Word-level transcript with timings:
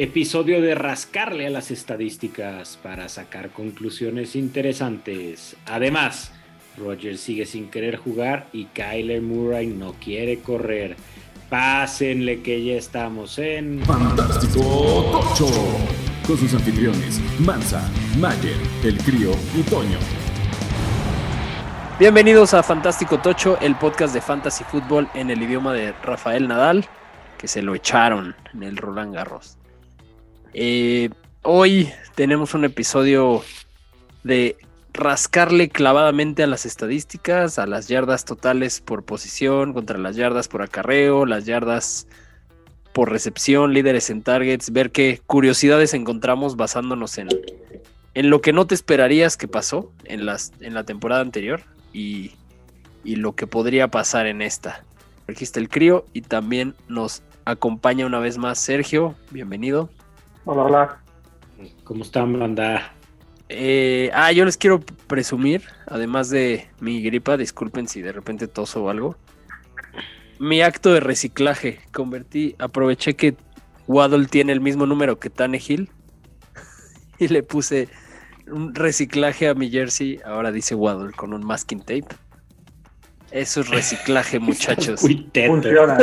episodio 0.00 0.62
de 0.62 0.76
rascarle 0.76 1.48
a 1.48 1.50
las 1.50 1.72
estadísticas 1.72 2.78
para 2.80 3.08
sacar 3.08 3.50
conclusiones 3.50 4.36
interesantes. 4.36 5.56
Además, 5.66 6.30
Roger 6.76 7.18
sigue 7.18 7.46
sin 7.46 7.68
querer 7.68 7.96
jugar 7.96 8.46
y 8.52 8.66
Kyler 8.66 9.20
Murray 9.20 9.66
no 9.66 9.94
quiere 9.94 10.38
correr. 10.38 10.94
Pásenle 11.50 12.42
que 12.42 12.64
ya 12.64 12.74
estamos 12.74 13.40
en 13.40 13.80
Fantástico 13.80 14.60
Tocho 15.10 15.48
con 16.24 16.38
sus 16.38 16.54
anfitriones 16.54 17.20
Mansa, 17.40 17.90
Mayer, 18.20 18.56
El 18.84 18.98
Crío 18.98 19.32
y 19.56 19.62
Toño. 19.62 19.98
Bienvenidos 21.98 22.54
a 22.54 22.62
Fantástico 22.62 23.18
Tocho, 23.18 23.58
el 23.60 23.74
podcast 23.74 24.14
de 24.14 24.20
fantasy 24.20 24.62
fútbol 24.62 25.08
en 25.14 25.30
el 25.30 25.42
idioma 25.42 25.72
de 25.72 25.90
Rafael 26.04 26.46
Nadal, 26.46 26.86
que 27.36 27.48
se 27.48 27.62
lo 27.62 27.74
echaron 27.74 28.36
en 28.54 28.62
el 28.62 28.76
Roland 28.76 29.12
Garros. 29.12 29.58
Eh, 30.60 31.10
hoy 31.42 31.88
tenemos 32.16 32.52
un 32.52 32.64
episodio 32.64 33.44
de 34.24 34.56
rascarle 34.92 35.68
clavadamente 35.68 36.42
a 36.42 36.48
las 36.48 36.66
estadísticas, 36.66 37.60
a 37.60 37.66
las 37.68 37.86
yardas 37.86 38.24
totales 38.24 38.80
por 38.80 39.04
posición, 39.04 39.72
contra 39.72 39.98
las 39.98 40.16
yardas 40.16 40.48
por 40.48 40.62
acarreo, 40.62 41.26
las 41.26 41.44
yardas 41.44 42.08
por 42.92 43.12
recepción, 43.12 43.72
líderes 43.72 44.10
en 44.10 44.22
targets, 44.22 44.72
ver 44.72 44.90
qué 44.90 45.20
curiosidades 45.28 45.94
encontramos 45.94 46.56
basándonos 46.56 47.18
en, 47.18 47.28
lo 48.14 48.40
que 48.40 48.52
no 48.52 48.66
te 48.66 48.74
esperarías 48.74 49.36
que 49.36 49.46
pasó 49.46 49.92
en, 50.06 50.26
las, 50.26 50.50
en 50.58 50.74
la 50.74 50.82
temporada 50.82 51.20
anterior 51.20 51.60
y, 51.92 52.32
y 53.04 53.14
lo 53.14 53.36
que 53.36 53.46
podría 53.46 53.86
pasar 53.92 54.26
en 54.26 54.42
esta. 54.42 54.82
Aquí 55.28 55.44
está 55.44 55.60
el 55.60 55.68
crío 55.68 56.04
y 56.12 56.22
también 56.22 56.74
nos 56.88 57.22
acompaña 57.44 58.06
una 58.06 58.18
vez 58.18 58.38
más 58.38 58.58
Sergio. 58.58 59.14
Bienvenido. 59.30 59.88
Hola, 60.50 60.62
hola. 60.62 60.98
¿Cómo 61.84 62.02
están, 62.04 62.38
banda? 62.38 62.94
Eh, 63.50 64.10
ah, 64.14 64.32
yo 64.32 64.46
les 64.46 64.56
quiero 64.56 64.80
presumir, 64.80 65.64
además 65.86 66.30
de 66.30 66.70
mi 66.80 67.02
gripa, 67.02 67.36
disculpen 67.36 67.86
si 67.86 68.00
de 68.00 68.12
repente 68.12 68.48
toso 68.48 68.82
o 68.82 68.88
algo. 68.88 69.14
Mi 70.38 70.62
acto 70.62 70.94
de 70.94 71.00
reciclaje, 71.00 71.80
convertí, 71.92 72.56
aproveché 72.58 73.14
que 73.14 73.36
Waddle 73.88 74.24
tiene 74.28 74.52
el 74.52 74.62
mismo 74.62 74.86
número 74.86 75.18
que 75.18 75.28
Tannehill 75.28 75.90
y 77.18 77.28
le 77.28 77.42
puse 77.42 77.90
un 78.46 78.74
reciclaje 78.74 79.48
a 79.48 79.54
mi 79.54 79.68
jersey. 79.68 80.18
Ahora 80.24 80.50
dice 80.50 80.74
Waddle 80.74 81.12
con 81.12 81.34
un 81.34 81.44
masking 81.44 81.80
tape. 81.80 82.08
Eso 83.32 83.60
es 83.60 83.68
reciclaje, 83.68 84.38
muchachos. 84.40 85.02
Funciona. 85.02 85.98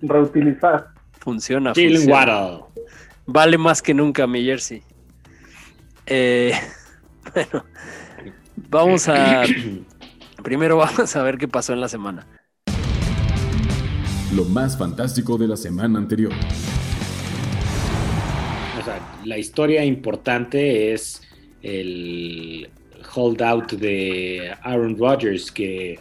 Reutilizar. 0.00 0.97
Funciona, 1.28 1.74
Jalen 1.74 1.92
funciona. 1.92 2.14
Waddle. 2.14 2.64
Vale 3.26 3.58
más 3.58 3.82
que 3.82 3.92
nunca 3.92 4.26
mi 4.26 4.42
jersey. 4.42 4.82
Eh, 6.06 6.54
bueno, 7.34 7.66
vamos 8.70 9.06
a. 9.10 9.44
Primero 10.42 10.78
vamos 10.78 11.14
a 11.14 11.22
ver 11.22 11.36
qué 11.36 11.46
pasó 11.46 11.74
en 11.74 11.82
la 11.82 11.88
semana. 11.88 12.26
Lo 14.34 14.46
más 14.46 14.78
fantástico 14.78 15.36
de 15.36 15.48
la 15.48 15.58
semana 15.58 15.98
anterior. 15.98 16.32
O 18.80 18.82
sea, 18.82 18.98
la 19.26 19.36
historia 19.36 19.84
importante 19.84 20.94
es 20.94 21.20
el 21.60 22.70
holdout 23.14 23.72
de 23.72 24.50
Aaron 24.62 24.96
Rodgers, 24.96 25.52
que 25.52 25.98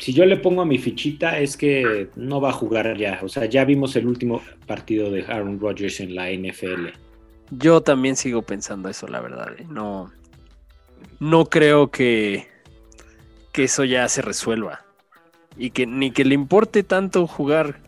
si 0.00 0.12
yo 0.14 0.24
le 0.24 0.38
pongo 0.38 0.62
a 0.62 0.66
mi 0.66 0.78
fichita 0.78 1.38
es 1.38 1.56
que 1.56 2.08
no 2.16 2.40
va 2.40 2.50
a 2.50 2.52
jugar 2.52 2.96
ya. 2.96 3.20
O 3.22 3.28
sea, 3.28 3.44
ya 3.44 3.64
vimos 3.64 3.94
el 3.96 4.06
último 4.06 4.42
partido 4.66 5.10
de 5.10 5.24
Aaron 5.26 5.60
Rodgers 5.60 6.00
en 6.00 6.14
la 6.14 6.30
NFL. 6.30 6.88
Yo 7.50 7.82
también 7.82 8.16
sigo 8.16 8.42
pensando 8.42 8.88
eso, 8.88 9.06
la 9.08 9.20
verdad. 9.20 9.52
¿eh? 9.58 9.66
No, 9.68 10.10
no 11.18 11.44
creo 11.46 11.90
que, 11.90 12.46
que 13.52 13.64
eso 13.64 13.84
ya 13.84 14.08
se 14.08 14.22
resuelva. 14.22 14.84
Y 15.58 15.70
que 15.70 15.86
ni 15.86 16.12
que 16.12 16.24
le 16.24 16.34
importe 16.34 16.82
tanto 16.82 17.26
jugar 17.26 17.80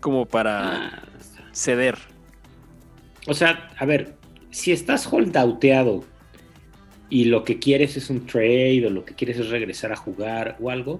como 0.00 0.26
para 0.26 0.86
Ah, 0.88 1.02
ceder. 1.52 1.96
O 3.28 3.34
sea, 3.34 3.70
a 3.78 3.84
ver, 3.86 4.16
si 4.50 4.72
estás 4.72 5.06
holdouteado 5.06 6.04
y 7.08 7.26
lo 7.26 7.44
que 7.44 7.58
quieres 7.58 7.96
es 7.96 8.10
un 8.10 8.26
trade 8.26 8.86
o 8.86 8.90
lo 8.90 9.04
que 9.04 9.14
quieres 9.14 9.38
es 9.38 9.50
regresar 9.50 9.92
a 9.92 9.96
jugar 9.96 10.56
o 10.60 10.70
algo, 10.70 10.98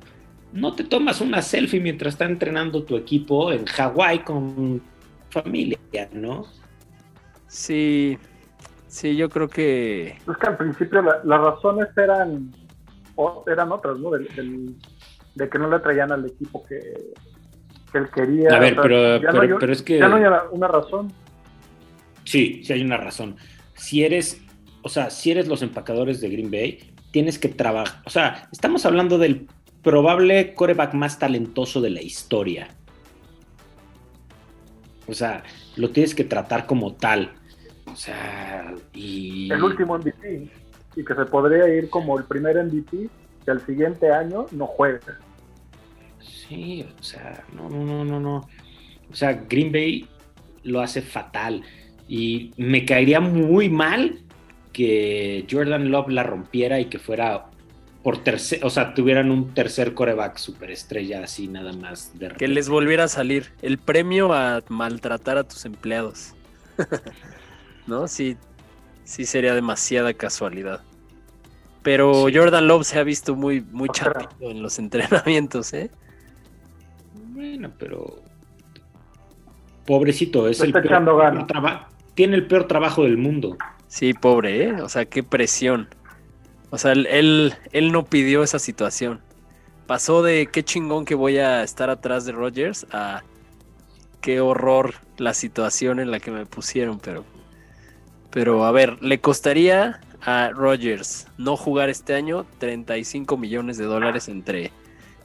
no 0.53 0.75
te 0.75 0.85
tomas 0.85 1.21
una 1.21 1.41
selfie 1.43 1.81
mientras 1.81 2.15
está 2.15 2.25
entrenando 2.27 2.83
tu 2.85 2.97
equipo 2.97 3.53
en 3.53 3.65
Hawái 3.67 4.21
con 4.21 4.83
familia, 5.31 5.79
¿no? 6.13 6.47
Sí, 7.49 8.19
sí, 8.87 9.17
yo 9.17 9.29
creo 9.29 9.49
que. 9.49 10.09
Es 10.29 10.37
que 10.41 10.47
al 10.47 10.57
principio 10.57 11.03
la- 11.03 11.21
las 11.25 11.41
razones 11.41 11.89
eran, 11.97 12.51
o- 13.17 13.45
eran 13.47 13.73
otras, 13.73 13.99
¿no? 13.99 14.11
Del- 14.11 14.29
del- 14.35 14.77
de 15.35 15.49
que 15.49 15.59
no 15.59 15.71
le 15.71 15.79
traían 15.81 16.13
al 16.13 16.27
equipo 16.27 16.65
que, 16.67 16.81
que 17.91 17.99
él 17.99 18.09
quería. 18.15 18.55
A 18.55 18.59
ver, 18.59 18.73
O 18.73 18.75
sea, 18.75 18.83
pero- 18.83 19.19
no 19.19 19.21
pero- 19.21 19.41
hay- 19.43 19.59
pero 19.61 19.73
es 19.73 19.83
que- 19.83 19.99
Ya 19.99 20.09
no 20.09 20.17
hay 20.17 20.23
una, 20.25 20.43
una 20.51 20.69
razón. 20.69 21.13
Sí, 22.25 22.63
sí 22.65 22.73
hay 22.73 22.83
una 22.83 22.97
razón. 22.97 23.37
Si 23.75 24.05
eres, 24.05 24.41
o 24.83 24.89
sea, 24.89 25.11
si 25.11 25.31
eres 25.31 25.49
los 25.49 25.63
empacadores 25.63 26.21
de 26.21 26.29
Green 26.31 26.51
Bay, 26.51 26.79
tienes 27.11 27.39
que 27.39 27.49
trabajar. 27.49 28.01
O 28.07 28.11
sea, 28.11 28.49
estamos 28.53 28.87
hablando 28.87 29.19
del 29.19 29.47
probable 29.83 30.55
coreback 30.55 30.95
más 30.95 31.19
talentoso 31.19 31.81
de 31.81 31.91
la 31.91 32.03
historia. 32.03 32.69
O 35.07 35.15
sea, 35.15 35.43
lo 35.77 35.91
tienes 35.91 36.15
que 36.15 36.25
tratar 36.25 36.67
como 36.67 36.95
tal. 36.95 37.33
O 37.93 37.97
sea, 37.97 38.75
y. 38.95 39.53
El 39.53 39.63
último 39.63 39.99
MVP. 39.99 40.49
Y 40.95 41.05
que 41.05 41.15
se 41.15 41.25
podría 41.27 41.69
ir 41.69 41.89
como 41.91 42.19
el 42.19 42.25
primer 42.25 42.63
MVP 42.65 43.09
que 43.45 43.51
al 43.51 43.65
siguiente 43.65 44.13
año 44.13 44.47
no 44.53 44.67
juegue. 44.67 45.01
Sí, 46.21 46.87
o 46.99 47.03
sea, 47.03 47.45
no, 47.55 47.69
no, 47.69 47.85
no, 47.85 48.05
no, 48.05 48.21
no. 48.21 48.49
O 49.11 49.15
sea, 49.15 49.45
Green 49.49 49.73
Bay 49.73 50.09
lo 50.63 50.81
hace 50.81 51.03
fatal. 51.03 51.63
Y 52.09 52.53
me 52.57 52.85
caería 52.85 53.21
muy 53.21 53.69
mal 53.69 54.21
que 54.73 55.47
Jordan 55.51 55.91
Love 55.91 56.09
la 56.09 56.23
rompiera 56.23 56.81
y 56.81 56.87
que 56.87 56.99
fuera 56.99 57.47
por 58.03 58.19
tercer, 58.25 58.65
o 58.65 58.71
sea, 58.71 58.95
tuvieran 58.95 59.31
un 59.31 59.55
tercer 59.55 59.95
coreback 59.95 60.37
superestrella 60.37 61.23
así 61.23 61.47
nada 61.49 61.73
más 61.73 62.19
de 62.19 62.29
Que 62.31 62.49
les 62.49 62.69
volviera 62.69 63.05
a 63.05 63.09
salir 63.09 63.53
el 63.63 63.79
premio 63.79 64.33
a 64.33 64.63
maltratar 64.69 65.39
a 65.39 65.45
tus 65.45 65.65
empleados. 65.65 66.35
¿No? 67.87 68.09
Sí, 68.09 68.37
sí 69.05 69.25
sería 69.25 69.55
demasiada 69.55 70.15
casualidad. 70.15 70.81
Pero 71.83 72.27
Sí. 72.29 72.35
Jordan 72.37 72.69
Love 72.69 72.85
se 72.85 72.99
ha 72.99 73.03
visto 73.05 73.35
muy, 73.35 73.61
muy 73.61 73.89
en 74.41 74.63
los 74.63 74.79
entrenamientos, 74.81 75.73
¿eh? 75.73 75.91
Bueno, 77.35 77.73
pero 77.79 78.23
pobrecito, 79.87 80.49
es 80.49 80.61
el 80.61 80.69
está 80.69 80.81
peor- 80.81 80.93
echando 80.93 81.17
ganas. 81.17 81.47
traba- 81.47 81.89
tiene 82.15 82.37
el 82.37 82.47
peor 82.47 82.67
trabajo 82.69 83.05
del 83.05 83.17
mundo. 83.17 83.57
Sí, 83.89 84.13
pobre, 84.15 84.65
¿eh? 84.69 84.73
O 84.83 84.89
sea, 84.89 85.05
qué 85.07 85.23
presión. 85.23 85.89
O 86.73 86.79
sea, 86.79 86.93
él, 86.93 87.55
él, 87.73 87.93
no 87.93 88.07
pidió 88.07 88.43
esa 88.43 88.59
situación. 88.59 89.21
Pasó 89.87 90.23
de 90.23 90.49
qué 90.51 90.65
chingón 90.65 91.05
que 91.05 91.15
voy 91.15 91.37
a 91.37 91.63
estar 91.63 91.91
atrás 91.91 92.25
de 92.25 92.33
Rogers 92.33 92.87
a 92.93 93.23
qué 94.23 94.41
horror 94.41 94.95
la 95.19 95.35
situación 95.35 96.01
en 96.01 96.11
la 96.11 96.19
que 96.19 96.31
me 96.31 96.47
pusieron, 96.47 96.99
pero... 96.99 97.27
Pero 98.31 98.65
a 98.65 98.73
ver, 98.73 99.03
le 99.03 99.21
costaría 99.21 100.01
a 100.23 100.49
Rogers 100.49 101.27
no 101.37 101.59
jugar 101.59 101.91
este 101.91 102.15
año 102.15 102.47
35 102.57 103.37
millones 103.37 103.77
de 103.77 103.85
dólares 103.85 104.29
entre, 104.29 104.73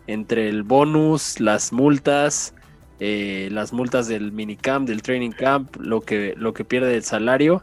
entre 0.05 0.49
el 0.49 0.63
bonus, 0.63 1.39
las 1.39 1.71
multas, 1.71 2.53
eh, 2.99 3.47
las 3.53 3.71
multas 3.71 4.09
del 4.09 4.33
minicamp, 4.33 4.85
del 4.85 5.01
training 5.01 5.31
camp, 5.31 5.77
lo 5.77 6.01
que, 6.01 6.33
lo 6.35 6.53
que 6.53 6.65
pierde 6.65 6.93
el 6.93 7.03
salario 7.05 7.61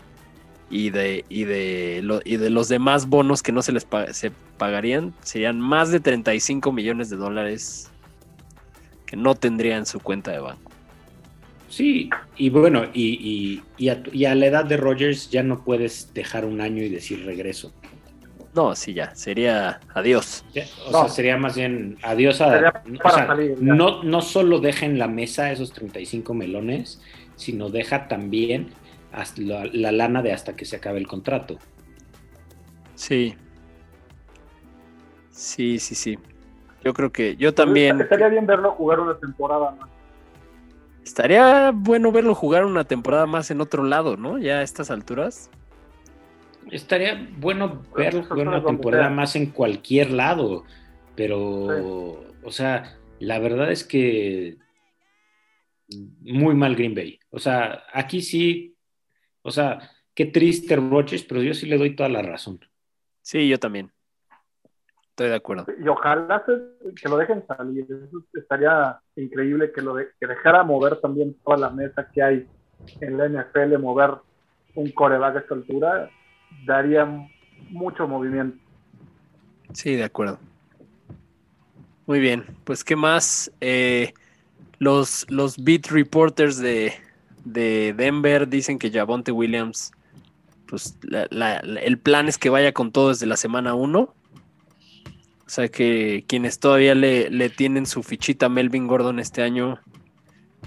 y 0.77 0.91
de, 0.91 1.25
y 1.29 1.45
de, 1.45 2.01
lo- 2.03 2.21
y 2.25 2.37
de 2.37 2.51
los 2.51 2.69
demás 2.69 3.07
bonos 3.09 3.45
que 3.45 3.53
no 3.53 3.63
se 3.63 3.71
les 3.71 3.85
pa- 3.85 4.13
se 4.13 4.33
pagarían, 4.59 5.15
serían 5.23 5.61
más 5.61 5.93
de 5.93 6.01
35 6.01 6.73
millones 6.73 7.09
de 7.11 7.17
dólares 7.17 7.91
que 9.07 9.17
no 9.17 9.37
tendría 9.37 9.77
en 9.77 9.87
su 9.87 10.01
cuenta 10.01 10.33
de 10.33 10.41
banco. 10.41 10.73
Sí, 11.69 12.11
y 12.37 12.51
bueno, 12.51 12.87
y, 12.93 13.05
y- 13.05 13.63
y 13.79 13.89
a, 13.89 14.03
y 14.13 14.25
a 14.25 14.35
la 14.35 14.47
edad 14.47 14.65
de 14.65 14.77
Rogers 14.77 15.31
ya 15.31 15.45
no 15.45 15.63
puedes 15.63 16.13
dejar 16.13 16.45
un 16.45 16.61
año 16.61 16.83
y 16.83 16.89
decir 16.89 17.25
regreso. 17.25 17.73
No, 18.53 18.75
sí, 18.75 18.95
ya, 18.95 19.15
sería 19.15 19.79
adiós. 19.95 20.45
Ya, 20.55 20.65
O 20.89 20.91
No. 20.91 21.01
sea, 21.03 21.09
sería 21.09 21.37
más 21.37 21.55
bien 21.57 21.99
adiós 22.03 22.41
a... 22.41 22.49
O 22.49 22.99
para 23.01 23.15
sea, 23.15 23.27
salir, 23.29 23.51
ya. 23.61 23.75
no, 23.75 24.03
no 24.03 24.21
solo 24.23 24.59
deja 24.59 24.87
en 24.87 24.99
la 24.99 25.07
mesa 25.07 25.53
esos 25.53 25.73
35 25.73 26.35
melones, 26.35 27.01
sino 27.37 27.71
deja 27.71 28.09
también 28.09 28.69
la, 29.37 29.67
la 29.73 29.93
lana 29.93 30.23
de 30.23 30.33
hasta 30.33 30.57
que 30.57 30.65
se 30.65 30.77
acabe 30.77 30.99
el 30.99 31.07
contrato. 31.07 31.59
Sí. 32.95 33.35
Sí, 35.31 35.79
sí, 35.79 35.95
sí. 35.95 36.19
Yo 36.85 36.93
creo 36.93 37.11
que 37.11 37.37
yo 37.37 37.55
también. 37.55 38.01
Estaría 38.01 38.29
bien 38.29 38.47
verlo 38.47 38.73
jugar 38.73 39.01
una 39.01 39.19
temporada 39.19 39.71
más. 39.73 39.89
Estaría 41.03 41.71
bueno 41.75 42.13
verlo 42.13 42.35
jugar 42.35 42.65
una 42.65 42.85
temporada 42.85 43.27
más 43.27 43.51
en 43.51 43.61
otro 43.61 43.85
lado, 43.85 44.17
¿no? 44.17 44.39
Ya 44.39 44.59
a 44.59 44.63
estas 44.63 44.91
alturas. 44.91 45.51
Estaría 46.71 47.29
bueno 47.39 47.83
Pues, 47.93 48.07
verlo 48.07 48.23
jugar 48.25 48.49
una 48.49 48.65
temporada 48.65 49.11
más 49.11 49.37
en 49.37 49.47
cualquier 49.47 50.11
lado, 50.11 50.65
pero, 51.15 52.25
o 52.43 52.51
sea, 52.51 52.97
la 53.19 53.39
verdad 53.39 53.71
es 53.71 53.85
que 53.85 54.57
muy 56.23 56.55
mal 56.55 56.75
Green 56.75 56.95
Bay. 56.95 57.19
O 57.31 57.39
sea, 57.39 57.85
aquí 57.93 58.23
sí, 58.23 58.74
o 59.45 59.51
sea, 59.51 59.79
qué 60.15 60.25
triste 60.27 60.75
Rodgers, 60.77 61.23
pero 61.25 61.43
yo 61.43 61.53
sí 61.55 61.67
le 61.67 61.77
doy 61.77 61.95
toda 61.95 62.09
la 62.09 62.23
razón. 62.23 62.59
Sí, 63.23 63.47
yo 63.49 63.59
también. 63.59 63.93
Estoy 65.11 65.29
de 65.29 65.35
acuerdo. 65.37 65.67
Y 65.79 65.87
ojalá 65.87 66.43
se- 66.45 66.95
que 67.01 67.09
lo 67.09 67.17
dejen 67.19 67.47
salir. 67.47 67.85
Eso 67.85 68.25
estaría 68.33 68.99
increíble 69.17 69.71
que 69.73 69.81
lo 69.83 69.95
de- 69.95 70.09
que 70.19 70.27
dejara 70.27 70.65
mover 70.65 70.97
también 71.01 71.35
toda 71.45 71.57
la 71.59 71.71
mesa 71.71 72.09
que 72.13 72.23
hay 72.23 72.47
en 73.01 73.17
la 73.19 73.27
NFL, 73.27 73.79
mover 73.79 74.11
un 74.75 74.91
coreback 74.91 75.37
a 75.37 75.39
esta 75.41 75.55
altura, 75.55 76.11
daría 76.67 77.05
mucho 77.71 78.09
movimiento. 78.09 78.59
Sí, 79.73 79.95
de 79.95 80.05
acuerdo. 80.05 80.39
Muy 82.07 82.19
bien, 82.19 82.45
pues 82.65 82.83
¿qué 82.83 82.97
más? 82.97 83.53
Eh, 83.61 84.13
los, 84.79 85.31
los 85.31 85.63
beat 85.63 85.87
reporters 85.87 86.59
de, 86.59 86.93
de 87.45 87.95
Denver 87.97 88.49
dicen 88.49 88.79
que 88.79 88.91
Javonte 88.91 89.33
Williams, 89.33 89.93
pues 90.67 90.99
el 91.03 91.99
plan 91.99 92.29
es 92.29 92.39
que 92.39 92.51
vaya 92.51 92.73
con 92.73 92.93
todo 92.93 93.11
desde 93.11 93.27
la 93.27 93.37
semana 93.37 93.75
1. 93.75 94.01
O 94.01 94.15
sea 95.47 95.69
que 95.69 96.25
quienes 96.27 96.59
todavía 96.59 96.95
le, 96.95 97.31
le 97.31 97.51
tienen 97.51 97.87
su 97.87 98.03
fichita 98.03 98.49
Melvin 98.49 98.87
Gordon 98.87 99.19
este 99.19 99.43
año 99.43 99.79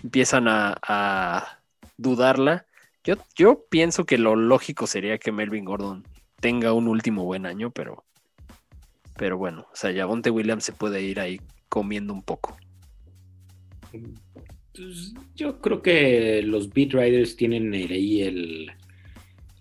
empiezan 0.04 0.48
a, 0.48 0.78
a 0.88 1.60
dudarla. 1.98 2.66
Yo, 3.04 3.16
yo 3.36 3.66
pienso 3.70 4.06
que 4.06 4.18
lo 4.18 4.36
lógico 4.36 4.86
sería 4.86 5.18
que 5.18 5.32
Melvin 5.32 5.66
Gordon 5.66 6.04
tenga 6.40 6.74
un 6.74 6.88
último 6.88 7.24
buen 7.24 7.46
año, 7.46 7.72
pero, 7.72 8.04
pero 9.18 9.38
bueno, 9.38 9.68
o 9.72 9.76
sea, 9.76 9.94
Javonte 9.94 10.30
Williams 10.30 10.64
se 10.64 10.74
puede 10.74 11.02
ir 11.02 11.20
ahí 11.20 11.42
comiendo 11.70 12.14
un 12.14 12.22
poco. 12.22 12.56
Pues, 14.78 15.14
yo 15.36 15.60
creo 15.60 15.82
que 15.82 16.42
los 16.44 16.72
beat 16.72 16.92
riders 16.94 17.36
tienen 17.36 17.74
ahí 17.74 18.22
el 18.24 18.72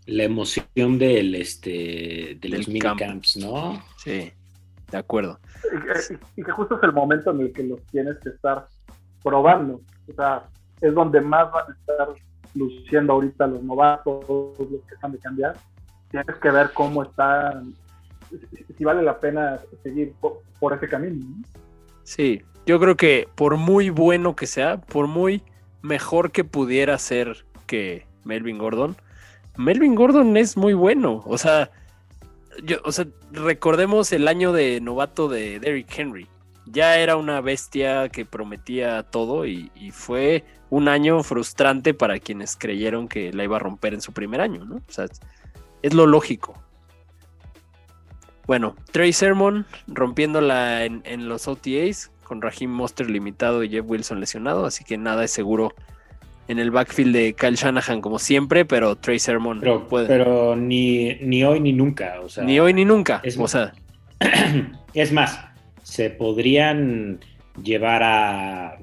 la 0.06 0.22
emoción 0.22 0.98
del 0.98 1.34
este 1.34 2.38
de 2.40 2.48
los 2.48 2.68
minicamps, 2.68 3.38
¿no? 3.38 3.82
Sí, 3.96 4.30
de 4.90 4.96
acuerdo. 4.96 5.40
Y 5.64 5.80
que, 5.80 6.18
y 6.40 6.44
que 6.44 6.52
justo 6.52 6.76
es 6.76 6.82
el 6.84 6.92
momento 6.92 7.32
en 7.32 7.40
el 7.40 7.52
que 7.52 7.64
los 7.64 7.82
tienes 7.86 8.16
que 8.22 8.28
estar 8.28 8.68
probando. 9.24 9.80
O 10.08 10.12
sea, 10.14 10.44
es 10.80 10.94
donde 10.94 11.20
más 11.20 11.50
van 11.50 11.64
a 11.72 11.74
estar 11.74 12.08
luciendo 12.54 13.14
ahorita 13.14 13.48
los 13.48 13.62
novatos, 13.64 14.24
los 14.28 14.80
que 14.86 14.94
están 14.94 15.10
de 15.12 15.18
cambiar. 15.18 15.56
Tienes 16.12 16.36
que 16.40 16.50
ver 16.52 16.70
cómo 16.72 17.02
están, 17.02 17.74
si- 18.30 18.74
si 18.78 18.84
vale 18.84 19.02
la 19.02 19.18
pena 19.18 19.58
seguir 19.82 20.12
por, 20.20 20.42
por 20.60 20.72
ese 20.72 20.86
camino. 20.88 21.16
¿no? 21.26 21.42
Sí, 22.04 22.40
yo 22.66 22.80
creo 22.80 22.96
que 22.96 23.28
por 23.36 23.56
muy 23.56 23.90
bueno 23.90 24.34
que 24.36 24.46
sea, 24.46 24.78
por 24.80 25.06
muy 25.06 25.42
mejor 25.82 26.32
que 26.32 26.44
pudiera 26.44 26.98
ser 26.98 27.46
que 27.66 28.06
Melvin 28.24 28.58
Gordon, 28.58 28.96
Melvin 29.56 29.94
Gordon 29.94 30.36
es 30.36 30.56
muy 30.56 30.74
bueno. 30.74 31.22
O 31.26 31.38
sea, 31.38 31.70
yo, 32.62 32.78
o 32.84 32.92
sea, 32.92 33.06
recordemos 33.32 34.12
el 34.12 34.28
año 34.28 34.52
de 34.52 34.80
novato 34.80 35.28
de 35.28 35.60
Derrick 35.60 35.96
Henry. 35.96 36.26
Ya 36.66 36.98
era 36.98 37.16
una 37.16 37.40
bestia 37.40 38.08
que 38.08 38.24
prometía 38.24 39.04
todo 39.04 39.46
y, 39.46 39.70
fue 39.92 40.44
un 40.68 40.88
año 40.88 41.22
frustrante 41.22 41.94
para 41.94 42.18
quienes 42.18 42.56
creyeron 42.56 43.06
que 43.06 43.32
la 43.32 43.44
iba 43.44 43.56
a 43.56 43.60
romper 43.60 43.94
en 43.94 44.00
su 44.00 44.12
primer 44.12 44.40
año, 44.40 44.64
¿no? 44.64 44.76
O 44.76 44.92
sea, 44.92 45.06
es 45.82 45.94
lo 45.94 46.06
lógico. 46.06 46.60
Bueno, 48.48 48.74
Trey 48.90 49.12
Sermon 49.12 49.64
rompiéndola 49.86 50.84
en, 50.84 51.02
en 51.04 51.28
los 51.28 51.46
OTAs 51.46 52.10
con 52.26 52.42
Raheem 52.42 52.70
Monster 52.70 53.08
limitado 53.08 53.62
y 53.64 53.68
Jeff 53.70 53.84
Wilson 53.86 54.20
lesionado, 54.20 54.66
así 54.66 54.84
que 54.84 54.98
nada 54.98 55.24
es 55.24 55.30
seguro 55.30 55.74
en 56.48 56.58
el 56.58 56.70
backfield 56.70 57.14
de 57.14 57.34
Kyle 57.34 57.56
Shanahan 57.56 58.00
como 58.00 58.18
siempre, 58.18 58.64
pero 58.64 58.96
Trey 58.96 59.18
Sermon 59.18 59.58
Pero, 59.60 59.88
puede. 59.88 60.06
pero 60.06 60.54
ni, 60.56 61.14
ni 61.16 61.42
hoy 61.44 61.58
ni 61.60 61.72
nunca. 61.72 62.20
O 62.22 62.28
sea, 62.28 62.44
ni 62.44 62.60
hoy 62.60 62.72
ni 62.72 62.84
nunca. 62.84 63.20
es- 63.24 63.36
o 63.38 63.48
sea, 63.48 63.72
es 64.94 65.12
más, 65.12 65.40
se 65.82 66.10
podrían 66.10 67.18
llevar 67.62 68.02
a 68.02 68.76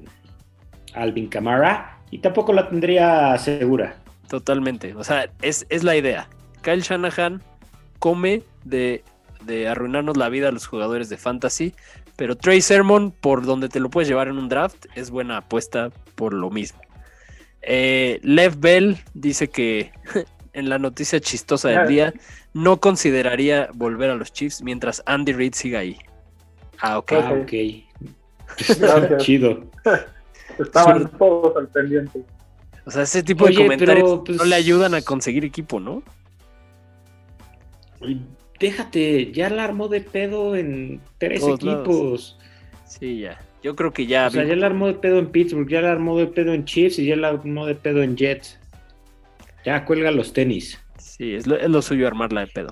Alvin 0.94 1.28
Kamara 1.28 1.98
y 2.10 2.18
tampoco 2.18 2.52
la 2.52 2.68
tendría 2.68 3.36
segura. 3.38 3.96
totalmente. 4.28 4.94
O 4.94 5.04
sea, 5.04 5.28
es, 5.42 5.66
es 5.68 5.84
la 5.84 5.96
idea. 5.96 6.28
Kyle 6.62 6.80
Shanahan 6.82 7.42
come 7.98 8.42
de, 8.64 9.02
de 9.44 9.68
arruinarnos 9.68 10.16
la 10.16 10.28
vida 10.28 10.48
a 10.48 10.52
los 10.52 10.66
jugadores 10.66 11.08
de 11.08 11.16
fantasy, 11.16 11.74
pero 12.16 12.36
Trey 12.36 12.60
Sermon, 12.60 13.10
por 13.12 13.44
donde 13.44 13.68
te 13.68 13.80
lo 13.80 13.90
puedes 13.90 14.08
llevar 14.08 14.28
en 14.28 14.38
un 14.38 14.48
draft, 14.48 14.86
es 14.94 15.10
buena 15.10 15.38
apuesta 15.38 15.90
por 16.14 16.32
lo 16.32 16.50
mismo. 16.50 16.80
Eh, 17.62 18.20
Lev 18.22 18.56
Bell 18.58 18.98
dice 19.14 19.48
que 19.48 19.92
en 20.52 20.68
la 20.68 20.78
noticia 20.78 21.20
chistosa 21.20 21.70
del 21.70 21.88
día 21.88 22.14
no 22.52 22.78
consideraría 22.78 23.68
volver 23.74 24.10
a 24.10 24.14
los 24.14 24.32
Chiefs 24.32 24.62
mientras 24.62 25.02
Andy 25.06 25.32
Reid 25.32 25.54
siga 25.54 25.80
ahí. 25.80 25.98
Ah, 26.78 26.98
ok. 26.98 27.12
Ah, 27.12 27.32
Ok. 27.32 27.42
ok. 27.42 27.52
Gracias. 28.78 29.22
Chido. 29.24 29.64
Estaban 30.58 31.10
todos 31.18 31.56
al 31.56 31.68
pendiente. 31.68 32.22
O 32.84 32.90
sea, 32.90 33.02
ese 33.02 33.22
tipo 33.22 33.46
de 33.46 33.54
comentarios 33.54 34.04
pero, 34.10 34.24
pues- 34.24 34.36
no 34.36 34.44
le 34.44 34.54
ayudan 34.54 34.94
a 34.94 35.00
conseguir 35.02 35.44
equipo, 35.44 35.80
¿no? 35.80 36.02
Déjate, 38.64 39.30
ya 39.30 39.50
la 39.50 39.64
armó 39.64 39.88
de 39.88 40.00
pedo 40.00 40.56
en 40.56 40.98
tres 41.18 41.40
Todos 41.40 41.60
equipos. 41.60 42.38
Sí, 42.86 43.20
ya. 43.20 43.38
Yo 43.62 43.76
creo 43.76 43.92
que 43.92 44.06
ya. 44.06 44.28
O 44.28 44.30
sea, 44.30 44.42
ya 44.42 44.56
la 44.56 44.64
armó 44.64 44.86
de 44.86 44.94
pedo 44.94 45.18
en 45.18 45.26
Pittsburgh, 45.26 45.68
ya 45.68 45.82
la 45.82 45.92
armó 45.92 46.16
de 46.16 46.28
pedo 46.28 46.54
en 46.54 46.64
Chiefs 46.64 46.98
y 46.98 47.04
ya 47.04 47.14
la 47.14 47.28
armó 47.28 47.66
de 47.66 47.74
pedo 47.74 48.02
en 48.02 48.16
Jets. 48.16 48.58
Ya 49.66 49.84
cuelga 49.84 50.10
los 50.12 50.32
tenis. 50.32 50.80
Sí, 50.96 51.34
es 51.34 51.46
lo, 51.46 51.58
es 51.58 51.68
lo 51.68 51.82
suyo 51.82 52.06
armarla 52.06 52.40
de 52.40 52.46
pedo. 52.46 52.70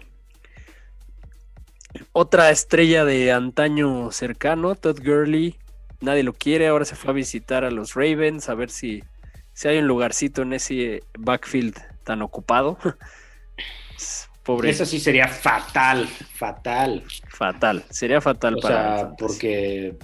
Otra 2.12 2.50
estrella 2.50 3.04
de 3.04 3.30
antaño 3.30 4.10
cercano, 4.12 4.74
Todd 4.76 4.98
Gurley. 5.04 5.58
Nadie 6.00 6.22
lo 6.22 6.32
quiere, 6.32 6.68
ahora 6.68 6.86
se 6.86 6.96
fue 6.96 7.10
a 7.10 7.14
visitar 7.14 7.64
a 7.64 7.70
los 7.70 7.92
Ravens 7.92 8.48
a 8.48 8.54
ver 8.54 8.70
si, 8.70 9.04
si 9.52 9.68
hay 9.68 9.76
un 9.76 9.88
lugarcito 9.88 10.40
en 10.40 10.54
ese 10.54 11.02
backfield 11.18 11.76
tan 12.02 12.22
ocupado. 12.22 12.78
Pobre, 14.44 14.70
Eso 14.70 14.84
sí 14.84 14.98
sería 14.98 15.28
fatal, 15.28 16.06
fatal. 16.08 17.04
fatal. 17.28 17.84
Sería 17.90 18.20
fatal 18.20 18.56
O 18.56 18.60
para 18.60 18.98
sea, 18.98 19.10
porque. 19.16 19.96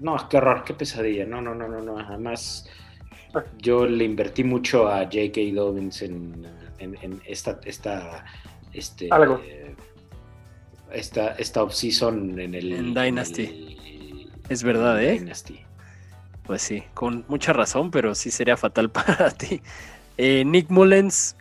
No, 0.00 0.28
qué 0.28 0.36
horror, 0.36 0.62
qué 0.64 0.74
pesadilla. 0.74 1.24
No, 1.26 1.40
no, 1.40 1.54
no, 1.54 1.66
no, 1.68 1.80
no. 1.80 1.98
Además, 1.98 2.68
yo 3.58 3.86
le 3.86 4.04
invertí 4.04 4.44
mucho 4.44 4.88
a 4.88 4.98
J.K. 5.04 5.40
Dobbins 5.54 6.02
en, 6.02 6.46
en- 6.78 6.96
en 7.02 7.20
esta, 7.26 7.58
esta, 7.64 8.24
este, 8.72 9.08
Algo. 9.10 9.40
eh, 9.44 9.74
esta, 10.92 11.30
esta 11.32 11.62
offseason 11.62 12.38
en 12.38 12.54
el 12.54 12.72
En 12.72 12.94
Dynasty. 12.94 13.44
el- 13.44 14.30
Es 14.48 14.62
verdad, 14.62 15.02
¿eh? 15.02 15.18
Dynasty. 15.18 15.60
Pues 16.44 16.62
sí, 16.62 16.84
con 16.94 17.24
mucha 17.26 17.52
razón, 17.52 17.90
pero 17.90 18.14
sí 18.14 18.30
sería 18.30 18.56
fatal 18.56 18.90
para 18.92 19.30
ti. 19.30 19.60
Eh, 20.18 20.44
Nick 20.44 20.70
Mullens, 20.70 21.36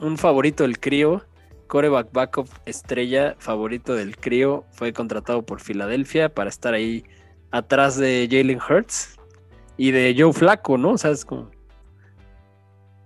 un 0.00 0.16
favorito 0.16 0.62
del 0.62 0.78
crío, 0.78 1.24
coreback 1.66 2.12
backup 2.12 2.48
estrella, 2.66 3.34
favorito 3.38 3.94
del 3.94 4.16
crío, 4.16 4.64
fue 4.72 4.92
contratado 4.92 5.42
por 5.42 5.60
Filadelfia 5.60 6.28
para 6.28 6.48
estar 6.48 6.74
ahí 6.74 7.04
atrás 7.50 7.96
de 7.96 8.28
Jalen 8.30 8.60
Hurts 8.60 9.16
y 9.76 9.90
de 9.90 10.14
Joe 10.16 10.32
Flaco, 10.32 10.78
¿no? 10.78 10.92
O 10.92 10.98
sea, 10.98 11.10
es 11.10 11.24
como... 11.24 11.50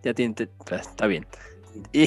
Ya 0.03 0.13
tiene... 0.13 0.35
Está 0.71 1.07
bien. 1.07 1.27
Y 1.93 2.07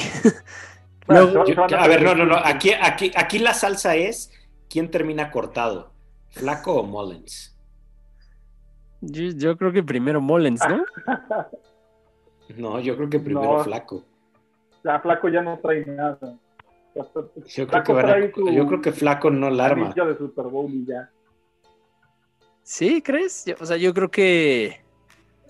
luego, 1.07 1.45
Yo- 1.45 1.63
a 1.77 1.87
ver, 1.87 2.03
no, 2.03 2.13
no, 2.15 2.25
no. 2.25 2.37
Aquí, 2.37 2.71
aquí, 2.79 3.11
aquí 3.15 3.39
la 3.39 3.53
salsa 3.53 3.95
es 3.95 4.31
quién 4.69 4.91
termina 4.91 5.31
cortado, 5.31 5.93
Flaco 6.29 6.73
o 6.75 6.83
Mullins. 6.83 7.57
yo, 9.01 9.23
yo 9.35 9.57
creo 9.57 9.71
que 9.71 9.81
primero 9.83 10.21
Mullens, 10.21 10.61
¿no? 10.69 10.83
No, 12.57 12.79
yo 12.79 12.95
creo 12.95 13.09
que 13.09 13.19
primero 13.19 13.57
No. 13.57 13.63
Flaco. 13.63 14.03
Ya 14.83 14.99
Flaco 14.99 15.29
ya 15.29 15.41
no 15.41 15.57
trae 15.59 15.85
nada. 15.85 16.17
Ya 16.95 17.01
está- 17.03 17.19
Yo 17.21 17.67
creo, 17.67 17.83
que 17.83 17.91
a- 17.91 18.01
trae 18.01 18.33
su 18.33 18.49
yo 18.51 18.65
creo 18.67 18.81
que 18.81 18.91
Flaco 18.91 19.29
no 19.29 19.49
la 19.49 19.65
arma. 19.65 19.93
de 19.93 20.17
Super 20.17 20.45
Bowl 20.45 20.71
y 20.73 20.85
ya. 20.85 21.09
Sí, 22.63 23.01
¿crees? 23.01 23.45
Yo- 23.45 23.55
o 23.59 23.65
sea, 23.65 23.77
yo 23.77 23.93
creo 23.93 24.09
que 24.09 24.81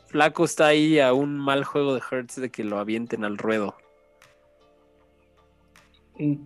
Flaco 0.07 0.43
está 0.45 0.67
ahí 0.67 0.99
a 0.99 1.13
un 1.13 1.37
mal 1.37 1.63
juego 1.63 1.93
de 1.95 2.01
Hertz 2.11 2.35
de 2.37 2.49
que 2.49 2.63
lo 2.63 2.77
avienten 2.79 3.23
al 3.23 3.37
ruedo. 3.37 3.75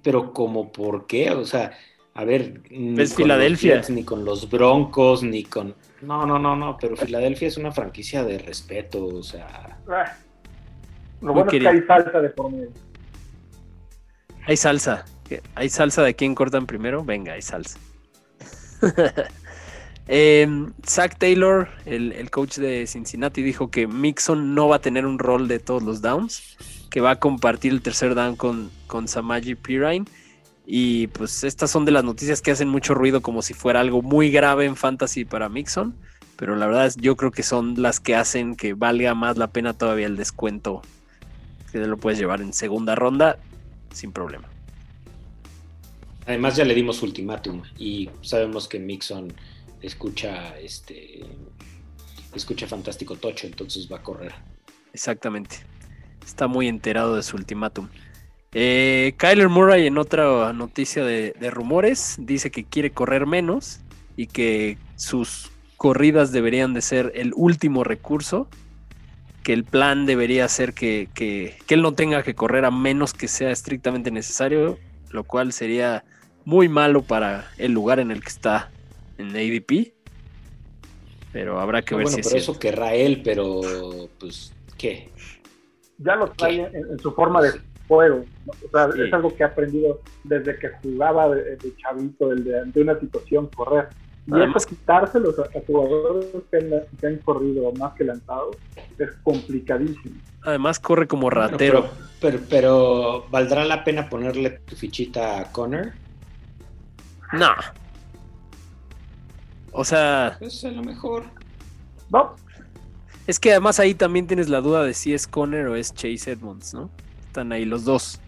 Pero 0.03 0.33
como 0.33 0.71
por 0.71 1.07
qué, 1.07 1.31
o 1.31 1.45
sea, 1.45 1.71
A 2.15 2.25
ver, 2.25 2.61
ni 2.69 3.01
Es 3.01 3.13
con 3.15 3.23
Filadelfia. 3.23 3.77
los 3.77 3.87
Jets, 3.87 3.89
ni 3.95 4.03
con 4.03 4.23
los 4.23 4.47
Broncos, 4.47 5.23
ni 5.23 5.43
con. 5.45 5.73
No, 6.03 6.27
no, 6.27 6.37
no, 6.37 6.55
no, 6.55 6.77
pero 6.79 6.95
Filadelfia 6.95 7.47
es 7.47 7.57
una 7.57 7.71
franquicia 7.71 8.23
de 8.23 8.37
respeto, 8.37 9.03
o 9.07 9.23
sea. 9.23 9.79
Lo 11.23 11.33
bueno 11.33 11.49
es 11.49 11.59
que 11.59 11.67
hay 11.67 11.81
salsa 11.83 12.19
de 12.19 12.29
por 12.29 12.51
medio. 12.51 12.69
Hay 14.45 14.57
salsa. 14.57 15.05
¿Hay 15.55 15.69
salsa 15.69 16.03
de 16.03 16.13
quién 16.15 16.35
cortan 16.35 16.65
primero? 16.65 17.03
Venga, 17.03 17.33
hay 17.33 17.41
salsa. 17.41 17.79
Eh, 20.05 20.45
Zach 20.85 21.17
Taylor, 21.17 21.69
el, 21.85 22.11
el 22.11 22.29
coach 22.29 22.57
de 22.57 22.85
Cincinnati, 22.87 23.41
dijo 23.41 23.71
que 23.71 23.87
Mixon 23.87 24.53
no 24.53 24.67
va 24.67 24.75
a 24.75 24.79
tener 24.79 25.05
un 25.05 25.17
rol 25.17 25.47
de 25.47 25.59
todos 25.59 25.81
los 25.81 26.01
downs, 26.01 26.57
que 26.89 26.99
va 26.99 27.11
a 27.11 27.19
compartir 27.21 27.71
el 27.71 27.81
tercer 27.81 28.13
down 28.13 28.35
con, 28.35 28.69
con 28.87 29.07
Samaji 29.07 29.55
Pirine. 29.55 30.03
Y 30.65 31.07
pues 31.07 31.45
estas 31.45 31.71
son 31.71 31.85
de 31.85 31.93
las 31.93 32.03
noticias 32.03 32.41
que 32.41 32.51
hacen 32.51 32.67
mucho 32.67 32.93
ruido 32.93 33.21
como 33.21 33.41
si 33.41 33.53
fuera 33.53 33.79
algo 33.79 34.01
muy 34.01 34.29
grave 34.29 34.65
en 34.65 34.75
fantasy 34.75 35.23
para 35.23 35.47
Mixon. 35.47 35.95
Pero 36.35 36.57
la 36.57 36.65
verdad 36.65 36.87
es, 36.87 36.97
yo 36.97 37.15
creo 37.15 37.31
que 37.31 37.43
son 37.43 37.81
las 37.81 38.01
que 38.01 38.13
hacen 38.15 38.57
que 38.57 38.73
valga 38.73 39.15
más 39.15 39.37
la 39.37 39.47
pena 39.47 39.71
todavía 39.71 40.07
el 40.07 40.17
descuento. 40.17 40.81
Que 41.73 41.79
lo 41.79 41.97
puedes 41.97 42.19
llevar 42.19 42.39
en 42.39 42.53
segunda 42.53 42.93
ronda 42.93 43.39
sin 43.91 44.11
problema. 44.11 44.47
Además, 46.27 46.55
ya 46.55 46.63
le 46.63 46.75
dimos 46.75 47.01
ultimátum 47.01 47.63
y 47.77 48.09
sabemos 48.21 48.67
que 48.67 48.79
Mixon 48.79 49.33
escucha 49.81 50.57
este. 50.59 51.25
Escucha 52.33 52.67
fantástico 52.67 53.15
tocho, 53.15 53.47
entonces 53.47 53.91
va 53.91 53.97
a 53.97 54.03
correr. 54.03 54.33
Exactamente. 54.93 55.57
Está 56.23 56.47
muy 56.47 56.67
enterado 56.67 57.15
de 57.15 57.23
su 57.23 57.35
ultimátum. 57.35 57.89
Eh, 58.53 59.15
Kyler 59.17 59.49
Murray, 59.49 59.87
en 59.87 59.97
otra 59.97 60.53
noticia 60.53 61.03
de, 61.03 61.35
de 61.39 61.49
rumores, 61.49 62.17
dice 62.19 62.51
que 62.51 62.63
quiere 62.63 62.91
correr 62.91 63.25
menos 63.25 63.79
y 64.15 64.27
que 64.27 64.77
sus 64.95 65.49
corridas 65.77 66.31
deberían 66.31 66.75
de 66.75 66.81
ser 66.81 67.11
el 67.15 67.33
último 67.35 67.83
recurso. 67.83 68.47
Que 69.43 69.53
el 69.53 69.63
plan 69.65 70.05
debería 70.05 70.47
ser 70.47 70.73
que, 70.73 71.09
que- 71.13 71.57
que 71.67 71.73
él 71.75 71.81
no 71.81 71.93
tenga 71.93 72.23
que 72.23 72.33
correr 72.33 72.65
a 72.65 72.71
menos 72.71 73.13
que 73.13 73.27
sea 73.27 73.51
estrictamente 73.51 74.09
necesario, 74.09 74.79
lo 75.11 75.23
cual 75.25 75.51
sería 75.53 76.03
muy 76.45 76.69
malo 76.69 77.01
para 77.01 77.47
el 77.57 77.71
lugar 77.73 77.99
en 77.99 78.11
el 78.11 78.21
que 78.21 78.29
está 78.29 78.71
en 79.17 79.29
ADP. 79.35 79.93
Pero 81.31 81.59
habrá 81.59 81.81
que 81.81 81.93
Ah, 81.93 81.97
ver 81.97 82.05
bueno, 82.05 82.15
si 82.15 82.21
es 82.21 82.27
pero 82.27 82.39
cierto. 82.39 82.51
eso 82.51 82.59
querrá 82.59 82.93
él, 82.93 83.21
pero 83.23 83.61
pues, 84.19 84.53
¿qué? 84.77 85.09
Ya 85.97 86.15
lo 86.15 86.29
trae 86.31 86.61
en, 86.61 86.75
en 86.91 86.99
su 86.99 87.11
forma 87.13 87.41
de 87.41 87.51
juego. 87.87 88.23
O 88.47 88.69
sea, 88.71 88.91
Sí. 88.91 89.01
es 89.01 89.13
algo 89.13 89.35
que 89.35 89.43
ha 89.43 89.47
aprendido 89.47 90.01
desde 90.23 90.57
que 90.57 90.69
jugaba 90.81 91.33
de, 91.35 91.55
de 91.57 91.75
chavito, 91.77 92.31
el 92.31 92.43
de, 92.43 92.59
ante 92.59 92.81
una 92.81 92.99
situación, 92.99 93.47
correr. 93.47 93.87
Y 94.25 94.33
Además- 94.33 94.63
eso 94.63 94.69
quitárselos 94.69 95.37
a, 95.39 95.43
a 95.43 95.61
jugadores 95.67 96.27
que 96.49 96.57
han, 96.57 96.69
que 96.99 97.07
han 97.07 97.17
corrido 97.17 97.71
más 97.73 97.93
que 97.93 98.05
lanzado 98.05 98.51
es 98.97 99.09
complicadísimo. 99.23 100.15
Además 100.43 100.79
corre 100.79 101.07
como 101.07 101.23
Bueno, 101.23 101.41
ratero. 101.41 101.81
pero, 102.19 102.37
pero, 102.39 102.43
pero, 102.49 103.25
¿valdrá 103.31 103.65
la 103.65 103.83
pena 103.83 104.07
ponerle 104.09 104.49
tu 104.51 104.75
fichita 104.75 105.39
a 105.41 105.51
Connor? 105.51 105.91
No. 107.33 107.49
O 109.71 109.83
sea, 109.83 110.35
Pues 110.39 110.63
a 110.65 110.69
lo 110.71 110.83
mejor. 110.83 111.23
No, 112.11 112.35
es 113.25 113.39
que 113.39 113.51
además 113.51 113.79
ahí 113.79 113.93
también 113.95 114.27
tienes 114.27 114.49
la 114.49 114.61
duda 114.61 114.83
de 114.83 114.93
si 114.93 115.13
es 115.13 115.25
Conner 115.27 115.67
o 115.67 115.75
es 115.75 115.93
Chase 115.93 116.31
Edmonds, 116.33 116.73
¿no? 116.73 116.89
Están 117.25 117.51
ahí 117.51 117.65
los 117.65 117.83
dos. 117.85 118.19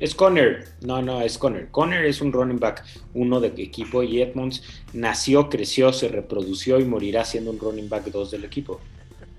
Es 0.00 0.14
Connor. 0.14 0.64
No, 0.80 1.02
no, 1.02 1.20
es 1.20 1.36
Connor. 1.38 1.68
Connor 1.70 2.04
es 2.06 2.20
un 2.22 2.32
running 2.32 2.58
back, 2.58 2.84
uno 3.14 3.38
de 3.38 3.48
equipo, 3.48 4.02
y 4.02 4.22
Edmonds 4.22 4.62
nació, 4.94 5.48
creció, 5.50 5.92
se 5.92 6.08
reprodució 6.08 6.80
y 6.80 6.84
morirá 6.84 7.24
siendo 7.24 7.50
un 7.50 7.58
running 7.60 7.88
back 7.88 8.06
2 8.06 8.30
del 8.30 8.44
equipo. 8.44 8.80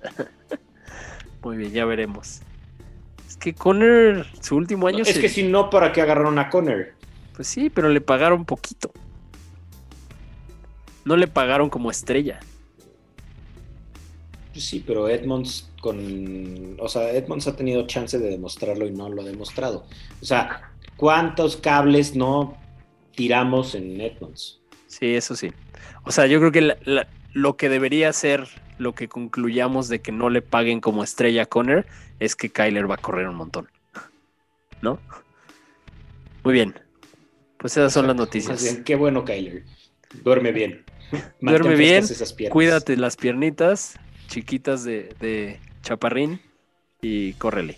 Muy 1.43 1.57
bien, 1.57 1.71
ya 1.71 1.85
veremos. 1.85 2.41
Es 3.27 3.35
que 3.37 3.53
Conner, 3.55 4.27
su 4.39 4.55
último 4.55 4.85
año, 4.87 5.01
es 5.01 5.07
se- 5.09 5.19
que 5.19 5.29
si 5.29 5.41
no, 5.43 5.71
¿para 5.71 5.91
qué 5.91 6.01
agarraron 6.01 6.37
a 6.39 6.49
Connor? 6.49 6.93
pues 7.35 7.47
sí, 7.47 7.71
pero 7.71 7.89
le 7.89 8.01
pagaron 8.01 8.45
poquito. 8.45 8.91
No 11.05 11.15
le 11.17 11.27
pagaron 11.27 11.71
como 11.71 11.89
estrella. 11.89 12.39
Pues 14.53 14.65
sí, 14.65 14.83
pero 14.85 15.09
Edmonds 15.09 15.70
con. 15.81 16.77
O 16.79 16.87
sea, 16.87 17.11
Edmonds 17.11 17.47
ha 17.47 17.55
tenido 17.55 17.85
chance 17.87 18.17
de 18.17 18.29
demostrarlo 18.29 18.87
y 18.87 18.91
no 18.91 19.09
lo 19.09 19.21
ha 19.21 19.25
demostrado. 19.25 19.85
O 20.21 20.25
sea, 20.25 20.71
¿cuántos 20.95 21.57
cables 21.57 22.15
no 22.15 22.55
tiramos 23.15 23.75
en 23.75 23.99
Edmonds? 23.99 24.59
Sí, 24.87 25.15
eso 25.15 25.35
sí. 25.35 25.51
O 26.03 26.11
sea, 26.11 26.27
yo 26.27 26.39
creo 26.39 26.51
que 26.51 26.61
la- 26.61 26.77
la- 26.85 27.07
lo 27.33 27.57
que 27.57 27.69
debería 27.69 28.11
ser 28.13 28.47
lo 28.77 28.93
que 28.95 29.07
concluyamos 29.07 29.89
de 29.89 30.01
que 30.01 30.11
no 30.11 30.29
le 30.29 30.41
paguen 30.41 30.81
como 30.81 31.03
estrella 31.03 31.43
a 31.43 31.45
Conner 31.45 31.85
es 32.19 32.35
que 32.35 32.49
Kyler 32.49 32.89
va 32.89 32.95
a 32.95 32.97
correr 32.97 33.27
un 33.27 33.35
montón. 33.35 33.67
¿No? 34.81 34.99
Muy 36.43 36.53
bien. 36.53 36.73
Pues 37.57 37.73
esas 37.77 37.93
son 37.93 38.07
las 38.07 38.15
noticias. 38.15 38.61
bien, 38.63 38.83
qué 38.83 38.95
bueno, 38.95 39.23
Kyler. 39.23 39.63
Duerme 40.23 40.51
bien. 40.51 40.83
Duerme 41.41 41.75
bien. 41.75 42.03
Cuídate 42.49 42.97
las 42.97 43.15
piernitas 43.17 43.99
chiquitas 44.27 44.83
de, 44.83 45.13
de 45.19 45.59
chaparrín 45.81 46.41
y 47.01 47.33
córrele. 47.33 47.77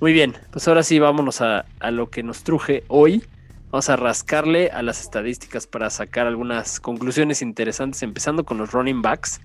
Muy 0.00 0.12
bien, 0.12 0.36
pues 0.50 0.68
ahora 0.68 0.82
sí 0.82 0.98
vámonos 0.98 1.40
a, 1.40 1.66
a 1.80 1.90
lo 1.90 2.10
que 2.10 2.22
nos 2.22 2.44
truje 2.44 2.84
hoy. 2.88 3.24
Vamos 3.70 3.90
a 3.90 3.96
rascarle 3.96 4.70
a 4.70 4.82
las 4.82 5.00
estadísticas 5.00 5.66
para 5.66 5.90
sacar 5.90 6.26
algunas 6.26 6.80
conclusiones 6.80 7.42
interesantes, 7.42 8.02
empezando 8.02 8.44
con 8.44 8.58
los 8.58 8.72
running 8.72 9.02
backs. 9.02 9.40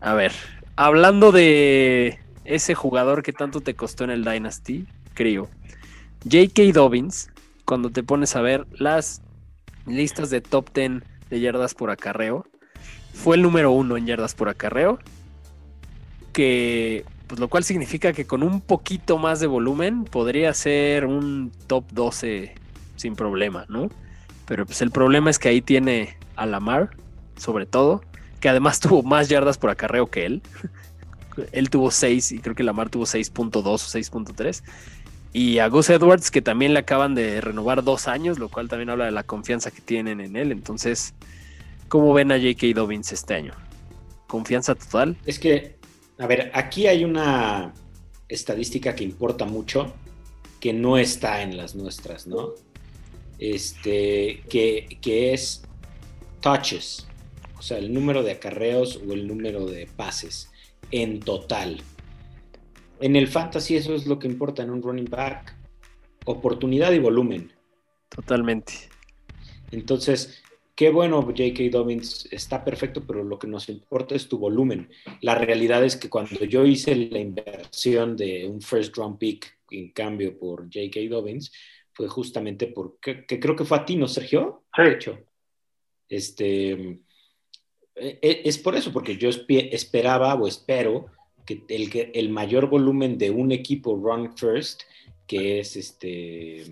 A 0.00 0.14
ver, 0.14 0.32
hablando 0.76 1.32
de 1.32 2.18
ese 2.44 2.74
jugador 2.74 3.22
que 3.22 3.32
tanto 3.32 3.60
te 3.60 3.74
costó 3.74 4.04
en 4.04 4.10
el 4.10 4.24
Dynasty, 4.24 4.86
creo. 5.14 5.48
J.K. 6.24 6.72
Dobbins, 6.72 7.30
cuando 7.64 7.90
te 7.90 8.02
pones 8.02 8.36
a 8.36 8.42
ver 8.42 8.66
las 8.72 9.22
listas 9.86 10.30
de 10.30 10.40
top 10.40 10.72
10 10.72 11.02
de 11.30 11.40
yardas 11.40 11.74
por 11.74 11.90
acarreo, 11.90 12.46
fue 13.14 13.36
el 13.36 13.42
número 13.42 13.70
uno 13.70 13.96
en 13.96 14.06
yardas 14.06 14.34
por 14.34 14.48
acarreo. 14.48 14.98
Que, 16.32 17.04
pues 17.26 17.40
lo 17.40 17.48
cual 17.48 17.64
significa 17.64 18.12
que 18.12 18.26
con 18.26 18.42
un 18.42 18.60
poquito 18.60 19.18
más 19.18 19.40
de 19.40 19.46
volumen 19.46 20.04
podría 20.04 20.52
ser 20.54 21.06
un 21.06 21.52
top 21.66 21.84
12 21.92 22.54
sin 22.96 23.16
problema, 23.16 23.66
¿no? 23.68 23.90
Pero 24.46 24.66
pues 24.66 24.82
el 24.82 24.90
problema 24.90 25.30
es 25.30 25.38
que 25.38 25.48
ahí 25.48 25.62
tiene 25.62 26.16
a 26.36 26.46
Lamar, 26.46 26.90
sobre 27.36 27.66
todo, 27.66 28.02
que 28.40 28.48
además 28.48 28.80
tuvo 28.80 29.02
más 29.02 29.28
yardas 29.28 29.58
por 29.58 29.70
acarreo 29.70 30.08
que 30.08 30.26
él. 30.26 30.42
él 31.52 31.70
tuvo 31.70 31.90
6 31.90 32.32
y 32.32 32.38
creo 32.38 32.54
que 32.54 32.62
Lamar 32.62 32.90
tuvo 32.90 33.04
6.2 33.04 33.64
o 33.64 33.76
6.3. 33.76 34.62
Y 35.34 35.60
a 35.60 35.68
Gus 35.68 35.88
Edwards, 35.88 36.30
que 36.30 36.42
también 36.42 36.74
le 36.74 36.80
acaban 36.80 37.14
de 37.14 37.40
renovar 37.40 37.82
dos 37.82 38.06
años, 38.06 38.38
lo 38.38 38.50
cual 38.50 38.68
también 38.68 38.90
habla 38.90 39.06
de 39.06 39.12
la 39.12 39.22
confianza 39.22 39.70
que 39.70 39.80
tienen 39.80 40.20
en 40.20 40.36
él. 40.36 40.52
Entonces, 40.52 41.14
¿cómo 41.88 42.12
ven 42.12 42.32
a 42.32 42.36
J.K. 42.36 42.66
Dobbins 42.74 43.12
este 43.12 43.34
año? 43.34 43.54
¿Confianza 44.26 44.74
total? 44.74 45.16
Es 45.24 45.38
que, 45.38 45.78
a 46.22 46.26
ver, 46.28 46.52
aquí 46.54 46.86
hay 46.86 47.04
una 47.04 47.74
estadística 48.28 48.94
que 48.94 49.02
importa 49.02 49.44
mucho, 49.44 49.92
que 50.60 50.72
no 50.72 50.96
está 50.96 51.42
en 51.42 51.56
las 51.56 51.74
nuestras, 51.74 52.28
¿no? 52.28 52.50
Este, 53.40 54.44
que, 54.48 54.98
que 55.00 55.34
es 55.34 55.64
touches, 56.40 57.08
o 57.58 57.62
sea, 57.62 57.78
el 57.78 57.92
número 57.92 58.22
de 58.22 58.30
acarreos 58.30 59.00
o 59.04 59.12
el 59.12 59.26
número 59.26 59.66
de 59.66 59.86
pases 59.86 60.52
en 60.92 61.18
total. 61.18 61.82
En 63.00 63.16
el 63.16 63.26
fantasy 63.26 63.74
eso 63.74 63.92
es 63.92 64.06
lo 64.06 64.20
que 64.20 64.28
importa 64.28 64.62
en 64.62 64.70
un 64.70 64.80
running 64.80 65.10
back, 65.10 65.56
oportunidad 66.24 66.92
y 66.92 67.00
volumen. 67.00 67.52
Totalmente. 68.10 68.74
Entonces, 69.72 70.41
qué 70.74 70.90
bueno, 70.90 71.22
J.K. 71.22 71.64
Dobbins 71.70 72.28
está 72.32 72.64
perfecto, 72.64 73.04
pero 73.06 73.22
lo 73.24 73.38
que 73.38 73.46
nos 73.46 73.68
importa 73.68 74.14
es 74.14 74.28
tu 74.28 74.38
volumen. 74.38 74.88
La 75.20 75.34
realidad 75.34 75.84
es 75.84 75.96
que 75.96 76.08
cuando 76.08 76.44
yo 76.44 76.64
hice 76.64 76.94
la 76.96 77.18
inversión 77.18 78.16
de 78.16 78.46
un 78.48 78.60
first 78.62 78.96
round 78.96 79.18
pick 79.18 79.58
en 79.70 79.92
cambio 79.92 80.38
por 80.38 80.64
J.K. 80.64 81.00
Dobbins, 81.10 81.52
fue 81.92 82.08
justamente 82.08 82.68
porque 82.68 83.26
que 83.26 83.38
creo 83.38 83.54
que 83.54 83.64
fue 83.64 83.76
a 83.78 83.84
ti, 83.84 83.96
¿no, 83.96 84.08
Sergio? 84.08 84.64
Sí. 84.74 84.82
De 84.82 84.90
hecho, 84.92 85.18
este, 86.08 87.00
e- 87.94 88.42
es 88.44 88.58
por 88.58 88.74
eso, 88.74 88.92
porque 88.92 89.16
yo 89.16 89.28
espe- 89.28 89.68
esperaba 89.72 90.34
o 90.34 90.46
espero 90.46 91.06
que 91.44 91.64
el, 91.68 91.90
el 92.14 92.28
mayor 92.30 92.68
volumen 92.70 93.18
de 93.18 93.30
un 93.30 93.52
equipo 93.52 93.94
run 93.96 94.36
first, 94.36 94.82
que 95.26 95.60
es 95.60 95.76
este 95.76 96.64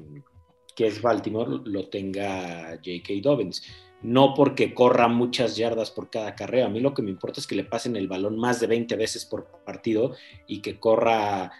que 0.76 0.86
es 0.86 1.02
Baltimore, 1.02 1.60
lo 1.64 1.88
tenga 1.88 2.70
J.K. 2.82 3.14
Dobbins. 3.22 3.62
No 4.02 4.34
porque 4.34 4.72
corra 4.74 5.08
muchas 5.08 5.56
yardas 5.56 5.90
por 5.90 6.10
cada 6.10 6.34
carrera. 6.34 6.66
A 6.66 6.70
mí 6.70 6.80
lo 6.80 6.94
que 6.94 7.02
me 7.02 7.10
importa 7.10 7.40
es 7.40 7.46
que 7.46 7.54
le 7.54 7.64
pasen 7.64 7.96
el 7.96 8.08
balón 8.08 8.38
más 8.38 8.60
de 8.60 8.66
20 8.66 8.96
veces 8.96 9.24
por 9.24 9.46
partido 9.64 10.14
y 10.46 10.60
que 10.60 10.78
corra 10.78 11.52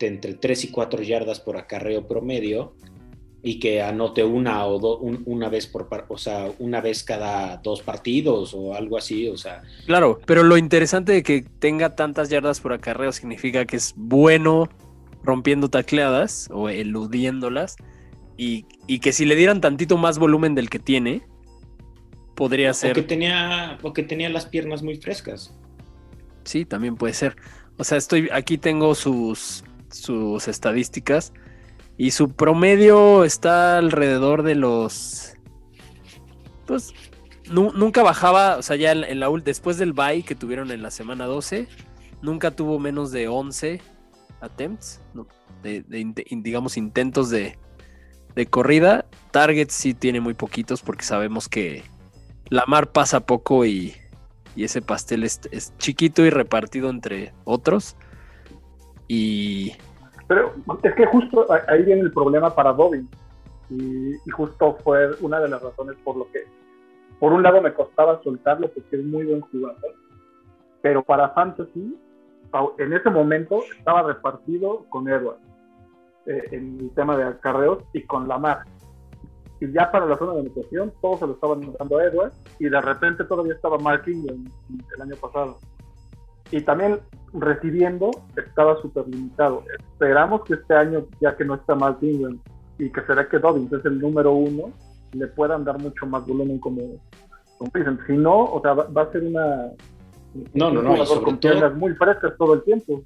entre 0.00 0.34
3 0.34 0.64
y 0.64 0.68
4 0.68 1.02
yardas 1.02 1.40
por 1.40 1.56
acarreo 1.56 2.06
promedio 2.06 2.74
y 3.46 3.58
que 3.58 3.82
anote 3.82 4.24
una 4.24 4.66
o 4.66 4.98
una 5.26 5.50
vez 5.50 5.66
por, 5.66 5.86
una 6.58 6.80
vez 6.80 7.04
cada 7.04 7.58
dos 7.58 7.82
partidos 7.82 8.54
o 8.54 8.74
algo 8.74 8.96
así, 8.96 9.28
o 9.28 9.36
sea. 9.36 9.62
Claro, 9.84 10.18
pero 10.24 10.42
lo 10.42 10.56
interesante 10.56 11.12
de 11.12 11.22
que 11.22 11.44
tenga 11.58 11.94
tantas 11.94 12.30
yardas 12.30 12.60
por 12.60 12.72
acarreo 12.72 13.12
significa 13.12 13.66
que 13.66 13.76
es 13.76 13.92
bueno 13.96 14.70
rompiendo 15.22 15.68
tacleadas 15.68 16.48
o 16.52 16.70
eludiéndolas 16.70 17.76
y, 18.38 18.64
y 18.86 19.00
que 19.00 19.12
si 19.12 19.26
le 19.26 19.36
dieran 19.36 19.60
tantito 19.60 19.98
más 19.98 20.18
volumen 20.18 20.54
del 20.54 20.70
que 20.70 20.78
tiene, 20.78 21.22
podría 22.34 22.74
ser. 22.74 22.92
O 22.92 22.94
que 22.94 23.02
tenía, 23.02 23.78
o 23.82 23.92
que 23.92 24.02
tenía 24.02 24.28
las 24.28 24.46
piernas 24.46 24.82
muy 24.82 24.96
frescas. 24.96 25.54
Sí, 26.44 26.64
también 26.64 26.96
puede 26.96 27.14
ser. 27.14 27.36
O 27.78 27.84
sea, 27.84 27.98
estoy, 27.98 28.28
aquí 28.32 28.58
tengo 28.58 28.94
sus, 28.94 29.64
sus 29.90 30.46
estadísticas 30.48 31.32
y 31.96 32.10
su 32.10 32.30
promedio 32.30 33.24
está 33.24 33.78
alrededor 33.78 34.42
de 34.42 34.54
los. 34.54 35.34
Pues 36.66 36.92
nunca 37.50 38.02
bajaba, 38.02 38.56
o 38.56 38.62
sea, 38.62 38.76
ya 38.76 38.92
en, 38.92 39.20
la 39.20 39.28
después 39.44 39.76
del 39.76 39.92
bye 39.92 40.22
que 40.22 40.34
tuvieron 40.34 40.70
en 40.70 40.82
la 40.82 40.90
semana 40.90 41.26
12, 41.26 41.68
nunca 42.22 42.50
tuvo 42.50 42.78
menos 42.78 43.12
de 43.12 43.28
11 43.28 43.80
attempts, 44.40 45.00
de, 45.62 45.84
digamos, 46.30 46.76
intentos 46.76 47.30
de, 47.30 47.58
de 48.34 48.46
corrida. 48.46 49.06
Targets 49.30 49.74
sí 49.74 49.94
tiene 49.94 50.20
muy 50.20 50.34
poquitos 50.34 50.82
porque 50.82 51.04
sabemos 51.04 51.48
que 51.48 51.82
la 52.54 52.64
mar 52.68 52.86
pasa 52.92 53.26
poco 53.26 53.64
y, 53.64 53.94
ese 54.56 54.80
pastel 54.80 55.24
es, 55.24 55.40
chiquito 55.78 56.22
y 56.22 56.30
repartido 56.30 56.88
entre 56.88 57.32
otros. 57.44 57.96
Y. 59.08 59.72
Pero 60.28 60.54
es 60.84 60.94
que 60.94 61.06
justo 61.06 61.48
ahí 61.68 61.82
viene 61.82 62.02
el 62.02 62.12
problema 62.12 62.54
para 62.54 62.72
Dobbins. 62.72 63.10
Y, 63.70 64.14
justo 64.30 64.78
fue 64.84 65.16
una 65.20 65.40
de 65.40 65.48
las 65.48 65.60
razones 65.62 65.96
por 66.04 66.16
lo 66.16 66.30
que, 66.30 66.44
por 67.18 67.32
un 67.32 67.42
lado, 67.42 67.60
me 67.60 67.74
costaba 67.74 68.22
soltarlo 68.22 68.68
porque 68.68 68.96
es 68.96 69.04
muy 69.04 69.24
buen 69.24 69.40
jugador. 69.40 69.94
Pero 70.80 71.02
para 71.02 71.30
Fantasy, 71.30 71.98
en 72.78 72.92
ese 72.92 73.10
momento 73.10 73.64
estaba 73.76 74.04
repartido 74.04 74.84
con 74.90 75.08
Edwards 75.08 75.42
eh, 76.26 76.44
en 76.52 76.78
el 76.78 76.90
tema 76.94 77.16
de 77.16 77.24
acarreos 77.24 77.82
y 77.92 78.02
con 78.02 78.28
Lamar 78.28 78.62
y 79.64 79.72
ya 79.72 79.90
para 79.90 80.06
la 80.06 80.16
zona 80.18 80.34
de 80.34 80.40
anotación 80.40 80.92
todos 81.00 81.20
se 81.20 81.26
lo 81.26 81.32
estaban 81.32 81.60
dando 81.78 81.98
a 81.98 82.04
Edwards 82.04 82.36
y 82.58 82.68
de 82.68 82.80
repente 82.80 83.24
todavía 83.24 83.54
estaba 83.54 83.78
Mark 83.78 84.02
Ingram 84.06 84.44
el 84.96 85.02
año 85.02 85.16
pasado. 85.16 85.58
Y 86.50 86.60
también 86.60 87.00
recibiendo 87.32 88.10
estaba 88.36 88.80
súper 88.80 89.08
limitado. 89.08 89.64
Esperamos 89.92 90.42
que 90.44 90.54
este 90.54 90.74
año, 90.74 91.06
ya 91.20 91.36
que 91.36 91.44
no 91.44 91.54
está 91.54 91.74
Mark 91.74 91.98
Ingram 92.02 92.38
y 92.78 92.90
que 92.90 93.00
será 93.02 93.28
que 93.28 93.38
Dobbins 93.38 93.72
es 93.72 93.84
el 93.84 93.98
número 93.98 94.32
uno, 94.32 94.72
le 95.12 95.26
puedan 95.28 95.64
dar 95.64 95.78
mucho 95.78 96.06
más 96.06 96.26
volumen 96.26 96.58
como, 96.58 96.82
como 97.58 97.70
dicen. 97.74 97.98
Si 98.06 98.12
no, 98.16 98.44
o 98.44 98.60
sea, 98.60 98.74
va, 98.74 99.02
a 99.02 99.12
ser 99.12 99.22
una... 99.22 99.70
No, 100.52 100.70
no, 100.70 100.82
no. 100.82 101.22
con 101.22 101.38
piernas 101.38 101.74
muy 101.74 101.94
frescas 101.94 102.36
todo 102.36 102.54
el 102.54 102.62
tiempo. 102.64 103.02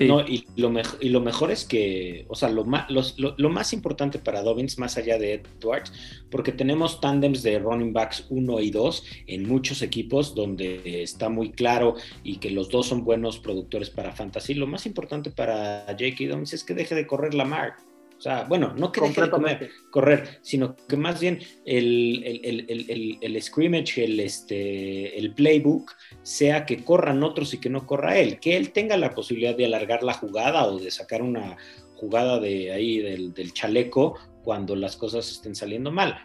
No, 0.00 0.20
y, 0.20 0.46
lo 0.56 0.72
y 1.00 1.08
lo 1.10 1.20
mejor 1.20 1.50
es 1.50 1.64
que, 1.64 2.26
o 2.28 2.34
sea, 2.34 2.48
lo, 2.48 2.64
más, 2.64 2.86
lo, 2.90 3.48
más 3.48 3.72
importante 3.72 4.18
para 4.18 4.42
Dobbins, 4.42 4.78
más 4.78 4.96
allá 4.96 5.16
de 5.18 5.34
Edwards, 5.60 5.92
porque 6.30 6.52
tenemos 6.52 7.00
tándems 7.00 7.42
de 7.42 7.58
running 7.58 7.92
backs 7.92 8.26
1 8.28 8.60
y 8.60 8.70
2 8.70 9.04
en 9.28 9.48
muchos 9.48 9.82
equipos 9.82 10.34
donde 10.34 11.02
está 11.02 11.28
muy 11.28 11.52
claro 11.52 11.94
y 12.24 12.38
que 12.38 12.50
los 12.50 12.68
dos 12.68 12.88
son 12.88 13.04
buenos 13.04 13.38
productores 13.38 13.90
para 13.90 14.12
fantasy. 14.12 14.54
Lo 14.54 14.66
más 14.66 14.86
importante 14.86 15.30
para 15.30 15.84
J.K. 15.88 16.28
Dobbins 16.28 16.52
es 16.52 16.64
que 16.64 16.74
deje 16.74 16.94
de 16.94 17.06
correr 17.06 17.34
la 17.34 17.44
marca. 17.44 17.82
O 18.18 18.20
sea, 18.20 18.44
bueno, 18.44 18.72
no 18.76 18.92
que 18.92 19.02
deje 19.02 19.22
de 19.22 19.30
comer, 19.30 19.70
correr, 19.90 20.38
sino 20.40 20.74
que 20.88 20.96
más 20.96 21.20
bien 21.20 21.40
el, 21.66 22.22
el, 22.24 23.18
el, 23.20 23.42
scrimmage, 23.42 24.02
el, 24.02 24.20
este, 24.20 25.18
el 25.18 25.34
playbook, 25.34 25.92
sea 26.22 26.64
que 26.64 26.82
corran 26.82 27.22
otros 27.22 27.52
y 27.52 27.58
que 27.58 27.68
no 27.68 27.86
corra 27.86 28.18
él. 28.18 28.40
Que 28.40 28.56
él 28.56 28.72
tenga 28.72 28.96
la 28.96 29.10
posibilidad 29.10 29.54
de 29.54 29.66
alargar 29.66 30.02
la 30.02 30.14
jugada 30.14 30.66
o 30.66 30.78
de 30.78 30.90
sacar 30.90 31.20
una 31.20 31.58
jugada 31.96 32.40
de 32.40 32.72
ahí 32.72 32.98
del, 32.98 33.34
del 33.34 33.52
chaleco 33.52 34.18
cuando 34.42 34.76
las 34.76 34.96
cosas 34.96 35.30
estén 35.30 35.54
saliendo 35.54 35.90
mal. 35.90 36.16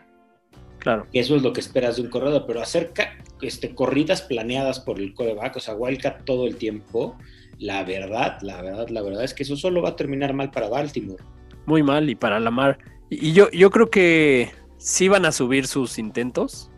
Claro. 0.79 1.07
Eso 1.11 1.35
es 1.35 1.43
lo 1.43 1.51
que 1.51 1.59
esperas 1.59 1.97
de 1.97 2.03
un 2.03 2.09
corredor, 2.09 2.45
pero 2.47 2.61
hacer 2.61 2.93
este, 3.41 3.75
corridas 3.75 4.21
planeadas 4.21 4.79
por 4.79 4.99
el 4.99 5.13
coreback, 5.13 5.57
o 5.57 5.59
sea, 5.59 5.75
Wildcat 5.75 6.23
todo 6.23 6.47
el 6.47 6.55
tiempo, 6.55 7.17
la 7.59 7.83
verdad, 7.83 8.39
la 8.41 8.61
verdad, 8.61 8.87
la 8.89 9.01
verdad 9.01 9.23
es 9.23 9.33
que 9.33 9.43
eso 9.43 9.55
solo 9.55 9.81
va 9.81 9.89
a 9.89 9.95
terminar 9.95 10.33
mal 10.33 10.49
para 10.49 10.69
Baltimore 10.69 11.23
muy 11.71 11.83
mal 11.83 12.09
y 12.09 12.15
para 12.15 12.39
Lamar. 12.39 12.77
Y, 13.09 13.31
yo, 13.31 13.49
yo 13.51 13.69
creo 13.71 13.89
que 13.89 14.51
sí 14.77 15.07
van 15.07 15.25
a 15.25 15.31
subir 15.31 15.67
sus 15.67 15.97
intentos, 15.97 16.69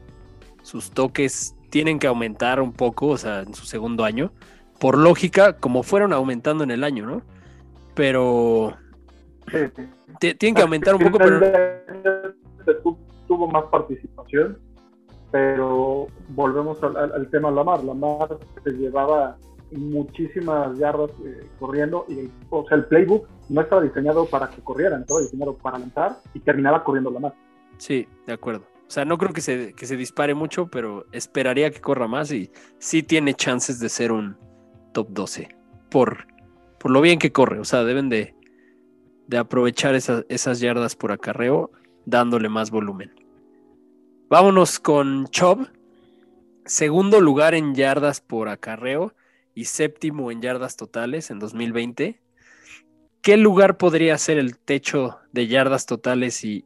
sus 0.61 0.91
toques 0.91 1.55
tienen 1.71 1.97
que 1.97 2.05
aumentar 2.05 2.61
un 2.61 2.71
poco, 2.71 3.07
o 3.07 3.17
sea, 3.17 3.41
en 3.41 3.55
su 3.55 3.65
segundo 3.65 4.03
año. 4.05 4.31
Por 4.79 4.97
lógica, 4.97 5.57
como 5.57 5.81
fueron 5.81 6.13
aumentando 6.13 6.63
en 6.63 6.69
el 6.69 6.83
año, 6.83 7.07
¿no? 7.07 7.23
Pero 7.95 8.77
tienen 10.19 10.55
que 10.55 10.61
aumentar 10.61 10.93
un 10.93 11.01
poco, 11.01 11.17
pero 11.17 11.39
tuvo 13.27 13.47
más 13.47 13.63
participación, 13.65 14.59
pero 15.31 16.07
volvemos 16.29 16.81
al, 16.83 16.95
al 16.97 17.29
tema 17.31 17.49
Lamar. 17.49 17.83
Lamar 17.83 18.37
se 18.63 18.71
llevaba 18.71 19.37
muchísimas 19.77 20.77
yardas 20.77 21.11
eh, 21.25 21.47
corriendo 21.59 22.05
y 22.09 22.29
o 22.49 22.65
sea 22.67 22.77
el 22.77 22.85
playbook 22.85 23.27
no 23.49 23.61
estaba 23.61 23.81
diseñado 23.81 24.25
para 24.25 24.49
que 24.49 24.61
corrieran, 24.61 25.01
estaba 25.01 25.21
diseñado 25.21 25.55
para 25.57 25.79
lanzar 25.79 26.17
y 26.33 26.39
terminaba 26.39 26.83
corriendo 26.83 27.11
la 27.11 27.19
más. 27.19 27.33
Sí, 27.77 28.07
de 28.25 28.33
acuerdo. 28.33 28.65
O 28.87 28.91
sea, 28.93 29.05
no 29.05 29.17
creo 29.17 29.33
que 29.33 29.41
se, 29.41 29.73
que 29.73 29.85
se 29.85 29.97
dispare 29.97 30.33
mucho, 30.35 30.67
pero 30.67 31.05
esperaría 31.11 31.71
que 31.71 31.81
corra 31.81 32.07
más 32.07 32.31
y 32.31 32.51
sí 32.77 33.01
tiene 33.03 33.33
chances 33.33 33.79
de 33.79 33.89
ser 33.89 34.11
un 34.11 34.37
top 34.93 35.07
12 35.09 35.49
por, 35.89 36.27
por 36.79 36.91
lo 36.91 37.01
bien 37.01 37.19
que 37.19 37.31
corre. 37.31 37.59
O 37.59 37.65
sea, 37.65 37.83
deben 37.83 38.09
de, 38.09 38.35
de 39.27 39.37
aprovechar 39.37 39.95
esas, 39.95 40.25
esas 40.29 40.59
yardas 40.59 40.95
por 40.95 41.11
acarreo 41.11 41.71
dándole 42.05 42.49
más 42.49 42.71
volumen. 42.71 43.13
Vámonos 44.29 44.79
con 44.79 45.27
Chubb. 45.27 45.67
Segundo 46.65 47.19
lugar 47.19 47.55
en 47.55 47.75
yardas 47.75 48.21
por 48.21 48.47
acarreo 48.47 49.13
y 49.55 49.65
séptimo 49.65 50.31
en 50.31 50.41
yardas 50.41 50.75
totales 50.75 51.31
en 51.31 51.39
2020. 51.39 52.19
¿Qué 53.21 53.37
lugar 53.37 53.77
podría 53.77 54.17
ser 54.17 54.37
el 54.37 54.57
techo 54.57 55.19
de 55.31 55.47
yardas 55.47 55.85
totales 55.85 56.43
y, 56.43 56.61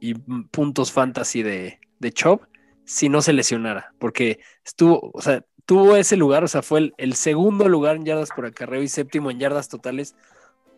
puntos 0.52 0.91
fantasy 0.91 1.43
de, 1.43 1.80
de 2.00 2.12
Chop 2.12 2.43
si 2.86 3.10
no 3.10 3.21
se 3.21 3.34
lesionara? 3.34 3.93
Porque 4.00 4.39
estuvo, 4.65 5.12
o 5.13 5.21
sea, 5.21 5.43
tuvo 5.65 5.95
ese 5.95 6.17
lugar, 6.17 6.43
o 6.43 6.47
sea, 6.47 6.63
fue 6.63 6.93
el, 6.97 7.13
segundo 7.13 7.69
lugar 7.69 7.97
en 7.97 8.06
yardas 8.06 8.30
por 8.36 8.45
acarreo 8.45 8.82
y 8.82 8.88
séptimo 8.88 9.30
en 9.30 9.39
yardas 9.39 9.69
totales, 9.69 10.15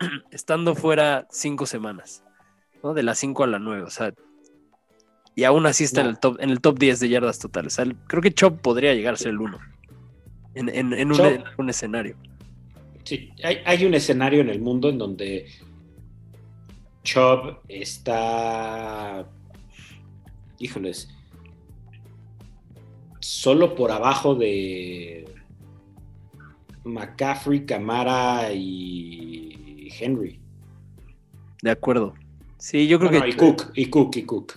estando 0.30 0.74
fuera 0.74 1.26
cinco 1.30 1.64
semanas, 1.64 2.24
¿no? 2.82 2.92
De 2.92 3.02
las 3.02 3.18
cinco 3.18 3.44
a 3.44 3.46
la 3.46 3.58
nueve, 3.58 3.82
o 3.84 3.90
sea, 3.90 4.12
y 5.34 5.44
aún 5.44 5.64
así 5.64 5.84
está 5.84 6.02
en, 6.02 6.08
el 6.08 6.18
top, 6.18 6.38
en 6.40 6.50
el 6.50 6.60
top 6.60 6.78
10 6.78 7.00
de 7.00 7.08
yardas 7.08 7.38
totales. 7.38 7.80
creo 8.08 8.20
que 8.20 8.34
Chop 8.34 8.60
podría 8.60 8.92
llegar 8.92 9.14
a 9.14 9.16
ser 9.16 9.28
el 9.28 9.40
uno 9.40 9.58
en, 10.54 11.12
un, 11.58 11.68
escenario. 11.68 12.16
Sí, 13.04 13.30
hay, 13.42 13.84
un 13.84 13.94
escenario 13.94 14.40
en 14.40 14.50
el 14.50 14.60
mundo 14.60 14.88
en 14.88 14.98
donde 14.98 15.46
Chubb 17.04 17.60
está, 17.68 19.28
híjoles, 20.58 21.08
solo 23.20 23.74
por 23.74 23.92
abajo 23.92 24.34
de 24.34 25.26
McCaffrey, 26.84 27.64
Camara 27.64 28.52
y 28.52 29.88
Henry. 29.98 30.40
De 31.62 31.70
acuerdo. 31.70 32.14
Sí, 32.58 32.86
yo 32.86 32.98
creo 32.98 33.10
que. 33.10 33.28
y 33.28 33.32
Cook, 33.32 33.72
y 33.74 33.86
Cook, 33.86 34.16
y 34.16 34.22
Cook. 34.22 34.54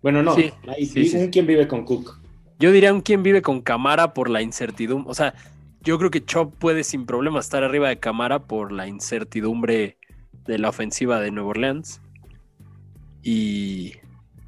Bueno, 0.00 0.22
no, 0.22 0.34
hay, 0.34 1.30
¿quién 1.30 1.46
vive 1.46 1.68
con 1.68 1.84
Cook? 1.84 2.21
Yo 2.62 2.70
diría 2.70 2.94
un 2.94 3.00
quien 3.00 3.24
vive 3.24 3.42
con 3.42 3.60
Camara 3.60 4.14
por 4.14 4.30
la 4.30 4.40
incertidumbre. 4.40 5.10
O 5.10 5.14
sea, 5.14 5.34
yo 5.80 5.98
creo 5.98 6.12
que 6.12 6.24
Chop 6.24 6.54
puede 6.54 6.84
sin 6.84 7.06
problema 7.06 7.40
estar 7.40 7.64
arriba 7.64 7.88
de 7.88 7.98
Camara 7.98 8.44
por 8.44 8.70
la 8.70 8.86
incertidumbre 8.86 9.98
de 10.44 10.58
la 10.58 10.68
ofensiva 10.68 11.18
de 11.18 11.32
Nueva 11.32 11.48
Orleans. 11.48 12.00
Y, 13.24 13.94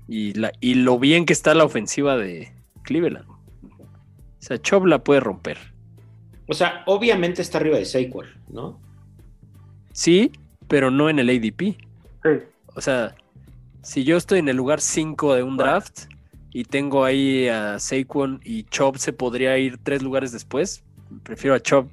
y, 0.07 0.75
lo 0.75 1.01
bien 1.01 1.27
que 1.27 1.33
está 1.33 1.55
la 1.55 1.65
ofensiva 1.65 2.17
de 2.17 2.53
Cleveland. 2.85 3.29
O 3.29 3.37
sea, 4.39 4.63
Chop 4.63 4.87
la 4.87 5.03
puede 5.03 5.19
romper. 5.19 5.59
O 6.47 6.55
sea, 6.55 6.85
obviamente 6.87 7.43
está 7.43 7.59
arriba 7.59 7.79
de 7.79 7.85
Saquon, 7.85 8.27
¿no? 8.49 8.79
Sí, 9.91 10.31
pero 10.69 10.93
no 10.93 11.11
en 11.11 11.19
el 11.19 11.31
ADP. 11.31 11.61
Sí. 12.23 12.45
O 12.77 12.81
sea, 12.81 13.17
si 13.83 14.05
yo 14.05 14.17
estoy 14.17 14.39
en 14.39 14.49
el 14.49 14.57
lugar 14.57 14.81
5 14.81 15.35
de 15.35 15.43
un 15.43 15.57
draft, 15.57 16.14
y 16.55 16.63
tengo 16.65 17.05
ahí 17.05 17.49
a 17.49 17.81
Saquon 17.81 18.41
y 18.45 18.63
Chop 18.63 18.97
se 18.97 19.13
podría 19.13 19.59
ir 19.59 19.77
tres 19.83 20.03
lugares 20.03 20.31
después. 20.31 20.85
Prefiero 21.25 21.57
a 21.57 21.61
Chop 21.61 21.91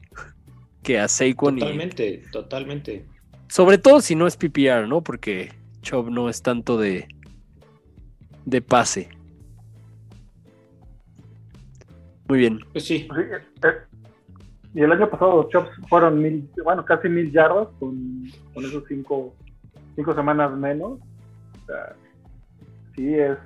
que 0.84 1.00
a 1.00 1.08
Saquon. 1.08 1.58
Totalmente, 1.58 2.24
totalmente. 2.32 3.06
Sobre 3.48 3.80
todo 3.80 4.02
si 4.02 4.14
no 4.14 4.28
es 4.28 4.38
PPR, 4.38 4.88
¿no? 4.88 5.02
Porque 5.02 5.52
Chubb 5.82 6.12
no 6.12 6.30
es 6.30 6.44
tanto 6.44 6.78
de, 6.78 7.08
de 8.46 8.62
pase. 8.62 9.10
Muy 12.28 12.38
bien. 12.38 12.60
Pues 12.72 12.86
sí. 12.86 13.00
Sí, 13.00 13.22
eh, 13.64 13.72
y 14.76 14.82
el 14.82 14.92
año 14.92 15.10
pasado 15.10 15.42
los 15.42 15.50
Chops 15.50 15.72
fueron 15.90 16.22
mil, 16.22 16.48
bueno, 16.64 16.86
casi 16.86 17.10
mil 17.10 17.32
yardas 17.32 17.68
con, 17.80 18.32
con 18.54 18.64
esos 18.64 18.84
cinco, 18.88 19.34
cinco 19.96 20.14
semanas 20.14 20.56
menos. 20.56 21.00
O 21.64 21.66
sea, 21.66 21.96
sí 22.96 23.16
es 23.16 23.40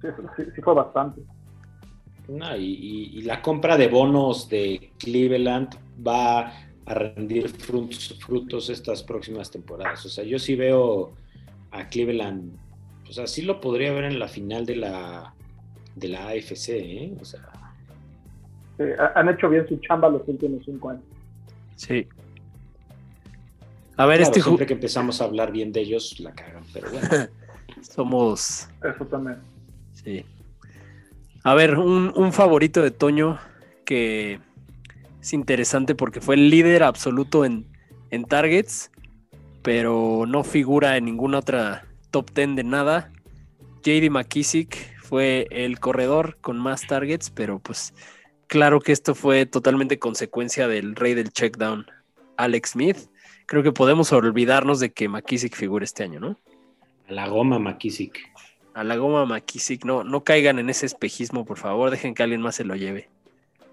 sí, 0.00 0.08
sí- 0.36 0.50
sí 0.54 0.62
fue 0.62 0.74
bastante. 0.74 1.22
No, 2.28 2.56
y, 2.56 2.64
y- 2.64 3.18
y 3.18 3.22
la 3.22 3.40
compra 3.40 3.76
de 3.76 3.88
bonos 3.88 4.48
de 4.48 4.92
Cleveland 4.98 5.70
va 6.06 6.52
a 6.86 6.94
rendir 6.94 7.48
frutos, 7.48 8.18
frutos 8.20 8.68
estas 8.70 9.02
próximas 9.02 9.50
temporadas. 9.50 10.04
O 10.04 10.08
sea, 10.08 10.24
yo 10.24 10.38
sí 10.38 10.54
veo 10.54 11.12
a 11.70 11.88
Cleveland, 11.88 12.52
o 13.08 13.12
sea, 13.12 13.26
sí 13.26 13.42
lo 13.42 13.60
podría 13.60 13.92
ver 13.92 14.04
en 14.04 14.18
la 14.18 14.28
final 14.28 14.66
de 14.66 14.76
la 14.76 15.34
de 15.94 16.08
la 16.08 16.28
AFC, 16.28 16.68
¿eh? 16.78 17.16
O 17.20 17.24
sea, 17.24 17.40
Sí, 18.76 18.84
ha- 18.98 19.12
han 19.18 19.28
hecho 19.28 19.48
bien 19.48 19.66
su 19.68 19.76
chamba 19.78 20.08
los 20.08 20.22
últimos 20.28 20.64
cinco 20.64 20.90
años. 20.90 21.02
Sí. 21.74 22.06
A 23.96 24.06
ver, 24.06 24.18
claro, 24.18 24.22
este 24.30 24.40
siempre 24.42 24.66
que 24.66 24.74
empezamos 24.74 25.20
a 25.20 25.24
hablar 25.24 25.50
bien 25.50 25.72
de 25.72 25.80
ellos, 25.80 26.20
la 26.20 26.32
cagan, 26.32 26.62
pero 26.72 26.88
bueno. 26.90 27.08
somos. 27.82 28.68
Eso 28.82 29.04
también. 29.06 29.38
Sí. 29.92 30.24
A 31.44 31.54
ver, 31.54 31.78
un, 31.78 32.12
un 32.14 32.32
favorito 32.32 32.82
de 32.82 32.90
Toño 32.90 33.38
que 33.84 34.40
es 35.20 35.32
interesante 35.32 35.94
porque 35.94 36.20
fue 36.20 36.34
el 36.34 36.50
líder 36.50 36.82
absoluto 36.82 37.44
en, 37.44 37.66
en 38.10 38.24
targets, 38.24 38.90
pero 39.62 40.24
no 40.26 40.44
figura 40.44 40.96
en 40.96 41.06
ninguna 41.06 41.38
otra 41.38 41.86
top 42.10 42.30
10 42.34 42.56
de 42.56 42.64
nada. 42.64 43.10
JD 43.82 44.10
McKissick 44.10 45.00
fue 45.00 45.46
el 45.50 45.80
corredor 45.80 46.36
con 46.40 46.58
más 46.58 46.86
targets, 46.86 47.30
pero 47.30 47.58
pues 47.58 47.94
claro 48.46 48.80
que 48.80 48.92
esto 48.92 49.14
fue 49.14 49.46
totalmente 49.46 49.98
consecuencia 49.98 50.68
del 50.68 50.94
rey 50.94 51.14
del 51.14 51.32
checkdown, 51.32 51.86
Alex 52.36 52.70
Smith. 52.70 52.98
Creo 53.46 53.62
que 53.62 53.72
podemos 53.72 54.12
olvidarnos 54.12 54.80
de 54.80 54.92
que 54.92 55.08
McKissick 55.08 55.54
figure 55.54 55.84
este 55.84 56.04
año, 56.04 56.20
¿no? 56.20 56.38
A 57.08 57.12
la 57.12 57.26
goma 57.28 57.58
McKissick. 57.58 58.18
A 58.74 58.84
la 58.84 58.96
goma 58.96 59.24
McKissick, 59.26 59.84
no, 59.84 60.04
no 60.04 60.22
caigan 60.24 60.58
en 60.58 60.70
ese 60.70 60.86
espejismo, 60.86 61.44
por 61.44 61.58
favor, 61.58 61.90
dejen 61.90 62.14
que 62.14 62.22
alguien 62.22 62.40
más 62.40 62.54
se 62.56 62.64
lo 62.64 62.76
lleve. 62.76 63.08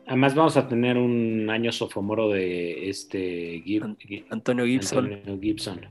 Además 0.07 0.35
vamos 0.35 0.55
a 0.57 0.67
tener 0.67 0.97
un 0.97 1.49
año 1.49 1.71
sofomoro 1.71 2.29
de 2.29 2.89
este 2.89 3.63
Gib- 3.63 3.83
An- 3.83 3.97
Gi- 3.97 4.25
Antonio 4.29 4.65
Gibson. 4.65 5.05
Antonio 5.13 5.39
Gibson. 5.41 5.81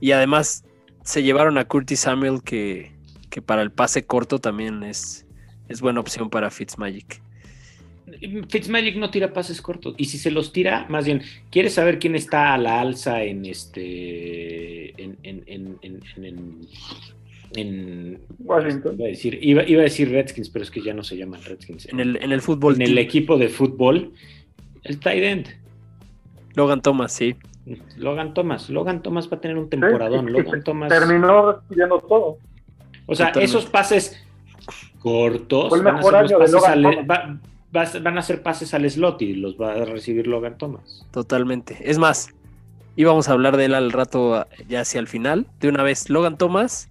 Y 0.00 0.12
además 0.12 0.64
se 1.02 1.22
llevaron 1.22 1.58
a 1.58 1.66
Curtis 1.66 2.00
Samuel, 2.00 2.42
que, 2.42 2.92
que 3.30 3.42
para 3.42 3.62
el 3.62 3.70
pase 3.70 4.04
corto 4.06 4.38
también 4.38 4.82
es, 4.82 5.26
es 5.68 5.80
buena 5.80 6.00
opción 6.00 6.30
para 6.30 6.50
Fitzmagic. 6.50 7.22
Fitzmagic 8.48 8.96
no 8.96 9.10
tira 9.10 9.32
pases 9.32 9.60
cortos. 9.62 9.94
Y 9.98 10.06
si 10.06 10.18
se 10.18 10.30
los 10.30 10.52
tira, 10.52 10.86
más 10.88 11.04
bien, 11.06 11.22
¿quieres 11.50 11.74
saber 11.74 11.98
quién 11.98 12.14
está 12.14 12.54
a 12.54 12.58
la 12.58 12.80
alza 12.80 13.22
en 13.22 13.44
este. 13.46 14.90
en. 15.02 15.16
en. 15.22 15.42
en. 15.46 15.78
en. 15.82 16.00
en- 16.16 16.24
en- 16.24 16.68
en- 17.56 18.20
Washington. 18.40 18.94
iba, 18.96 19.06
a 19.06 19.08
decir, 19.08 19.38
iba, 19.40 19.62
iba 19.66 19.80
a 19.80 19.84
decir 19.84 20.10
Redskins, 20.10 20.50
pero 20.50 20.62
es 20.64 20.70
que 20.70 20.82
ya 20.82 20.92
no 20.92 21.02
se 21.02 21.16
llaman 21.16 21.40
Redskins. 21.42 21.86
En 21.86 21.98
el, 21.98 22.16
en 22.22 22.30
el 22.32 22.42
fútbol, 22.42 22.74
en 22.74 22.82
el 22.82 22.98
equipo 22.98 23.38
de 23.38 23.48
fútbol, 23.48 24.12
el 24.84 25.00
tight 25.00 25.22
end. 25.22 25.48
Logan 26.54 26.82
Thomas, 26.82 27.12
sí. 27.12 27.36
Logan 27.96 28.34
Thomas. 28.34 28.68
Logan 28.68 29.02
Thomas 29.02 29.30
va 29.32 29.38
a 29.38 29.40
tener 29.40 29.56
un 29.56 29.70
temporadón. 29.70 30.30
Logan 30.30 30.62
Thomas. 30.62 30.88
Terminó 30.90 31.52
recibiendo 31.52 31.98
todo. 32.00 32.38
O 33.06 33.14
sea, 33.14 33.28
Totalmente. 33.28 33.44
esos 33.44 33.66
pases 33.66 34.22
cortos 34.98 35.68
Fue 35.70 35.78
el 35.78 35.84
van 35.84 35.94
a 35.94 35.96
mejor 35.98 36.12
ser 36.12 36.22
los 36.22 36.32
año 36.32 36.38
de 36.44 36.52
Logan 36.52 36.72
al- 36.72 36.82
Thomas. 36.82 37.06
va- 37.10 37.40
va- 37.74 37.90
van 38.02 38.18
a 38.18 38.22
ser 38.22 38.42
pases 38.42 38.74
al 38.74 38.88
slot 38.90 39.22
y 39.22 39.34
los 39.34 39.56
va 39.60 39.72
a 39.72 39.84
recibir 39.84 40.26
Logan 40.26 40.58
Thomas. 40.58 41.04
Totalmente. 41.10 41.78
Es 41.90 41.98
más, 41.98 42.30
íbamos 42.96 43.28
a 43.28 43.32
hablar 43.32 43.56
de 43.56 43.66
él 43.66 43.74
al 43.74 43.92
rato, 43.92 44.46
ya 44.68 44.80
hacia 44.82 45.00
el 45.00 45.08
final. 45.08 45.46
De 45.60 45.68
una 45.68 45.82
vez, 45.82 46.10
Logan 46.10 46.36
Thomas, 46.38 46.88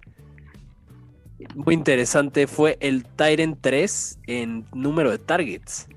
muy 1.54 1.74
interesante, 1.74 2.46
fue 2.46 2.76
el 2.80 3.04
Tyrant 3.04 3.58
3 3.60 4.18
en 4.26 4.64
número 4.74 5.10
de 5.10 5.18
targets. 5.18 5.88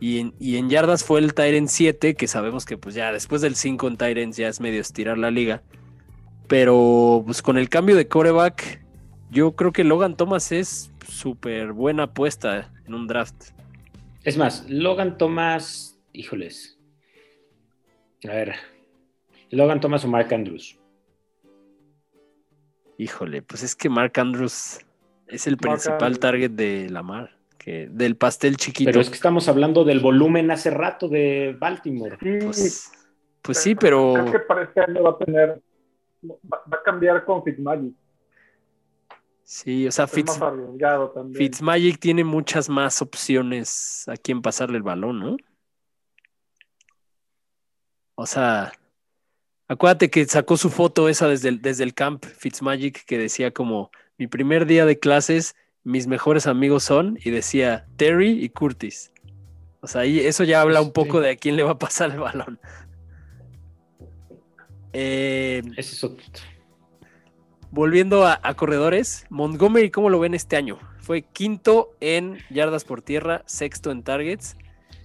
Y 0.00 0.18
en, 0.20 0.34
y 0.38 0.56
en 0.58 0.70
yardas 0.70 1.02
fue 1.02 1.18
el 1.18 1.34
Tyrant 1.34 1.68
7, 1.68 2.14
que 2.14 2.28
sabemos 2.28 2.64
que 2.64 2.78
pues 2.78 2.94
ya 2.94 3.10
después 3.12 3.42
del 3.42 3.56
5 3.56 3.88
en 3.88 3.96
Tyrants 3.96 4.36
ya 4.36 4.48
es 4.48 4.60
medio 4.60 4.80
estirar 4.80 5.18
la 5.18 5.30
liga. 5.32 5.62
Pero 6.46 7.22
pues 7.26 7.42
con 7.42 7.58
el 7.58 7.68
cambio 7.68 7.96
de 7.96 8.06
coreback, 8.06 8.80
yo 9.30 9.52
creo 9.52 9.72
que 9.72 9.82
Logan 9.84 10.16
Thomas 10.16 10.52
es 10.52 10.90
súper 11.08 11.72
buena 11.72 12.04
apuesta 12.04 12.70
en 12.86 12.94
un 12.94 13.06
draft. 13.08 13.34
Es 14.24 14.36
más, 14.36 14.68
Logan 14.68 15.16
Thomas, 15.16 15.98
híjoles. 16.12 16.78
A 18.24 18.32
ver, 18.32 18.54
Logan 19.50 19.80
Thomas 19.80 20.04
o 20.04 20.08
Mark 20.08 20.32
Andrews. 20.34 20.78
Híjole, 22.98 23.42
pues 23.42 23.62
es 23.62 23.76
que 23.76 23.88
Mark 23.88 24.12
Andrews 24.16 24.80
es 25.28 25.46
el 25.46 25.54
Mark 25.54 25.60
principal 25.62 26.02
Andrews. 26.02 26.20
target 26.20 26.50
de 26.50 26.90
Lamar, 26.90 27.36
que 27.56 27.88
del 27.90 28.16
pastel 28.16 28.56
chiquito. 28.56 28.90
Pero 28.90 29.00
es 29.00 29.08
que 29.08 29.14
estamos 29.14 29.48
hablando 29.48 29.84
del 29.84 30.00
volumen 30.00 30.50
hace 30.50 30.70
rato 30.70 31.08
de 31.08 31.56
Baltimore. 31.58 32.18
Sí, 32.20 32.38
pues, 32.42 32.92
pues 33.40 33.58
sí, 33.58 33.74
pero 33.76 34.14
Creo 34.14 34.32
que 34.32 34.40
para 34.40 34.64
este 34.64 34.80
año 34.80 35.02
va 35.04 35.10
a 35.10 35.18
tener. 35.18 35.62
Va, 36.28 36.60
va 36.70 36.78
a 36.78 36.82
cambiar 36.82 37.24
con 37.24 37.44
Fitzmagic. 37.44 37.94
Sí, 39.48 39.86
o 39.86 39.90
sea, 39.90 40.06
Fitz. 40.06 40.38
Fitzmagic 41.34 41.98
tiene 41.98 42.22
muchas 42.22 42.68
más 42.68 43.00
opciones 43.00 44.04
a 44.06 44.16
quien 44.16 44.42
pasarle 44.42 44.76
el 44.76 44.82
balón, 44.82 45.20
¿no? 45.20 45.36
O 48.14 48.26
sea, 48.26 48.72
acuérdate 49.68 50.10
que 50.10 50.26
sacó 50.26 50.56
su 50.58 50.68
foto 50.68 51.08
esa 51.08 51.28
desde 51.28 51.48
el, 51.48 51.62
desde 51.62 51.84
el 51.84 51.94
camp 51.94 52.24
Fitzmagic 52.26 53.04
que 53.06 53.16
decía 53.16 53.52
como 53.52 53.90
mi 54.18 54.26
primer 54.26 54.66
día 54.66 54.84
de 54.84 54.98
clases, 54.98 55.56
mis 55.82 56.06
mejores 56.06 56.46
amigos 56.46 56.82
son, 56.84 57.18
y 57.24 57.30
decía 57.30 57.86
Terry 57.96 58.44
y 58.44 58.50
Curtis. 58.50 59.12
O 59.80 59.86
sea, 59.86 60.02
ahí 60.02 60.20
eso 60.20 60.44
ya 60.44 60.60
habla 60.60 60.82
un 60.82 60.92
poco 60.92 61.18
Sí. 61.18 61.24
de 61.24 61.30
a 61.30 61.36
quién 61.36 61.56
le 61.56 61.62
va 61.62 61.70
a 61.72 61.78
pasar 61.78 62.10
el 62.10 62.18
balón. 62.18 62.60
Eh, 64.92 65.62
Ese 65.76 65.94
es 65.94 66.04
otro. 66.04 66.22
Volviendo 67.70 68.26
a, 68.26 68.54
corredores, 68.54 69.26
Montgomery, 69.28 69.90
¿cómo 69.90 70.08
lo 70.08 70.18
ven 70.18 70.34
este 70.34 70.56
año? 70.56 70.78
Fue 71.00 71.22
quinto 71.22 71.90
en 72.00 72.38
yardas 72.48 72.84
por 72.84 73.02
tierra, 73.02 73.42
sexto 73.46 73.90
en 73.90 74.02
targets. 74.02 74.56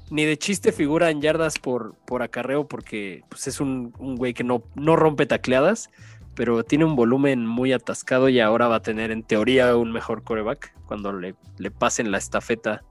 Ni 0.09 0.25
de 0.25 0.37
chiste 0.37 0.71
figura 0.71 1.09
en 1.09 1.21
yardas 1.21 1.59
por, 1.59 1.95
por 2.05 2.21
acarreo 2.21 2.67
porque 2.67 3.23
pues, 3.29 3.47
es 3.47 3.59
un, 3.59 3.93
un 3.99 4.15
güey 4.15 4.33
que 4.33 4.43
no, 4.43 4.63
no 4.75 4.95
rompe 4.95 5.25
tacleadas, 5.25 5.89
pero 6.35 6.63
tiene 6.63 6.85
un 6.85 6.95
volumen 6.95 7.45
muy 7.45 7.73
atascado 7.73 8.29
y 8.29 8.39
ahora 8.39 8.67
va 8.67 8.77
a 8.77 8.81
tener 8.81 9.11
en 9.11 9.23
teoría 9.23 9.75
un 9.75 9.91
mejor 9.91 10.23
coreback 10.23 10.73
cuando 10.85 11.11
le, 11.11 11.35
le 11.57 11.71
pasen 11.71 12.11
la 12.11 12.17
estafeta 12.17 12.83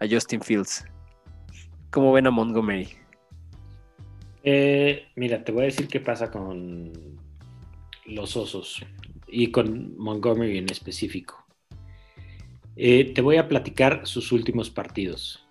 a 0.00 0.06
Justin 0.08 0.40
Fields. 0.40 0.86
¿Cómo 1.90 2.12
ven 2.12 2.26
a 2.26 2.30
Montgomery? 2.30 2.88
Eh, 4.42 5.08
mira, 5.16 5.44
te 5.44 5.52
voy 5.52 5.62
a 5.62 5.66
decir 5.66 5.88
qué 5.88 6.00
pasa 6.00 6.30
con 6.30 6.92
los 8.06 8.36
osos 8.36 8.84
y 9.26 9.50
con 9.50 9.96
Montgomery 9.98 10.58
en 10.58 10.70
específico. 10.70 11.44
Eh, 12.76 13.12
te 13.14 13.20
voy 13.20 13.36
a 13.36 13.48
platicar 13.48 14.06
sus 14.06 14.32
últimos 14.32 14.70
partidos. 14.70 15.46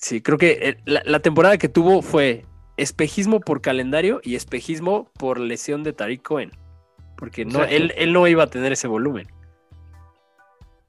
Sí, 0.00 0.20
creo 0.20 0.38
que 0.38 0.58
eh, 0.60 0.76
la, 0.84 1.02
la 1.04 1.20
temporada 1.20 1.58
que 1.58 1.68
tuvo 1.68 2.02
fue 2.02 2.44
espejismo 2.76 3.40
por 3.40 3.60
calendario 3.60 4.20
y 4.22 4.34
espejismo 4.34 5.10
por 5.18 5.38
lesión 5.38 5.82
de 5.82 5.92
Tariq 5.92 6.22
Cohen. 6.22 6.50
Porque 7.16 7.44
no, 7.44 7.64
él 7.64 8.12
no 8.12 8.26
iba 8.26 8.42
a 8.42 8.48
tener 8.48 8.72
ese 8.72 8.88
volumen. 8.88 9.28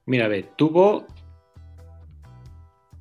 Mira, 0.06 0.28
ve, 0.28 0.48
tuvo 0.56 1.06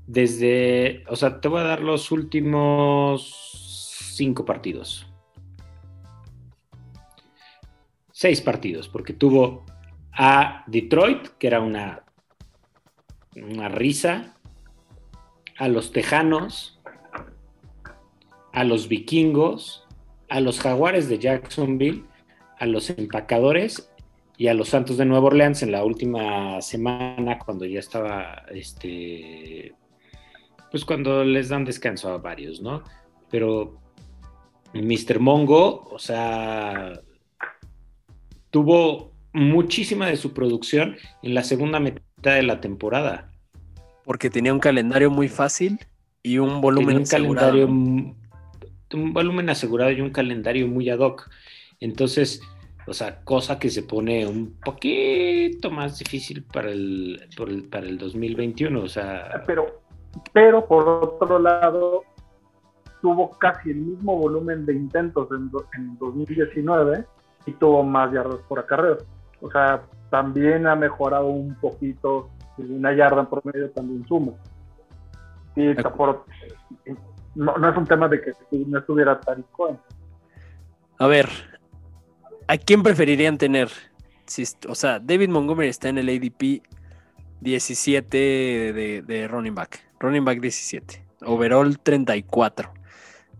desde, 0.07 1.03
o 1.07 1.15
sea, 1.15 1.39
te 1.39 1.47
voy 1.47 1.61
a 1.61 1.63
dar 1.63 1.81
los 1.81 2.11
últimos 2.11 4.11
cinco 4.13 4.45
partidos. 4.45 5.04
Seis 8.25 8.41
partidos, 8.41 8.89
porque 8.89 9.13
tuvo 9.13 9.67
a 10.11 10.63
Detroit, 10.65 11.27
que 11.37 11.45
era 11.45 11.61
una, 11.61 12.05
una 13.35 13.69
risa, 13.69 14.35
a 15.59 15.67
los 15.67 15.91
Tejanos, 15.91 16.81
a 18.51 18.63
los 18.63 18.87
Vikingos, 18.87 19.85
a 20.27 20.39
los 20.39 20.59
Jaguares 20.59 21.07
de 21.07 21.19
Jacksonville, 21.19 22.05
a 22.57 22.65
los 22.65 22.89
Empacadores 22.89 23.91
y 24.39 24.47
a 24.47 24.55
los 24.55 24.69
Santos 24.69 24.97
de 24.97 25.05
Nueva 25.05 25.27
Orleans 25.27 25.61
en 25.61 25.71
la 25.71 25.83
última 25.83 26.59
semana 26.61 27.37
cuando 27.37 27.65
ya 27.65 27.79
estaba 27.79 28.41
este 28.49 29.75
pues 30.71 30.83
cuando 30.83 31.23
les 31.23 31.49
dan 31.49 31.63
descanso 31.63 32.09
a 32.11 32.17
varios, 32.17 32.59
¿no? 32.59 32.81
Pero 33.29 33.79
Mr. 34.73 35.19
Mongo, 35.19 35.83
o 35.91 35.99
sea, 35.99 37.04
tuvo 38.55 39.11
muchísima 39.33 40.07
de 40.07 40.15
su 40.15 40.33
producción 40.33 40.95
en 41.21 41.33
la 41.33 41.43
segunda 41.43 41.77
mitad 41.81 42.35
de 42.35 42.41
la 42.41 42.61
temporada. 42.61 43.29
Porque 44.05 44.29
tenía 44.29 44.53
un 44.53 44.61
calendario 44.61 45.11
muy 45.11 45.27
fácil 45.27 45.77
y 46.23 46.37
un 46.37 46.61
volumen 46.61 46.95
un 46.95 47.01
asegurado. 47.01 47.51
calendario, 47.51 48.15
un 48.93 49.13
volumen 49.13 49.49
asegurado 49.49 49.91
y 49.91 49.99
un 49.99 50.11
calendario 50.11 50.69
muy 50.69 50.89
ad 50.89 50.99
hoc. 50.99 51.29
Entonces, 51.81 52.41
o 52.87 52.93
sea, 52.93 53.25
cosa 53.25 53.59
que 53.59 53.69
se 53.69 53.83
pone 53.83 54.25
un 54.25 54.55
poquito 54.63 55.69
más 55.69 55.99
difícil 55.99 56.41
para 56.43 56.71
el, 56.71 57.27
por 57.35 57.49
el- 57.49 57.65
para 57.65 57.87
el 57.87 57.97
2021. 57.97 58.83
O 58.83 58.87
sea, 58.87 59.43
Pero, 59.45 59.81
pero 60.31 60.65
por 60.65 60.87
otro 60.87 61.39
lado, 61.39 62.03
tuvo 63.01 63.31
casi 63.31 63.71
el 63.71 63.79
mismo 63.79 64.17
volumen 64.17 64.65
de 64.65 64.75
intentos 64.75 65.27
en, 65.31 65.51
en 65.77 65.97
2019 65.97 67.05
y 67.45 67.53
tuvo 67.53 67.83
más 67.83 68.11
yardas 68.11 68.39
por 68.47 68.59
acarreo. 68.59 68.97
O 69.41 69.49
sea, 69.51 69.83
también 70.09 70.65
ha 70.67 70.75
mejorado 70.75 71.27
un 71.27 71.55
poquito, 71.55 72.29
una 72.57 72.93
yarda 72.93 73.21
en 73.21 73.27
promedio 73.27 73.69
también 73.71 74.05
suma. 74.07 74.33
Y 75.55 75.73
por- 75.75 76.25
no, 77.35 77.57
no 77.57 77.69
es 77.69 77.77
un 77.77 77.85
tema 77.85 78.07
de 78.07 78.21
que 78.21 78.31
no 78.65 78.79
estuviera 78.79 79.19
Tariq 79.19 79.45
Cohen. 79.51 79.77
A 80.99 81.07
ver, 81.07 81.29
¿a 82.47 82.57
quién 82.57 82.81
preferirían 82.83 83.37
tener? 83.37 83.69
Si, 84.25 84.43
o 84.67 84.75
sea, 84.75 84.99
David 84.99 85.29
Montgomery 85.29 85.67
está 85.69 85.89
en 85.89 85.97
el 85.97 86.09
ADP 86.09 86.61
17 87.41 88.17
de, 88.17 89.03
de 89.05 89.27
running 89.27 89.53
back. 89.53 89.83
Running 89.99 90.25
back 90.25 90.39
17. 90.39 91.05
Overall 91.25 91.77
34. 91.79 92.71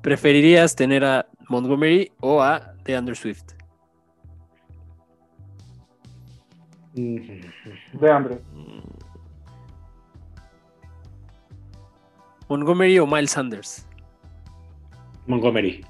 ¿Preferirías 0.02 0.76
tener 0.76 1.04
a 1.04 1.26
Montgomery 1.50 2.12
o 2.20 2.42
a 2.42 2.74
DeAndre 2.84 3.16
Swift? 3.16 3.54
De 6.96 8.12
Andrés. 8.12 8.40
Montgomery 12.48 13.00
o 13.00 13.08
Miles 13.08 13.32
Sanders? 13.32 13.86
Montgomery. 15.28 15.84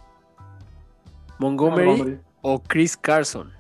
Montgomery 1.38 1.86
Montgomery. 1.88 2.20
o 2.42 2.64
Chris 2.64 2.96
Carson? 2.98 3.52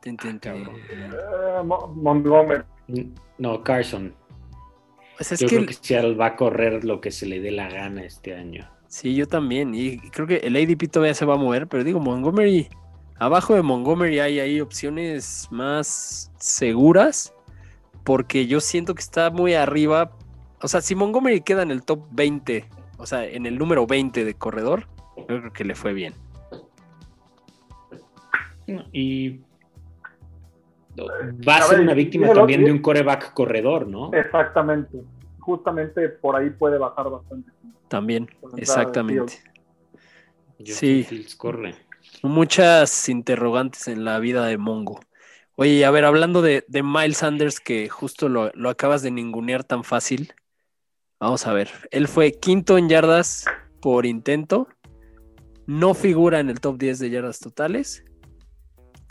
Tin. 0.00 0.16
Eh, 0.24 1.62
Mo- 1.64 1.88
Montgomery. 1.94 2.62
No, 3.38 3.62
Carson. 3.62 4.14
Pues 5.16 5.32
es 5.32 5.40
Yo 5.40 5.48
que 5.48 5.54
creo 5.56 5.66
que 5.66 5.74
Seattle 5.74 6.14
va 6.14 6.26
a 6.26 6.36
correr 6.36 6.84
lo 6.84 7.00
que 7.00 7.10
se 7.10 7.26
le 7.26 7.40
dé 7.40 7.50
la 7.50 7.68
gana 7.68 8.04
este 8.04 8.34
año. 8.34 8.68
Sí, 8.86 9.14
yo 9.14 9.26
también. 9.26 9.74
Y 9.74 9.98
creo 10.10 10.26
que 10.26 10.36
el 10.38 10.56
ADP 10.56 10.88
todavía 10.90 11.12
se 11.14 11.26
va 11.26 11.34
a 11.34 11.38
mover, 11.38 11.66
pero 11.68 11.84
digo, 11.84 12.00
Montgomery, 12.00 12.68
abajo 13.18 13.54
de 13.54 13.62
Montgomery 13.62 14.20
hay 14.20 14.40
ahí 14.40 14.60
opciones 14.60 15.48
más 15.50 16.32
seguras, 16.38 17.34
porque 18.04 18.46
yo 18.46 18.60
siento 18.60 18.94
que 18.94 19.02
está 19.02 19.30
muy 19.30 19.54
arriba. 19.54 20.12
O 20.60 20.68
sea, 20.68 20.80
si 20.80 20.94
Montgomery 20.94 21.40
queda 21.40 21.62
en 21.62 21.70
el 21.70 21.84
top 21.84 22.06
20, 22.10 22.64
o 22.98 23.06
sea, 23.06 23.24
en 23.24 23.46
el 23.46 23.58
número 23.58 23.86
20 23.86 24.24
de 24.24 24.34
corredor, 24.34 24.86
yo 25.16 25.26
creo 25.26 25.52
que 25.52 25.64
le 25.64 25.74
fue 25.74 25.92
bien. 25.92 26.14
Y 28.92 29.40
va 31.48 31.56
a 31.56 31.62
ser 31.62 31.80
una 31.80 31.94
víctima 31.94 32.32
también 32.32 32.64
de 32.64 32.72
un 32.72 32.80
coreback 32.80 33.32
corredor, 33.32 33.86
¿no? 33.86 34.12
Exactamente. 34.12 34.98
Justamente 35.38 36.08
por 36.08 36.36
ahí 36.36 36.50
puede 36.50 36.76
bajar 36.76 37.08
bastante. 37.08 37.50
También, 37.88 38.28
exactamente. 38.56 39.34
Justin 40.58 40.74
sí. 40.74 41.04
Fields 41.04 41.36
corre. 41.36 41.74
Muchas 42.22 43.08
interrogantes 43.08 43.88
en 43.88 44.04
la 44.04 44.18
vida 44.18 44.46
de 44.46 44.58
Mongo. 44.58 45.00
Oye, 45.54 45.84
a 45.84 45.90
ver, 45.90 46.04
hablando 46.04 46.42
de, 46.42 46.64
de 46.68 46.82
Miles 46.82 47.18
Sanders, 47.18 47.60
que 47.60 47.88
justo 47.88 48.28
lo, 48.28 48.50
lo 48.54 48.70
acabas 48.70 49.02
de 49.02 49.10
ningunear 49.10 49.64
tan 49.64 49.82
fácil. 49.84 50.34
Vamos 51.20 51.46
a 51.46 51.52
ver. 51.52 51.68
Él 51.90 52.06
fue 52.06 52.32
quinto 52.32 52.78
en 52.78 52.88
yardas 52.88 53.44
por 53.80 54.06
intento. 54.06 54.68
No 55.66 55.94
figura 55.94 56.40
en 56.40 56.48
el 56.48 56.60
top 56.60 56.78
10 56.78 57.00
de 57.00 57.10
yardas 57.10 57.40
totales. 57.40 58.04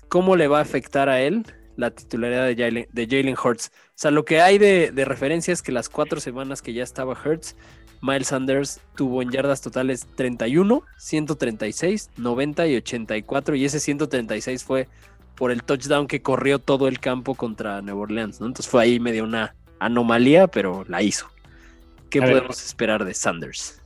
¿Cómo 0.08 0.36
le 0.36 0.48
va 0.48 0.60
a 0.60 0.62
afectar 0.62 1.10
a 1.10 1.22
él 1.22 1.46
la 1.76 1.92
titularidad 1.92 2.46
de 2.46 2.56
Jalen, 2.56 2.88
de 2.92 3.08
Jalen 3.08 3.36
Hurts? 3.42 3.72
O 3.74 3.92
sea, 3.96 4.12
lo 4.12 4.24
que 4.24 4.42
hay 4.42 4.58
de, 4.58 4.92
de 4.92 5.06
referencia 5.06 5.52
es 5.52 5.62
que 5.62 5.74
las 5.74 5.90
cuatro 5.90 6.20
semanas 6.22 6.62
que 6.62 6.74
ya 6.74 6.84
estaba 6.84 7.12
Hurts, 7.14 7.58
Miles 8.02 8.28
Sanders 8.28 8.80
tuvo 8.96 9.22
en 9.22 9.32
yardas 9.32 9.62
totales 9.62 10.08
31, 10.16 10.84
136, 10.98 12.10
90 12.18 12.68
y 12.68 12.76
84. 12.76 13.56
Y 13.56 13.66
ese 13.66 13.80
136 13.80 14.64
fue 14.64 14.88
por 15.36 15.52
el 15.52 15.64
touchdown 15.64 16.08
que 16.08 16.22
corrió 16.22 16.60
todo 16.60 16.88
el 16.88 17.00
campo 17.00 17.36
contra 17.36 17.82
Nueva 17.82 18.02
Orleans. 18.02 18.40
¿no? 18.40 18.48
Entonces 18.48 18.70
fue 18.70 18.84
ahí 18.84 19.00
medio 19.00 19.24
una 19.24 19.56
anomalía, 19.80 20.48
pero 20.48 20.84
la 20.88 21.02
hizo. 21.02 21.28
¿Qué 22.10 22.20
A 22.20 22.22
ver. 22.22 22.34
podemos 22.34 22.66
esperar 22.66 23.06
de 23.06 23.14
Sanders? 23.14 23.82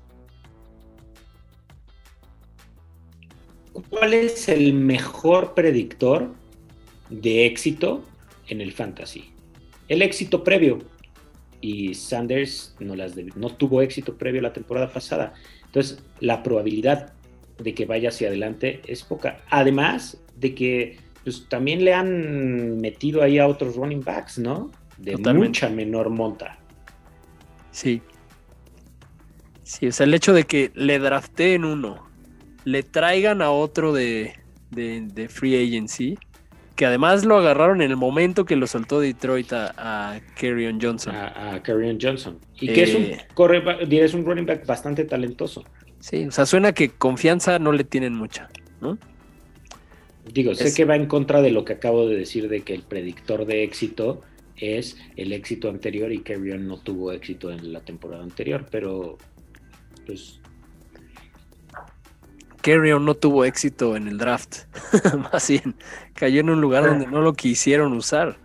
¿Cuál 3.90 4.14
es 4.14 4.50
el 4.50 4.74
mejor 4.74 5.54
predictor 5.54 6.34
de 7.10 7.46
éxito 7.46 8.04
en 8.48 8.62
el 8.62 8.74
fantasy? 8.74 9.32
El 9.88 10.02
éxito 10.02 10.44
previo. 10.44 10.80
Y 11.62 11.94
Sanders 11.94 12.76
no, 12.80 12.96
las 12.96 13.16
no 13.36 13.50
tuvo 13.50 13.82
éxito 13.82 14.18
previo 14.18 14.42
la 14.42 14.54
temporada 14.54 14.92
pasada. 14.92 15.34
Entonces, 15.66 16.04
la 16.20 16.44
probabilidad 16.44 17.14
de 17.60 17.74
que 17.74 17.86
vaya 17.86 18.10
hacia 18.10 18.28
adelante 18.28 18.82
es 18.88 19.04
poca. 19.04 19.42
Además 19.50 20.22
de 20.36 20.56
que 20.56 20.98
pues, 21.24 21.46
también 21.48 21.86
le 21.86 21.94
han 21.94 22.80
metido 22.82 23.22
ahí 23.22 23.38
a 23.38 23.48
otros 23.48 23.76
running 23.76 24.04
backs, 24.04 24.40
¿no? 24.40 24.72
De 24.98 25.14
Totalmente. 25.14 25.48
mucha 25.48 25.70
menor 25.70 26.10
monta. 26.10 26.58
Sí. 27.72 28.02
Sí, 29.64 29.88
o 29.88 29.92
sea, 29.92 30.06
el 30.06 30.14
hecho 30.14 30.34
de 30.34 30.44
que 30.44 30.72
le 30.74 31.00
drafteen 31.00 31.64
uno, 31.64 32.10
le 32.66 32.84
traigan 32.84 33.42
a 33.42 33.52
otro 33.52 33.94
de, 33.94 34.34
de, 34.72 35.02
de 35.02 35.30
free 35.30 35.56
agency, 35.56 36.18
que 36.82 36.88
además 36.88 37.26
lo 37.26 37.38
agarraron 37.38 37.84
en 37.84 37.92
el 37.92 37.96
momento 37.96 38.44
que 38.44 38.56
lo 38.56 38.66
soltó 38.66 39.00
Detroit 39.00 39.54
a, 39.54 39.72
a 40.16 40.20
Kerryon 40.36 40.82
Johnson. 40.82 41.14
A, 41.14 41.54
a 41.54 41.62
Kerryon 41.62 42.00
Johnson. 42.02 42.40
Y 42.60 42.74
que 42.74 42.82
es 42.82 42.96
un, 42.96 43.04
Eh. 43.04 43.28
corre- 43.36 43.62
es 44.04 44.16
un 44.16 44.26
running 44.26 44.48
back 44.48 44.66
bastante 44.66 45.06
talentoso. 45.06 45.64
Sí, 46.00 46.26
o 46.26 46.32
sea, 46.32 46.48
suena 46.48 46.74
que 46.74 46.90
confianza 46.90 47.60
no 47.60 47.72
le 47.72 47.84
tienen 47.84 48.16
mucha, 48.16 48.50
¿no? 48.82 48.98
Digo, 50.34 50.56
sé 50.56 50.74
que 50.74 50.86
va 50.86 50.96
en 50.96 51.06
contra 51.06 51.44
de 51.44 51.52
lo 51.52 51.66
que 51.66 51.74
acabo 51.74 52.08
de 52.08 52.16
decir 52.18 52.50
de 52.50 52.62
que 52.62 52.74
el 52.74 52.82
predictor 52.82 53.46
de 53.46 53.62
éxito 53.64 54.22
es 54.58 54.98
el 55.18 55.34
éxito 55.34 55.70
anterior 55.70 56.12
y 56.12 56.22
Kerryon 56.24 56.68
no 56.68 56.80
tuvo 56.80 57.12
éxito 57.12 57.52
en 57.52 57.72
la 57.74 57.82
temporada 57.82 58.24
anterior, 58.24 58.66
pero 58.72 59.20
pues 60.08 60.41
Kerryon 62.62 63.04
no 63.04 63.16
tuvo 63.16 63.46
éxito 63.46 63.96
en 63.96 64.08
el 64.08 64.18
draft. 64.18 64.66
Más 65.32 65.48
bien, 65.48 65.76
cayó 66.14 66.42
en 66.42 66.50
un 66.50 66.62
lugar 66.62 66.86
donde 66.86 67.08
no 67.08 67.22
lo 67.22 67.34
quisieron 67.34 67.94
usar. 67.94 68.38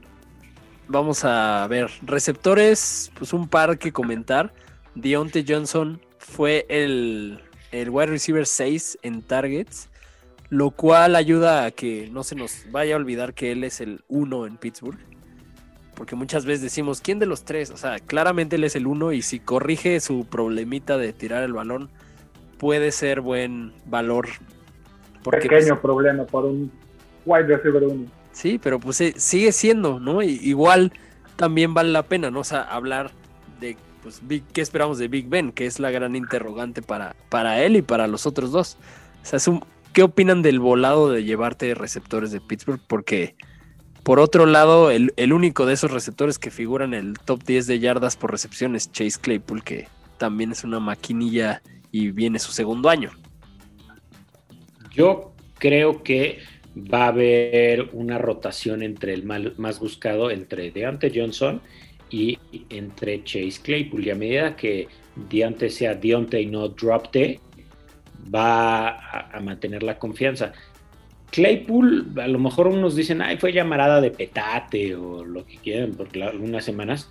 Vamos 0.88 1.24
a 1.24 1.66
ver, 1.68 1.90
receptores, 2.02 3.10
pues 3.18 3.32
un 3.32 3.48
par 3.48 3.78
que 3.78 3.92
comentar. 3.92 4.52
Deontay 4.94 5.44
Johnson 5.46 6.00
fue 6.18 6.64
el, 6.68 7.42
el 7.72 7.90
wide 7.90 8.06
receiver 8.06 8.46
6 8.46 8.98
en 9.02 9.22
targets, 9.22 9.88
lo 10.48 10.70
cual 10.70 11.16
ayuda 11.16 11.64
a 11.64 11.70
que 11.70 12.08
no 12.10 12.22
se 12.22 12.36
nos 12.36 12.64
vaya 12.70 12.94
a 12.94 12.98
olvidar 12.98 13.34
que 13.34 13.52
él 13.52 13.64
es 13.64 13.80
el 13.80 14.04
1 14.08 14.46
en 14.46 14.56
Pittsburgh. 14.56 14.98
Porque 15.94 16.14
muchas 16.14 16.44
veces 16.44 16.62
decimos, 16.62 17.00
¿quién 17.00 17.18
de 17.18 17.26
los 17.26 17.44
tres? 17.44 17.70
O 17.70 17.76
sea, 17.76 17.98
claramente 17.98 18.56
él 18.56 18.64
es 18.64 18.76
el 18.76 18.86
1 18.86 19.12
y 19.12 19.22
si 19.22 19.40
corrige 19.40 19.98
su 20.00 20.26
problemita 20.26 20.98
de 20.98 21.12
tirar 21.12 21.42
el 21.42 21.54
balón, 21.54 21.90
puede 22.58 22.92
ser 22.92 23.20
buen 23.20 23.72
valor. 23.86 24.28
Porque, 25.22 25.48
Pequeño 25.48 25.74
pues, 25.74 25.80
problema 25.80 26.24
para 26.24 26.46
un 26.46 26.70
wide 27.24 27.46
receiver 27.46 27.82
uno. 27.84 28.06
sí, 28.32 28.58
pero 28.62 28.78
pues 28.78 29.02
sigue 29.16 29.52
siendo, 29.52 29.98
¿no? 29.98 30.22
Y- 30.22 30.38
igual 30.42 30.92
también 31.36 31.74
vale 31.74 31.90
la 31.90 32.02
pena, 32.04 32.30
¿no? 32.30 32.40
O 32.40 32.44
sea, 32.44 32.62
hablar 32.62 33.10
de, 33.60 33.76
pues, 34.02 34.20
Big- 34.26 34.44
¿qué 34.52 34.60
esperamos 34.60 34.98
de 34.98 35.08
Big 35.08 35.28
Ben? 35.28 35.50
Que 35.52 35.66
es 35.66 35.80
la 35.80 35.90
gran 35.90 36.14
interrogante 36.16 36.80
para, 36.82 37.16
para 37.28 37.62
él 37.62 37.76
y 37.76 37.82
para 37.82 38.06
los 38.06 38.26
otros 38.26 38.52
dos. 38.52 38.78
O 39.22 39.26
sea, 39.26 39.38
es 39.38 39.48
un- 39.48 39.64
¿qué 39.92 40.02
opinan 40.04 40.42
del 40.42 40.60
volado 40.60 41.10
de 41.10 41.24
llevarte 41.24 41.74
receptores 41.74 42.30
de 42.30 42.40
Pittsburgh? 42.40 42.80
Porque, 42.86 43.34
por 44.04 44.20
otro 44.20 44.46
lado, 44.46 44.90
el, 44.92 45.12
el 45.16 45.32
único 45.32 45.66
de 45.66 45.74
esos 45.74 45.90
receptores 45.90 46.38
que 46.38 46.52
figura 46.52 46.84
en 46.84 46.94
el 46.94 47.14
top 47.18 47.42
10 47.42 47.66
de 47.66 47.80
yardas 47.80 48.16
por 48.16 48.30
recepción 48.30 48.76
es 48.76 48.92
Chase 48.92 49.18
Claypool, 49.20 49.64
que 49.64 49.88
también 50.18 50.52
es 50.52 50.62
una 50.62 50.78
maquinilla 50.78 51.60
y 51.96 52.10
viene 52.10 52.38
su 52.38 52.52
segundo 52.52 52.88
año. 52.88 53.10
yo 54.94 55.32
creo 55.58 56.02
que 56.02 56.38
va 56.76 57.04
a 57.04 57.08
haber 57.08 57.88
una 57.92 58.18
rotación 58.18 58.82
entre 58.82 59.14
el 59.14 59.24
más 59.24 59.78
buscado, 59.80 60.30
entre 60.30 60.70
Deontay 60.70 61.12
Johnson 61.14 61.60
y 62.10 62.38
entre 62.70 63.22
Chase 63.24 63.60
Claypool. 63.62 64.06
Y 64.06 64.10
a 64.10 64.14
medida 64.14 64.56
que 64.56 64.88
Deontay 65.30 65.70
sea 65.70 65.94
Deontay 65.94 66.44
y 66.44 66.46
no 66.46 66.68
Drop 66.68 67.10
T, 67.10 67.40
va 68.34 68.88
a, 68.88 69.36
a 69.36 69.40
mantener 69.40 69.82
la 69.82 69.98
confianza. 69.98 70.52
Claypool, 71.30 72.12
a 72.18 72.28
lo 72.28 72.38
mejor 72.38 72.66
unos 72.68 72.94
dicen, 72.94 73.20
ay, 73.20 73.36
fue 73.36 73.52
llamarada 73.52 74.00
de 74.00 74.10
petate 74.10 74.94
o 74.94 75.24
lo 75.24 75.44
que 75.44 75.56
quieran 75.56 75.92
por 75.92 76.14
la- 76.16 76.28
algunas 76.28 76.64
semanas. 76.64 77.10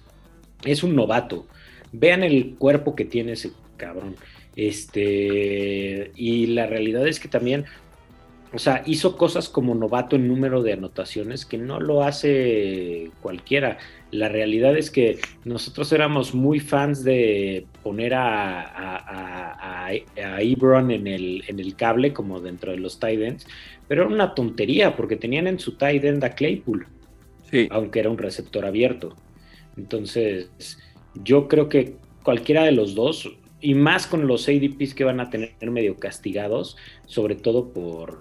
Es 0.64 0.84
un 0.84 0.96
novato. 0.96 1.48
Vean 1.92 2.24
el 2.24 2.56
cuerpo 2.56 2.96
que 2.96 3.06
tiene 3.06 3.34
ese 3.34 3.52
cabrón. 3.78 4.16
Este, 4.56 6.12
y 6.16 6.48
la 6.48 6.66
realidad 6.68 7.08
es 7.08 7.20
que 7.20 7.28
también, 7.28 7.66
o 8.54 8.60
sea, 8.60 8.84
hizo 8.86 9.18
cosas 9.18 9.50
como 9.50 9.76
novato 9.76 10.16
en 10.16 10.28
número 10.28 10.62
de 10.64 10.74
anotaciones 10.74 11.46
que 11.46 11.58
no 11.58 11.80
lo 11.80 12.04
hace 12.04 13.12
cualquiera. 13.22 13.78
La 14.12 14.30
realidad 14.30 14.78
es 14.78 14.92
que 14.92 15.20
nosotros 15.44 15.92
éramos 15.92 16.34
muy 16.34 16.60
fans 16.60 17.04
de 17.04 17.66
poner 17.84 18.14
a, 18.14 18.62
a, 18.62 18.98
a- 18.98 19.88
a- 19.90 20.42
Ebron 20.42 20.92
en 20.92 21.08
el, 21.08 21.44
en 21.48 21.60
el 21.60 21.76
cable, 21.76 22.14
como 22.14 22.40
dentro 22.40 22.72
de 22.72 22.78
los 22.78 23.00
tight 23.00 23.20
ends, 23.22 23.48
pero 23.88 24.04
era 24.04 24.14
una 24.14 24.34
tontería 24.34 24.96
porque 24.96 25.16
tenían 25.18 25.48
en 25.48 25.60
su 25.60 25.74
tight 25.74 26.04
end 26.06 26.24
a 26.24 26.30
Claypool, 26.36 26.88
Sí. 27.52 27.68
aunque 27.72 28.00
era 28.00 28.10
un 28.10 28.18
receptor 28.18 28.66
abierto. 28.66 29.16
Entonces, 29.78 30.50
yo 31.24 31.48
creo 31.48 31.70
que 31.70 31.96
cualquiera 32.24 32.64
de 32.64 32.72
los 32.72 32.96
dos, 32.96 33.30
y 33.66 33.74
más 33.74 34.06
con 34.06 34.28
los 34.28 34.48
ADPs 34.48 34.94
que 34.94 35.04
van 35.04 35.20
a 35.20 35.32
tener 35.32 35.56
medio 35.72 35.98
castigados, 35.98 36.78
sobre 37.08 37.34
todo 37.34 37.74
por 37.74 38.20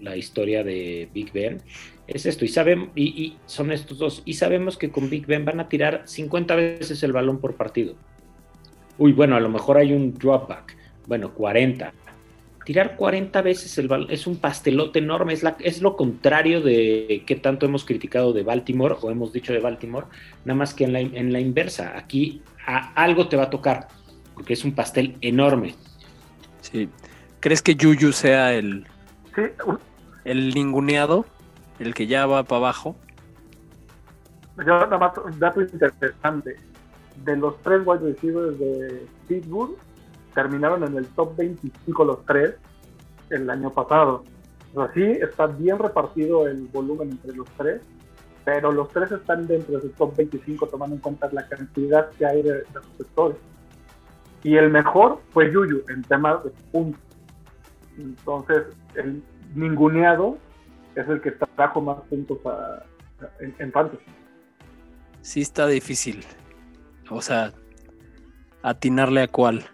la 0.00 0.16
historia 0.16 0.64
de 0.64 1.06
Big 1.12 1.34
Ben, 1.34 1.60
es 2.06 2.24
esto. 2.24 2.46
Y, 2.46 2.48
sabemos, 2.48 2.88
y, 2.96 3.36
son 3.44 3.72
estos 3.72 3.98
dos. 3.98 4.22
Y 4.24 4.34
sabemos 4.34 4.78
que 4.78 4.90
con 4.90 5.10
Big 5.10 5.26
Ben 5.26 5.44
van 5.44 5.60
a 5.60 5.68
tirar 5.68 6.04
50 6.06 6.56
veces 6.56 7.02
el 7.02 7.12
balón 7.12 7.40
por 7.40 7.56
partido. 7.56 7.94
Uy, 8.96 9.12
bueno, 9.12 9.36
a 9.36 9.40
lo 9.40 9.50
mejor 9.50 9.76
hay 9.76 9.92
un 9.92 10.14
dropback. 10.14 10.74
Bueno, 11.06 11.34
40. 11.34 11.92
Tirar 12.64 12.96
40 12.96 13.42
veces 13.42 13.76
el 13.76 13.86
balón 13.86 14.10
es 14.10 14.26
un 14.26 14.36
pastelote 14.36 15.00
enorme. 15.00 15.34
Es, 15.34 15.42
la, 15.42 15.58
es 15.60 15.82
lo 15.82 15.94
contrario 15.94 16.62
de 16.62 17.22
que 17.26 17.36
tanto 17.36 17.66
hemos 17.66 17.84
criticado 17.84 18.32
de 18.32 18.44
Baltimore 18.44 18.96
o 19.02 19.10
hemos 19.10 19.30
dicho 19.34 19.52
de 19.52 19.60
Baltimore. 19.60 20.06
Nada 20.46 20.56
más 20.56 20.72
que 20.72 20.84
en 20.84 20.94
la, 20.94 21.00
en 21.00 21.34
la 21.34 21.40
inversa. 21.40 21.98
Aquí 21.98 22.40
algo 22.94 23.28
te 23.28 23.36
va 23.36 23.44
a 23.44 23.50
tocar. 23.50 23.88
Porque 24.40 24.54
es 24.54 24.64
un 24.64 24.74
pastel 24.74 25.18
enorme. 25.20 25.74
Sí. 26.62 26.88
¿Crees 27.40 27.60
que 27.60 27.74
Yuyu 27.74 28.10
sea 28.10 28.54
el, 28.54 28.86
Sí, 29.34 29.42
el 30.24 30.54
ninguneado? 30.54 31.26
El 31.78 31.92
que 31.92 32.06
ya 32.06 32.24
va 32.24 32.42
para 32.44 32.56
abajo. 32.56 32.96
yo 34.56 34.64
nada 34.64 34.96
más 34.96 35.12
un 35.18 35.38
dato 35.38 35.60
interesante. 35.60 36.56
De 37.22 37.36
los 37.36 37.60
tres 37.60 37.82
wide 37.84 38.00
receivers 38.00 38.58
de 38.58 39.06
Pittsburgh, 39.28 39.76
terminaron 40.34 40.84
en 40.84 40.96
el 40.96 41.06
top 41.08 41.36
25 41.36 42.02
los 42.06 42.24
tres 42.24 42.54
el 43.28 43.50
año 43.50 43.68
pasado. 43.74 44.24
O 44.72 44.86
sea, 44.86 44.94
sí, 44.94 45.02
está 45.20 45.48
bien 45.48 45.78
repartido 45.78 46.48
el 46.48 46.66
volumen 46.68 47.10
entre 47.10 47.34
los 47.34 47.46
tres, 47.58 47.82
pero 48.46 48.72
los 48.72 48.88
tres 48.88 49.12
están 49.12 49.46
dentro 49.46 49.72
de 49.72 49.86
ese 49.86 49.94
top 49.98 50.16
25 50.16 50.66
tomando 50.66 50.96
en 50.96 51.02
cuenta 51.02 51.28
la 51.30 51.46
cantidad 51.46 52.08
que 52.12 52.24
hay 52.24 52.40
de, 52.40 52.52
de 52.52 52.80
receptores. 52.92 53.36
Y 54.42 54.56
el 54.56 54.70
mejor 54.70 55.20
fue 55.30 55.52
Yuyu 55.52 55.82
en 55.88 56.02
temas 56.02 56.42
de 56.44 56.50
puntos. 56.72 57.00
Entonces, 57.98 58.62
el 58.94 59.22
ninguneado 59.54 60.38
es 60.94 61.06
el 61.08 61.20
que 61.20 61.32
trajo 61.32 61.80
más 61.80 62.00
puntos 62.08 62.38
a- 62.46 62.82
a- 63.22 63.30
en, 63.40 63.54
en 63.58 63.72
fantasy. 63.72 64.04
Sí 65.20 65.42
está 65.42 65.66
difícil. 65.66 66.24
O 67.10 67.20
sea, 67.20 67.52
atinarle 68.62 69.22
a 69.22 69.28
cuál. 69.28 69.64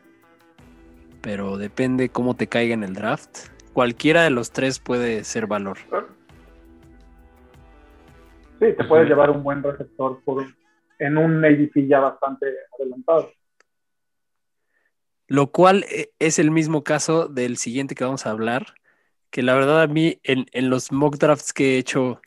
Pero 1.22 1.56
depende 1.58 2.08
cómo 2.08 2.34
te 2.34 2.48
caiga 2.48 2.74
en 2.74 2.82
el 2.82 2.94
draft. 2.94 3.48
Cualquiera 3.72 4.22
de 4.22 4.30
los 4.30 4.50
tres 4.50 4.78
puede 4.80 5.22
ser 5.24 5.46
valor. 5.46 5.78
Sí, 8.58 8.72
te 8.76 8.84
puedes 8.84 9.08
llevar 9.08 9.30
un 9.30 9.42
buen 9.42 9.62
receptor 9.62 10.20
por, 10.24 10.46
en 10.98 11.18
un 11.18 11.44
ADP 11.44 11.86
ya 11.86 12.00
bastante 12.00 12.46
adelantado. 12.78 13.30
Lo 15.28 15.50
cual 15.50 15.84
eh, 15.90 16.10
es 16.18 16.38
el 16.38 16.50
mismo 16.50 16.84
caso 16.84 17.28
del 17.28 17.56
siguiente 17.56 17.94
que 17.94 18.04
vamos 18.04 18.26
a 18.26 18.30
hablar. 18.30 18.74
Que 19.30 19.42
la 19.42 19.54
verdad 19.54 19.82
a 19.82 19.86
mí 19.86 20.20
en, 20.22 20.46
en 20.52 20.70
los 20.70 20.92
mock 20.92 21.16
drafts 21.18 21.52
que 21.52 21.74
he 21.74 21.78
hecho 21.78 22.20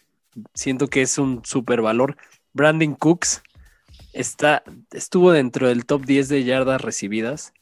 siento 0.53 0.87
que 0.87 1.01
es 1.01 1.17
un 1.17 1.43
super 1.45 1.81
valor. 1.81 2.17
Brandon 2.53 2.95
Cooks 2.95 3.41
está, 4.13 4.63
estuvo 4.91 5.31
dentro 5.31 5.67
del 5.67 5.85
top 5.85 6.05
10 6.05 6.29
de 6.29 6.43
yardas 6.43 6.81
recibidas. 6.81 7.53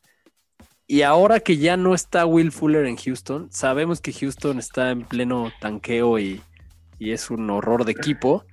Y 0.88 1.02
ahora 1.02 1.42
que 1.42 1.58
ya 1.58 1.76
no 1.76 1.94
está 1.94 2.26
Will 2.26 2.52
Fuller 2.52 2.86
en 2.86 2.96
Houston, 2.96 3.50
sabemos 3.52 4.00
que 4.00 4.14
Houston 4.14 4.58
está 4.58 4.92
en 4.92 5.04
pleno 5.04 5.52
tanqueo 5.60 6.18
y, 6.18 6.42
y 6.98 7.12
es 7.12 7.30
un 7.30 7.50
horror 7.50 7.84
de 7.84 7.92
equipo. 7.92 8.46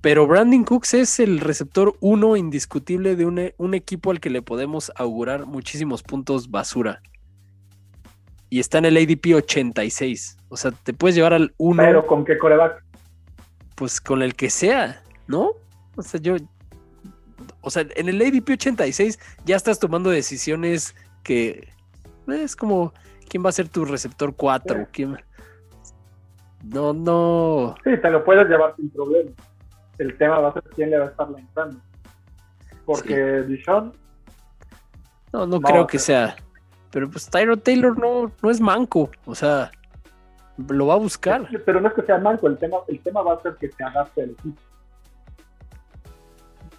Pero 0.00 0.26
Brandon 0.26 0.62
Cooks 0.64 0.94
es 0.94 1.18
el 1.20 1.40
receptor 1.40 1.96
uno 2.00 2.36
indiscutible 2.36 3.16
de 3.16 3.26
un, 3.26 3.38
e- 3.38 3.54
un 3.58 3.74
equipo 3.74 4.10
al 4.12 4.20
que 4.20 4.30
le 4.30 4.42
podemos 4.42 4.92
augurar 4.96 5.46
muchísimos 5.46 6.02
puntos 6.02 6.50
basura. 6.50 7.02
Y 8.48 8.60
está 8.60 8.78
en 8.78 8.86
el 8.86 8.96
ADP 8.96 9.34
86. 9.34 10.38
O 10.48 10.56
sea, 10.56 10.70
te 10.70 10.94
puedes 10.94 11.14
llevar 11.16 11.34
al 11.34 11.52
uno 11.58 11.82
Pero 11.82 12.06
con 12.06 12.24
qué 12.24 12.38
coreback. 12.38 12.82
pues 13.74 14.00
con 14.00 14.22
el 14.22 14.34
que 14.34 14.50
sea, 14.50 15.02
¿no? 15.26 15.50
O 15.96 16.02
sea, 16.02 16.20
yo. 16.20 16.36
O 17.60 17.70
sea, 17.70 17.84
en 17.96 18.08
el 18.08 18.20
ADP 18.22 18.50
86 18.52 19.18
ya 19.44 19.56
estás 19.56 19.78
tomando 19.80 20.10
decisiones 20.10 20.94
que 21.24 21.68
es 22.28 22.54
como 22.56 22.94
quién 23.28 23.44
va 23.44 23.48
a 23.50 23.52
ser 23.52 23.68
tu 23.68 23.84
receptor 23.84 24.34
4, 24.34 24.76
Sí. 24.78 24.86
quién. 24.92 25.16
No, 26.64 26.92
no. 26.92 27.74
Sí, 27.84 27.90
te 28.00 28.10
lo 28.10 28.24
puedes 28.24 28.48
llevar 28.48 28.74
sin 28.76 28.88
problema. 28.90 29.30
El 29.98 30.16
tema 30.16 30.38
va 30.40 30.48
a 30.48 30.52
ser 30.52 30.62
quién 30.74 30.90
le 30.90 30.98
va 30.98 31.06
a 31.06 31.08
estar 31.08 31.28
lanzando. 31.30 31.80
Porque 32.84 33.42
Dishon, 33.42 33.92
No, 35.32 35.40
no 35.40 35.46
No, 35.46 35.60
creo 35.60 35.86
que 35.86 35.98
sea- 35.98 36.28
sea. 36.36 36.44
Pero 36.90 37.10
pues 37.10 37.28
Tyro 37.28 37.56
Taylor 37.58 37.98
no, 37.98 38.32
no 38.42 38.50
es 38.50 38.60
manco. 38.60 39.10
O 39.26 39.34
sea, 39.34 39.70
lo 40.68 40.86
va 40.86 40.94
a 40.94 40.98
buscar. 40.98 41.46
pero 41.66 41.80
no 41.80 41.88
es 41.88 41.94
que 41.94 42.02
sea 42.02 42.18
manco, 42.18 42.46
el 42.46 42.56
tema, 42.56 42.78
el 42.88 42.98
tema 43.00 43.20
va 43.22 43.34
a 43.34 43.42
ser 43.42 43.56
que 43.56 43.70
se 43.70 43.84
adapte 43.84 44.22
al 44.22 44.30
equipo. 44.30 44.60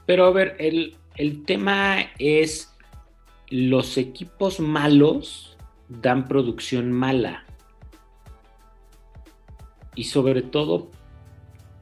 Pero 0.08 0.26
a 0.26 0.32
ver, 0.32 0.56
el, 0.60 0.98
el 1.16 1.46
tema 1.46 1.98
es 2.18 2.74
los 3.50 3.98
equipos 3.98 4.60
malos 4.60 5.58
dan 5.88 6.28
producción 6.28 6.92
mala. 6.92 7.44
Y 9.96 10.06
sobre 10.06 10.42
todo, 10.42 10.90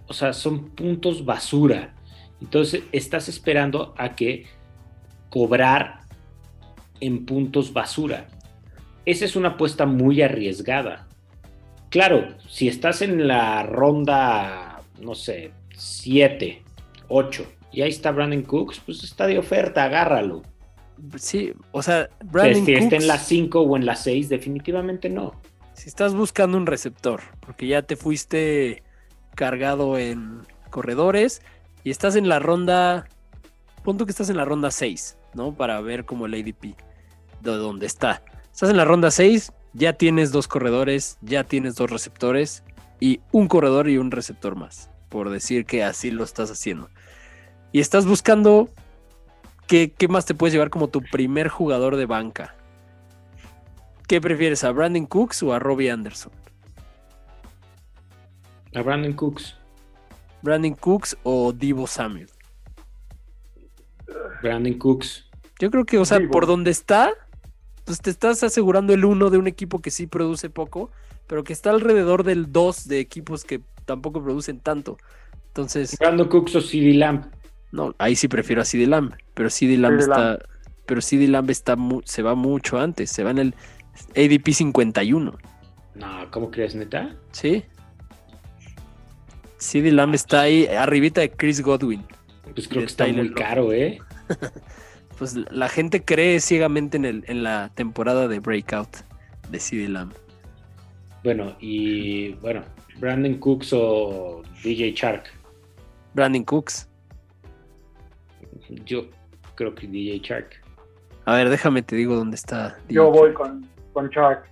o 0.07 0.13
sea, 0.13 0.33
son 0.33 0.69
puntos 0.69 1.25
basura. 1.25 1.93
Entonces 2.41 2.83
estás 2.91 3.29
esperando 3.29 3.93
a 3.97 4.15
que 4.15 4.45
cobrar 5.29 6.01
en 6.99 7.25
puntos 7.25 7.73
basura. 7.73 8.27
Esa 9.05 9.25
es 9.25 9.35
una 9.35 9.49
apuesta 9.49 9.85
muy 9.85 10.21
arriesgada. 10.21 11.07
Claro, 11.89 12.35
si 12.47 12.67
estás 12.67 13.01
en 13.01 13.27
la 13.27 13.63
ronda, 13.63 14.81
no 14.99 15.15
sé, 15.15 15.51
7, 15.75 16.61
8, 17.07 17.45
y 17.71 17.81
ahí 17.81 17.89
está 17.89 18.11
Brandon 18.11 18.41
Cooks, 18.41 18.81
pues 18.85 19.03
está 19.03 19.25
de 19.27 19.37
oferta, 19.37 19.85
agárralo. 19.85 20.41
Sí, 21.17 21.53
o 21.71 21.81
sea, 21.81 22.09
O 22.09 22.09
sea, 22.09 22.09
Brandon 22.25 22.65
si 22.65 22.73
está 22.73 22.95
en 22.97 23.07
la 23.07 23.17
5 23.17 23.61
o 23.61 23.77
en 23.77 23.85
la 23.85 23.95
6, 23.95 24.29
definitivamente 24.29 25.09
no. 25.09 25.39
si 25.73 25.87
estás 25.87 26.13
buscando 26.13 26.57
un 26.57 26.65
receptor, 26.65 27.21
porque 27.39 27.67
ya 27.67 27.83
te 27.83 27.95
fuiste 27.95 28.83
cargado 29.38 30.00
en 30.00 30.41
corredores 30.71 31.43
y 31.84 31.91
estás 31.91 32.15
en 32.15 32.28
la 32.28 32.39
ronda, 32.39 33.08
punto 33.84 34.06
que 34.06 34.12
estás 34.12 34.30
en 34.30 34.36
la 34.36 34.45
ronda 34.45 34.71
6, 34.71 35.15
¿no? 35.36 35.54
Para 35.54 35.80
ver 35.80 36.06
como 36.06 36.26
el 36.26 36.34
ADP 36.34 36.76
de 37.41 37.52
dónde 37.52 37.86
está. 37.86 38.23
Estás 38.52 38.71
en 38.71 38.78
la 38.78 38.84
ronda 38.84 39.12
6, 39.12 39.54
ya 39.73 39.93
tienes 39.93 40.32
dos 40.32 40.47
corredores, 40.47 41.19
ya 41.21 41.43
tienes 41.43 41.76
dos 41.76 41.91
receptores 41.91 42.63
y 43.00 43.21
un 43.32 43.47
corredor 43.47 43.88
y 43.89 44.00
un 44.00 44.10
receptor 44.10 44.56
más, 44.56 44.89
por 45.08 45.30
decir 45.30 45.65
que 45.65 45.84
así 45.84 46.10
lo 46.10 46.23
estás 46.23 46.50
haciendo. 46.50 46.90
Y 47.71 47.79
estás 47.79 48.08
buscando 48.08 48.69
qué, 49.67 49.94
qué 49.96 50.08
más 50.08 50.25
te 50.25 50.33
puedes 50.33 50.54
llevar 50.54 50.71
como 50.71 50.88
tu 50.88 51.04
primer 51.04 51.48
jugador 51.48 51.96
de 51.96 52.08
banca. 52.08 52.56
¿Qué 54.08 54.19
prefieres, 54.19 54.63
a 54.63 54.71
Brandon 54.71 55.06
Cooks 55.06 55.44
o 55.44 55.54
a 55.54 55.60
Robbie 55.60 55.92
Anderson? 55.92 56.31
A 58.75 58.81
Brandon 58.81 59.13
Cooks. 59.13 59.55
Brandon 60.41 60.73
Cooks 60.75 61.17
o 61.23 61.51
Divo 61.53 61.87
Samuel. 61.87 62.29
Brandon 64.41 64.73
Cooks. 64.77 65.25
Yo 65.59 65.71
creo 65.71 65.85
que, 65.85 65.97
o 65.97 66.05
sea, 66.05 66.19
Divo. 66.19 66.31
por 66.31 66.45
donde 66.45 66.71
está, 66.71 67.11
pues 67.85 67.99
te 68.01 68.09
estás 68.09 68.43
asegurando 68.43 68.93
el 68.93 69.05
uno 69.05 69.29
de 69.29 69.37
un 69.37 69.47
equipo 69.47 69.79
que 69.79 69.91
sí 69.91 70.07
produce 70.07 70.49
poco, 70.49 70.91
pero 71.27 71.43
que 71.43 71.53
está 71.53 71.71
alrededor 71.71 72.23
del 72.23 72.51
2 72.51 72.87
de 72.87 72.99
equipos 72.99 73.43
que 73.43 73.61
tampoco 73.85 74.23
producen 74.23 74.59
tanto. 74.59 74.97
Entonces, 75.47 75.97
Brandon 75.99 76.27
Cooks 76.27 76.55
o 76.55 76.61
CD 76.61 76.93
Lamb. 76.93 77.25
no, 77.71 77.95
ahí 77.97 78.15
sí 78.15 78.27
prefiero 78.27 78.61
a 78.61 78.65
CD 78.65 78.85
Lamb, 78.85 79.13
pero 79.33 79.49
CD 79.49 79.77
Lamb 79.77 79.99
CD 79.99 80.03
está, 80.11 80.19
Lamb. 80.31 80.39
pero 80.85 81.01
CD 81.01 81.27
Lamb 81.27 81.49
está 81.49 81.75
mu- 81.75 82.01
se 82.05 82.21
va 82.21 82.35
mucho 82.35 82.79
antes, 82.79 83.09
se 83.09 83.23
va 83.23 83.31
en 83.31 83.39
el 83.39 83.55
ADP 84.15 84.53
51. 84.53 85.35
No, 85.95 86.31
¿cómo 86.31 86.51
crees, 86.51 86.75
neta? 86.75 87.15
¿Sí? 87.31 87.63
CD 89.58 89.91
Lamb 89.91 90.13
está 90.15 90.41
ahí 90.41 90.65
arribita 90.67 91.21
de 91.21 91.31
Chris 91.31 91.62
Godwin. 91.62 92.03
Pues 92.53 92.67
creo 92.67 92.81
que 92.81 92.87
está 92.87 93.05
Tyler 93.05 93.23
muy 93.23 93.29
Lockett. 93.29 93.47
caro, 93.47 93.73
¿eh? 93.73 93.99
Pues 95.17 95.35
la 95.35 95.67
gente 95.67 96.03
cree 96.05 96.39
ciegamente 96.39 96.95
en, 96.95 97.03
el, 97.05 97.23
en 97.27 97.41
la 97.41 97.71
temporada 97.73 98.27
de 98.27 98.39
Breakout 98.39 98.97
de 99.49 99.60
CD 99.60 99.87
Lamb. 99.89 100.13
Bueno, 101.23 101.55
y 101.60 102.33
bueno, 102.33 102.63
Brandon 102.99 103.33
Cooks 103.39 103.71
o 103.73 104.43
DJ 104.63 104.91
Shark. 104.93 105.23
Brandon 106.13 106.43
Cooks. 106.43 106.87
Yo 108.85 109.08
creo 109.55 109.73
que 109.73 109.87
DJ 109.87 110.19
Shark. 110.19 110.62
A 111.25 111.33
ver, 111.35 111.49
déjame 111.49 111.81
te 111.81 111.95
digo 111.95 112.15
dónde 112.15 112.35
está. 112.35 112.77
DJ 112.87 112.93
Yo 112.95 113.10
voy 113.12 113.29
Chark. 113.29 113.37
con, 113.37 113.67
con 113.93 114.10
Shark. 114.10 114.45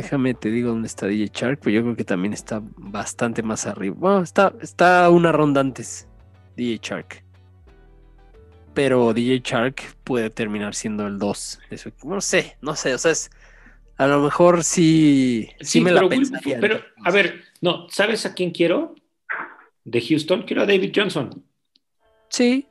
Déjame 0.00 0.32
te 0.32 0.50
digo 0.50 0.70
dónde 0.70 0.86
está 0.86 1.06
DJ 1.06 1.30
Shark, 1.30 1.60
pero 1.62 1.72
yo 1.72 1.82
creo 1.82 1.94
que 1.94 2.04
también 2.04 2.32
está 2.32 2.62
bastante 2.78 3.42
más 3.42 3.66
arriba. 3.66 3.94
Bueno, 3.98 4.22
está, 4.22 4.54
está 4.62 5.10
una 5.10 5.30
ronda 5.30 5.60
antes 5.60 6.08
DJ 6.56 6.80
Shark. 6.82 7.22
Pero 8.72 9.12
DJ 9.12 9.42
Shark 9.44 9.82
puede 10.02 10.30
terminar 10.30 10.74
siendo 10.74 11.06
el 11.06 11.18
2 11.18 11.60
de 11.68 11.76
su 11.76 11.90
equipo. 11.90 12.08
No 12.14 12.22
sé, 12.22 12.56
no 12.62 12.74
sé. 12.76 12.94
O 12.94 12.98
sea, 12.98 13.10
es, 13.10 13.30
a 13.98 14.06
lo 14.06 14.22
mejor 14.22 14.64
sí, 14.64 15.50
sí, 15.60 15.82
me 15.82 15.92
la 15.92 16.00
pero, 16.00 16.08
pensaría. 16.08 16.58
pero, 16.60 16.80
a 17.04 17.10
ver, 17.10 17.42
no, 17.60 17.86
¿sabes 17.90 18.24
a 18.24 18.32
quién 18.32 18.52
quiero? 18.52 18.94
De 19.84 20.00
Houston, 20.00 20.44
quiero 20.44 20.62
a 20.62 20.66
David 20.66 20.92
Johnson. 20.96 21.44
Sí. 22.30 22.66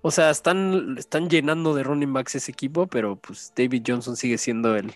O 0.00 0.10
sea, 0.10 0.30
están, 0.30 0.96
están 0.96 1.28
llenando 1.28 1.74
de 1.74 1.82
running 1.82 2.14
backs 2.14 2.36
ese 2.36 2.52
equipo, 2.52 2.86
pero 2.86 3.16
pues 3.16 3.52
David 3.54 3.82
Johnson 3.86 4.16
sigue 4.16 4.38
siendo 4.38 4.74
el, 4.76 4.94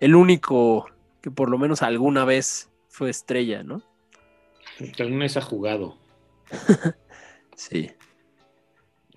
el 0.00 0.14
único 0.14 0.88
que 1.20 1.30
por 1.30 1.50
lo 1.50 1.58
menos 1.58 1.82
alguna 1.82 2.24
vez 2.24 2.70
fue 2.88 3.10
estrella, 3.10 3.62
¿no? 3.62 3.82
Que 4.96 5.02
alguna 5.02 5.24
vez 5.24 5.36
ha 5.36 5.42
jugado. 5.42 5.96
Sí. 7.56 7.90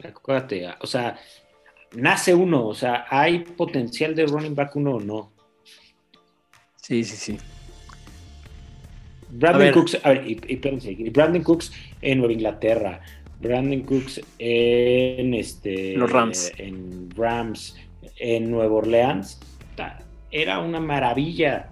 Acuérdate, 0.03 0.67
o 0.79 0.87
sea, 0.87 1.19
nace 1.95 2.33
uno, 2.33 2.65
o 2.65 2.73
sea, 2.73 3.05
¿hay 3.07 3.39
potencial 3.43 4.15
de 4.15 4.25
running 4.25 4.55
back 4.55 4.75
uno 4.75 4.95
o 4.95 4.99
no? 4.99 5.31
Sí, 6.77 7.03
sí, 7.03 7.15
sí. 7.15 7.37
Brandon 9.29 9.67
A. 9.67 9.71
Cooks, 9.73 9.99
a 10.03 10.09
ver, 10.09 10.27
y, 10.27 10.41
y 10.47 10.53
espérense, 10.55 10.97
Brandon 11.11 11.43
Cooks 11.43 11.71
en 12.01 12.17
Nueva 12.17 12.33
Inglaterra, 12.33 13.01
Brandon 13.39 13.81
Cooks 13.81 14.19
en 14.39 15.35
este 15.35 15.95
Los 15.95 16.11
Rams. 16.11 16.51
en 16.57 17.11
Rams, 17.11 17.77
en 18.17 18.49
Nueva 18.49 18.73
Orleans, 18.73 19.39
era 20.31 20.59
una 20.59 20.79
maravilla. 20.79 21.69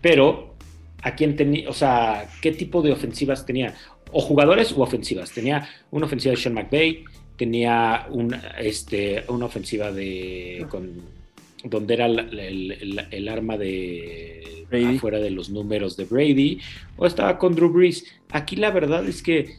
Pero, 0.00 0.54
¿a 1.02 1.14
quién 1.14 1.36
tenía? 1.36 1.68
O 1.68 1.72
sea, 1.72 2.28
¿qué 2.42 2.52
tipo 2.52 2.82
de 2.82 2.92
ofensivas 2.92 3.44
tenía? 3.46 3.74
O 4.12 4.20
jugadores 4.20 4.72
u 4.72 4.82
ofensivas. 4.82 5.32
Tenía 5.32 5.68
una 5.90 6.06
ofensiva 6.06 6.34
de 6.34 6.40
Sean 6.40 6.54
McVay, 6.54 7.04
tenía 7.36 8.06
una, 8.10 8.36
este, 8.58 9.24
una 9.28 9.46
ofensiva 9.46 9.92
de 9.92 10.66
con 10.70 11.16
donde 11.64 11.94
era 11.94 12.06
el, 12.06 12.18
el- 12.38 12.72
el- 12.72 13.06
el 13.10 13.28
arma 13.28 13.56
de 13.56 14.64
Brady. 14.70 14.96
afuera 14.96 15.18
de 15.18 15.30
los 15.30 15.50
números 15.50 15.96
de 15.96 16.04
Brady, 16.04 16.60
o 16.96 17.06
estaba 17.06 17.38
con 17.38 17.54
Drew 17.56 17.70
Brees. 17.72 18.04
Aquí 18.30 18.54
la 18.54 18.70
verdad 18.70 19.04
es 19.08 19.20
que 19.22 19.56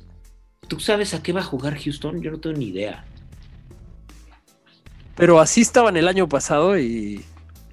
tú 0.70 0.80
sabes 0.80 1.14
a 1.14 1.22
qué 1.22 1.34
va 1.34 1.42
a 1.42 1.44
jugar 1.44 1.78
Houston, 1.78 2.22
yo 2.22 2.32
no 2.32 2.40
tengo 2.40 2.58
ni 2.58 2.68
idea. 2.68 3.04
Pero 5.16 5.40
así 5.40 5.62
estaban 5.62 5.98
el 5.98 6.08
año 6.08 6.30
pasado 6.30 6.80
y 6.80 7.24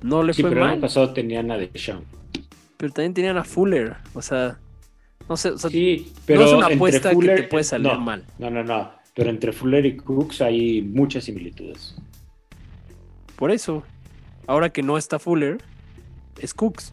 no 0.05 0.23
le 0.23 0.33
Sí, 0.35 0.43
fue 0.43 0.51
pero 0.51 0.61
el 0.61 0.67
mal. 0.67 0.73
año 0.75 0.81
pasado 0.83 1.13
tenían 1.13 1.51
a 1.51 1.57
Deshaun. 1.57 2.05
Pero 2.77 2.93
también 2.93 3.15
tenían 3.15 3.37
a 3.39 3.45
Fuller. 3.45 3.97
O 4.15 4.21
sea, 4.23 4.59
no 5.29 5.37
sé. 5.37 5.51
O 5.51 5.59
sea, 5.59 5.71
Sí, 5.71 6.13
pero 6.27 6.41
no 6.41 6.47
es 6.47 6.53
una 6.53 6.67
apuesta 6.67 7.13
Fuller- 7.13 7.37
que 7.37 7.43
te 7.43 7.49
puede 7.49 7.65
salir 7.65 7.93
no, 7.93 8.01
mal. 8.01 8.25
No, 8.39 8.51
no, 8.51 8.63
no. 8.63 8.93
Pero 9.15 9.31
entre 9.31 9.53
Fuller 9.53 9.87
y 9.87 9.97
Cooks 9.97 10.41
hay 10.43 10.83
muchas 10.83 11.25
similitudes. 11.25 11.95
Por 13.37 13.51
eso, 13.51 13.83
ahora 14.47 14.71
que 14.71 14.83
no 14.83 14.99
está 14.99 15.19
Fuller, 15.19 15.59
es 16.41 16.53
Cooks. 16.55 16.93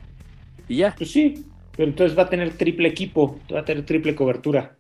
Y 0.68 0.78
ya, 0.78 0.96
Pues 0.98 1.12
sí, 1.12 1.46
pero 1.76 1.90
entonces 1.90 2.18
va 2.18 2.24
a 2.24 2.30
tener 2.30 2.54
triple 2.54 2.88
equipo, 2.88 3.40
va 3.54 3.60
a 3.62 3.66
tener 3.66 3.86
triple 3.86 4.16
cobertura. 4.16 4.76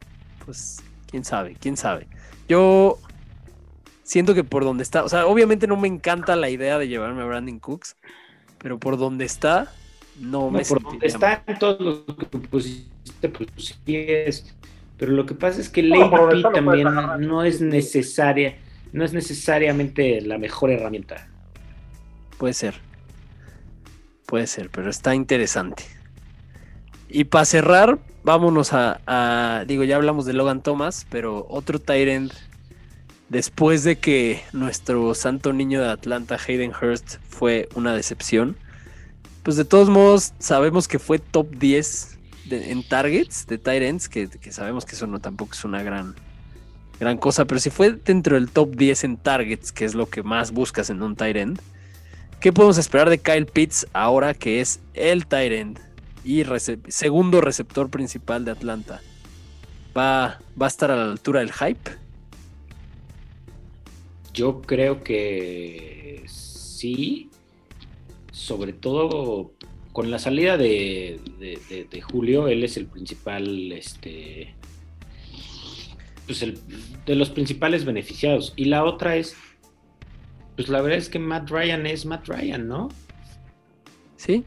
pues, 0.45 0.81
quién 1.09 1.23
sabe, 1.25 1.55
quién 1.59 1.77
sabe. 1.77 2.07
Yo 2.47 2.97
siento 4.03 4.33
que 4.33 4.43
por 4.43 4.63
donde 4.63 4.83
está, 4.83 5.03
o 5.03 5.09
sea, 5.09 5.25
obviamente 5.27 5.67
no 5.67 5.77
me 5.77 5.87
encanta 5.87 6.35
la 6.35 6.49
idea 6.49 6.77
de 6.77 6.87
llevarme 6.87 7.21
a 7.21 7.25
Brandon 7.25 7.59
Cooks, 7.59 7.95
pero 8.61 8.79
por 8.79 8.97
donde 8.97 9.25
está, 9.25 9.71
no, 10.19 10.51
No, 10.51 10.51
me 10.51 10.63
por 10.63 10.81
donde 10.81 11.07
mal. 11.07 11.07
está 11.07 11.43
en 11.47 11.59
todos 11.59 11.79
los 12.07 12.17
que 12.17 12.25
pusiste, 12.25 13.29
pues 13.29 13.49
sí 13.85 13.95
es. 13.95 14.55
Pero 14.97 15.13
lo 15.13 15.25
que 15.25 15.33
pasa 15.33 15.59
es 15.61 15.69
que 15.69 15.81
Lady 15.81 16.43
lo 16.43 16.51
también 16.51 16.87
no 17.19 17.43
es 17.43 17.59
necesaria, 17.61 18.57
no 18.91 19.03
es 19.03 19.13
necesariamente 19.13 20.21
la 20.21 20.37
mejor 20.37 20.69
herramienta. 20.69 21.27
Puede 22.37 22.53
ser. 22.53 22.75
Puede 24.27 24.47
ser, 24.47 24.69
pero 24.69 24.89
está 24.89 25.15
interesante. 25.15 25.83
Y 27.09 27.25
para 27.25 27.45
cerrar, 27.45 27.99
vámonos 28.23 28.73
a, 28.73 29.01
a- 29.05 29.65
Digo, 29.65 29.83
ya 29.83 29.97
hablamos 29.97 30.25
de 30.25 30.33
Logan 30.33 30.61
Thomas, 30.61 31.05
pero 31.09 31.45
otro 31.49 31.79
Tyrant. 31.79 32.31
Después 33.31 33.85
de 33.85 33.97
que 33.97 34.41
nuestro 34.51 35.15
santo 35.15 35.53
niño 35.53 35.81
de 35.81 35.87
Atlanta, 35.87 36.37
Hayden 36.45 36.73
Hurst, 36.73 37.15
fue 37.29 37.69
una 37.75 37.95
decepción. 37.95 38.57
Pues 39.43 39.55
de 39.55 39.63
todos 39.63 39.87
modos, 39.89 40.33
sabemos 40.39 40.89
que 40.89 40.99
fue 40.99 41.17
top 41.17 41.49
10 41.55 42.17
de- 42.49 42.71
en 42.73 42.83
targets 42.83 43.47
de 43.47 43.57
Tyrants, 43.57 44.09
que, 44.09 44.27
que 44.27 44.51
sabemos 44.51 44.83
que 44.83 44.95
eso 44.95 45.07
no 45.07 45.19
tampoco 45.19 45.53
es 45.53 45.63
una 45.63 45.81
gran, 45.81 46.13
gran 46.99 47.17
cosa, 47.17 47.45
pero 47.45 47.61
si 47.61 47.69
fue 47.69 47.91
dentro 47.93 48.35
del 48.35 48.49
top 48.49 48.75
10 48.75 49.05
en 49.05 49.15
targets, 49.15 49.71
que 49.71 49.85
es 49.85 49.95
lo 49.95 50.07
que 50.09 50.23
más 50.23 50.51
buscas 50.51 50.89
en 50.89 51.01
un 51.01 51.15
Tyrant, 51.15 51.57
¿Qué 52.41 52.51
podemos 52.51 52.79
esperar 52.79 53.07
de 53.07 53.19
Kyle 53.19 53.45
Pitts 53.45 53.85
ahora 53.93 54.33
que 54.33 54.61
es 54.61 54.79
el 54.95 55.27
Tyrant 55.27 55.79
y 56.25 56.43
rece- 56.43 56.79
segundo 56.89 57.39
receptor 57.39 57.89
principal 57.91 58.43
de 58.45 58.51
Atlanta? 58.51 58.99
¿Va, 59.95 60.39
¿Va 60.59 60.65
a 60.65 60.67
estar 60.67 60.89
a 60.89 60.95
la 60.95 61.03
altura 61.11 61.41
del 61.41 61.53
hype? 61.53 62.00
Yo 64.33 64.61
creo 64.61 65.03
que 65.03 66.23
sí, 66.27 67.29
sobre 68.31 68.73
todo 68.73 69.53
con 69.91 70.09
la 70.09 70.19
salida 70.19 70.57
de, 70.57 71.19
de- 71.39 71.59
de- 71.69 71.83
de 71.85 72.01
Julio, 72.01 72.47
él 72.47 72.63
es 72.63 72.77
el 72.77 72.85
principal, 72.87 73.71
este, 73.73 74.55
pues 76.25 76.41
el, 76.43 76.59
de 77.05 77.15
los 77.15 77.29
principales 77.29 77.83
beneficiados. 77.83 78.53
Y 78.55 78.65
la 78.65 78.85
otra 78.85 79.17
es, 79.17 79.35
pues 80.55 80.69
la 80.69 80.81
verdad 80.81 80.97
es 80.99 81.09
que 81.09 81.19
Matt 81.19 81.49
Ryan 81.49 81.85
es 81.85 82.05
Matt 82.05 82.27
Ryan, 82.29 82.67
¿no? 82.67 82.89
¿Sí? 84.15 84.45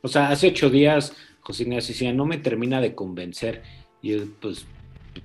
O 0.00 0.08
sea, 0.08 0.28
hace 0.30 0.48
ocho 0.48 0.70
días 0.70 1.12
José 1.40 1.64
Ignacio 1.64 1.92
decía, 1.92 2.12
no 2.12 2.24
me 2.24 2.38
termina 2.38 2.80
de 2.80 2.94
convencer. 2.94 3.62
Y 4.00 4.10
yo, 4.16 4.24
pues, 4.40 4.64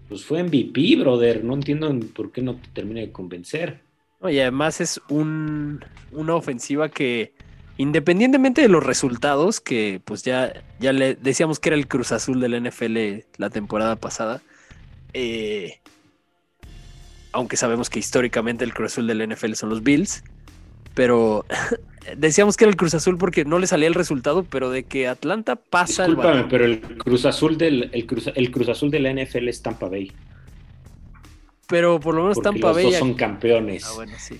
pues 0.09 0.23
fue 0.25 0.43
MVP, 0.43 0.97
brother. 0.97 1.43
No 1.43 1.53
entiendo 1.53 1.93
por 2.15 2.31
qué 2.31 2.41
no 2.41 2.55
te 2.55 2.67
termina 2.73 3.01
de 3.01 3.11
convencer. 3.11 3.81
Y 4.21 4.39
además 4.39 4.79
es 4.79 5.01
un, 5.09 5.83
una 6.11 6.35
ofensiva 6.35 6.89
que, 6.89 7.33
independientemente 7.77 8.61
de 8.61 8.69
los 8.69 8.83
resultados, 8.83 9.59
que 9.59 10.01
pues 10.05 10.23
ya, 10.23 10.63
ya 10.79 10.93
le 10.93 11.15
decíamos 11.15 11.59
que 11.59 11.69
era 11.69 11.75
el 11.75 11.87
Cruz 11.87 12.11
Azul 12.13 12.39
del 12.39 12.61
NFL 12.63 13.25
la 13.37 13.49
temporada 13.49 13.97
pasada, 13.97 14.41
eh, 15.13 15.79
aunque 17.33 17.57
sabemos 17.57 17.89
que 17.89 17.99
históricamente 17.99 18.63
el 18.63 18.73
Cruz 18.73 18.93
Azul 18.93 19.07
del 19.07 19.27
NFL 19.27 19.53
son 19.53 19.69
los 19.69 19.83
Bills, 19.83 20.23
pero 20.93 21.45
decíamos 22.17 22.57
que 22.57 22.65
era 22.65 22.69
el 22.71 22.77
Cruz 22.77 22.93
Azul 22.93 23.17
porque 23.17 23.45
no 23.45 23.59
le 23.59 23.67
salía 23.67 23.87
el 23.87 23.93
resultado, 23.93 24.43
pero 24.43 24.69
de 24.69 24.83
que 24.83 25.07
Atlanta 25.07 25.55
pasa 25.55 26.05
el 26.05 26.11
Discúlpame, 26.11 26.35
balón. 26.35 26.49
pero 26.49 26.65
el 26.65 26.81
Cruz 26.97 27.25
Azul 27.25 27.57
del 27.57 27.89
el 27.93 28.05
Cruz, 28.05 28.29
el 28.33 28.51
Cruz 28.51 28.69
Azul 28.69 28.91
de 28.91 28.99
la 28.99 29.11
NFL 29.13 29.47
es 29.47 29.61
Tampa 29.61 29.89
Bay. 29.89 30.11
Pero 31.67 31.99
por 31.99 32.13
lo 32.13 32.23
menos 32.23 32.35
Porque 32.37 32.49
Tampa 32.49 32.67
los 32.67 32.75
Bay. 32.75 32.85
dos 32.85 32.95
son 32.95 33.13
campeones. 33.13 33.85
Ah, 33.85 33.93
bueno, 33.95 34.13
sí. 34.19 34.39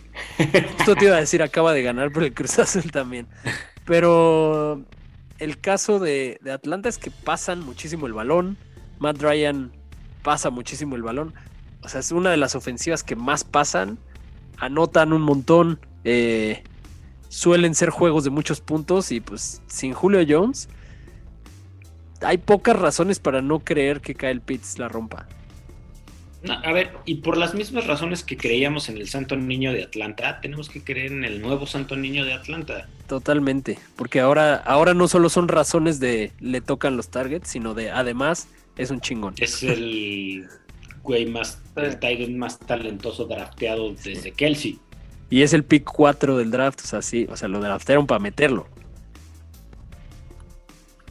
Justo 0.77 0.95
te 0.95 1.05
iba 1.05 1.15
a 1.15 1.19
decir, 1.19 1.41
acaba 1.41 1.73
de 1.73 1.81
ganar, 1.81 2.11
pero 2.11 2.25
el 2.25 2.33
Cruz 2.33 2.59
Azul 2.59 2.91
también. 2.91 3.27
Pero 3.85 4.83
el 5.39 5.59
caso 5.59 5.99
de, 5.99 6.37
de 6.41 6.51
Atlanta 6.51 6.89
es 6.89 6.97
que 6.97 7.11
pasan 7.11 7.61
muchísimo 7.65 8.07
el 8.07 8.13
balón. 8.13 8.57
Matt 8.99 9.21
Ryan 9.21 9.71
pasa 10.21 10.49
muchísimo 10.49 10.95
el 10.95 11.01
balón. 11.01 11.33
O 11.81 11.89
sea, 11.89 12.01
es 12.01 12.11
una 12.11 12.29
de 12.29 12.37
las 12.37 12.55
ofensivas 12.55 13.03
que 13.03 13.15
más 13.15 13.43
pasan. 13.43 13.97
Anotan 14.57 15.11
un 15.13 15.21
montón. 15.21 15.79
Eh, 16.03 16.63
suelen 17.29 17.75
ser 17.75 17.89
juegos 17.89 18.23
de 18.23 18.29
muchos 18.29 18.61
puntos. 18.61 19.11
Y 19.11 19.19
pues 19.19 19.61
sin 19.67 19.93
Julio 19.93 20.25
Jones, 20.27 20.69
hay 22.21 22.37
pocas 22.37 22.77
razones 22.77 23.19
para 23.19 23.41
no 23.41 23.59
creer 23.59 24.01
que 24.01 24.15
Kyle 24.15 24.41
Pitts 24.41 24.79
la 24.79 24.87
rompa. 24.87 25.27
a 26.47 26.71
ver, 26.73 26.91
y 27.05 27.15
por 27.15 27.37
las 27.37 27.53
mismas 27.53 27.87
razones 27.87 28.23
que 28.23 28.37
creíamos 28.37 28.89
en 28.89 28.97
el 28.97 29.07
Santo 29.07 29.35
Niño 29.35 29.71
de 29.71 29.83
Atlanta, 29.83 30.39
tenemos 30.41 30.69
que 30.69 30.83
creer 30.83 31.11
en 31.11 31.23
el 31.23 31.41
nuevo 31.41 31.65
Santo 31.65 31.95
Niño 31.95 32.25
de 32.25 32.33
Atlanta. 32.33 32.87
Totalmente, 33.07 33.77
porque 33.95 34.19
ahora, 34.19 34.55
ahora 34.55 34.93
no 34.93 35.07
solo 35.07 35.29
son 35.29 35.47
razones 35.47 35.99
de 35.99 36.31
le 36.39 36.61
tocan 36.61 36.97
los 36.97 37.09
targets, 37.09 37.49
sino 37.49 37.73
de 37.73 37.91
además 37.91 38.47
es 38.77 38.91
un 38.91 39.01
chingón. 39.01 39.35
Es 39.37 39.63
el 39.63 40.47
güey 41.03 41.25
más, 41.25 41.61
el 41.75 41.99
Titan 41.99 42.37
más 42.37 42.59
talentoso 42.59 43.25
drafteado 43.25 43.93
desde 43.93 44.31
Kelsey. 44.31 44.79
Y 45.29 45.41
es 45.41 45.53
el 45.53 45.63
pick 45.63 45.83
4 45.83 46.37
del 46.37 46.51
draft, 46.51 46.81
o 46.81 46.87
sea, 46.87 47.01
sí, 47.01 47.27
o 47.29 47.35
sea, 47.35 47.47
lo 47.47 47.59
draftearon 47.59 48.05
para 48.05 48.19
meterlo. 48.19 48.67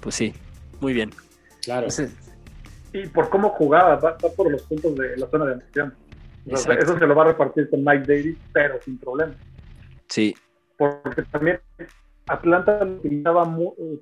Pues 0.00 0.14
sí, 0.14 0.34
muy 0.80 0.92
bien. 0.92 1.10
Claro. 1.62 1.86
y 2.92 3.06
por 3.08 3.30
cómo 3.30 3.50
jugaba, 3.50 3.96
va, 3.96 4.16
por 4.16 4.50
los 4.50 4.62
puntos 4.62 4.94
de 4.96 5.16
la 5.16 5.28
zona 5.28 5.46
de 5.46 5.52
anotación. 5.52 5.94
eso 6.46 6.98
se 6.98 7.06
lo 7.06 7.14
va 7.14 7.22
a 7.22 7.26
repartir 7.28 7.70
con 7.70 7.84
Mike 7.84 8.04
Davis, 8.06 8.38
pero 8.52 8.80
sin 8.82 8.98
problema. 8.98 9.34
Sí. 10.08 10.34
Porque 10.76 11.22
también 11.22 11.60
Atlanta 12.26 12.84
utilizaba, 12.84 13.44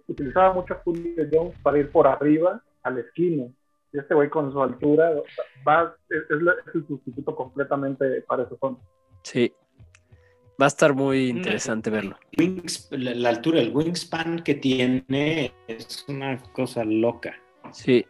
utilizaba 0.07 0.53
mucho 0.55 0.75
a 0.75 0.79
Julio 0.79 1.29
Jones 1.31 1.55
para 1.63 1.79
ir 1.79 1.91
por 1.91 2.07
arriba 2.07 2.63
al 2.83 2.99
esquina. 2.99 3.47
Y 3.93 3.99
este 3.99 4.15
güey 4.15 4.31
con 4.31 4.53
su 4.53 4.63
altura 4.63 5.13
va, 5.67 5.95
es, 6.09 6.23
el 6.31 6.87
sustituto 6.87 7.35
completamente 7.35 8.23
para 8.23 8.45
ese 8.45 8.57
fondo. 8.57 8.81
Sí. 9.23 9.53
Va 10.61 10.67
a 10.67 10.69
estar 10.69 10.95
muy 10.95 11.29
interesante 11.29 11.89
verlo. 11.89 12.19
la, 12.91 13.29
altura, 13.29 13.61
el 13.61 13.75
wingspan 13.75 14.43
que 14.43 14.55
tiene 14.55 15.53
es 15.69 16.05
una 16.07 16.43
cosa 16.53 16.85
loca. 16.85 17.35
Sí. 17.73 18.05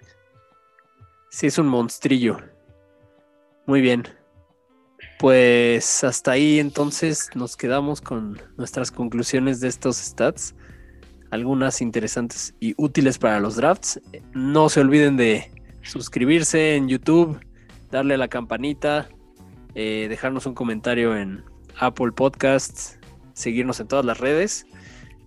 Sí, 1.28 1.46
es 1.46 1.58
un 1.58 1.68
monstrillo. 1.68 2.38
Muy 3.66 3.80
bien. 3.80 4.02
Pues 5.20 6.02
hasta 6.02 6.32
ahí 6.32 6.58
entonces 6.58 7.30
nos 7.34 7.56
quedamos 7.56 8.00
con 8.00 8.40
nuestras 8.56 8.90
conclusiones 8.90 9.60
de 9.60 9.68
estos 9.68 9.98
stats. 9.98 10.54
Algunas 11.30 11.80
interesantes 11.80 12.54
y 12.58 12.74
útiles 12.78 13.18
para 13.18 13.38
los 13.38 13.54
drafts. 13.54 14.00
No 14.32 14.68
se 14.68 14.80
olviden 14.80 15.16
de 15.16 15.52
suscribirse 15.82 16.74
en 16.74 16.88
YouTube, 16.88 17.38
darle 17.92 18.14
a 18.14 18.18
la 18.18 18.28
campanita, 18.28 19.08
eh, 19.76 20.06
dejarnos 20.08 20.46
un 20.46 20.54
comentario 20.54 21.16
en 21.16 21.44
Apple 21.80 22.12
Podcasts, 22.12 22.98
seguirnos 23.32 23.80
en 23.80 23.88
todas 23.88 24.04
las 24.04 24.20
redes. 24.20 24.66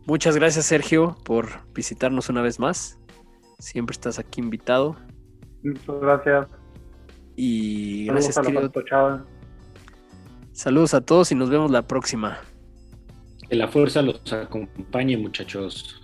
Muchas 0.05 0.35
gracias 0.35 0.65
Sergio 0.65 1.17
por 1.25 1.47
visitarnos 1.73 2.29
una 2.29 2.41
vez 2.41 2.59
más. 2.59 2.99
Siempre 3.59 3.93
estás 3.93 4.19
aquí 4.19 4.41
invitado. 4.41 4.95
Muchas 5.63 5.99
gracias. 6.01 6.47
Y 7.35 8.05
gracias, 8.05 8.37
a 8.37 8.43
Saludos 10.51 10.93
a 10.93 11.01
todos 11.01 11.31
y 11.31 11.35
nos 11.35 11.49
vemos 11.49 11.71
la 11.71 11.81
próxima. 11.81 12.37
Que 13.49 13.55
la 13.55 13.67
fuerza 13.67 14.01
los 14.01 14.21
acompañe, 14.31 15.17
muchachos. 15.17 15.99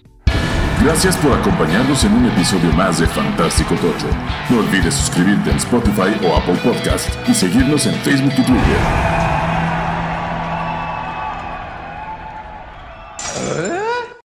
Gracias 0.84 1.18
por 1.18 1.34
acompañarnos 1.34 2.04
en 2.06 2.14
un 2.14 2.26
episodio 2.26 2.72
más 2.72 3.00
de 3.00 3.08
Fantástico 3.08 3.76
Tocho. 3.76 4.08
No 4.50 4.60
olvides 4.60 4.94
suscribirte 4.94 5.52
en 5.52 5.58
Spotify 5.58 6.26
o 6.26 6.36
Apple 6.36 6.58
Podcast 6.64 7.10
y 7.30 7.34
seguirnos 7.34 7.86
en 7.86 7.94
Facebook 7.96 8.34
y 8.38 8.44
Twitter. 8.44 9.29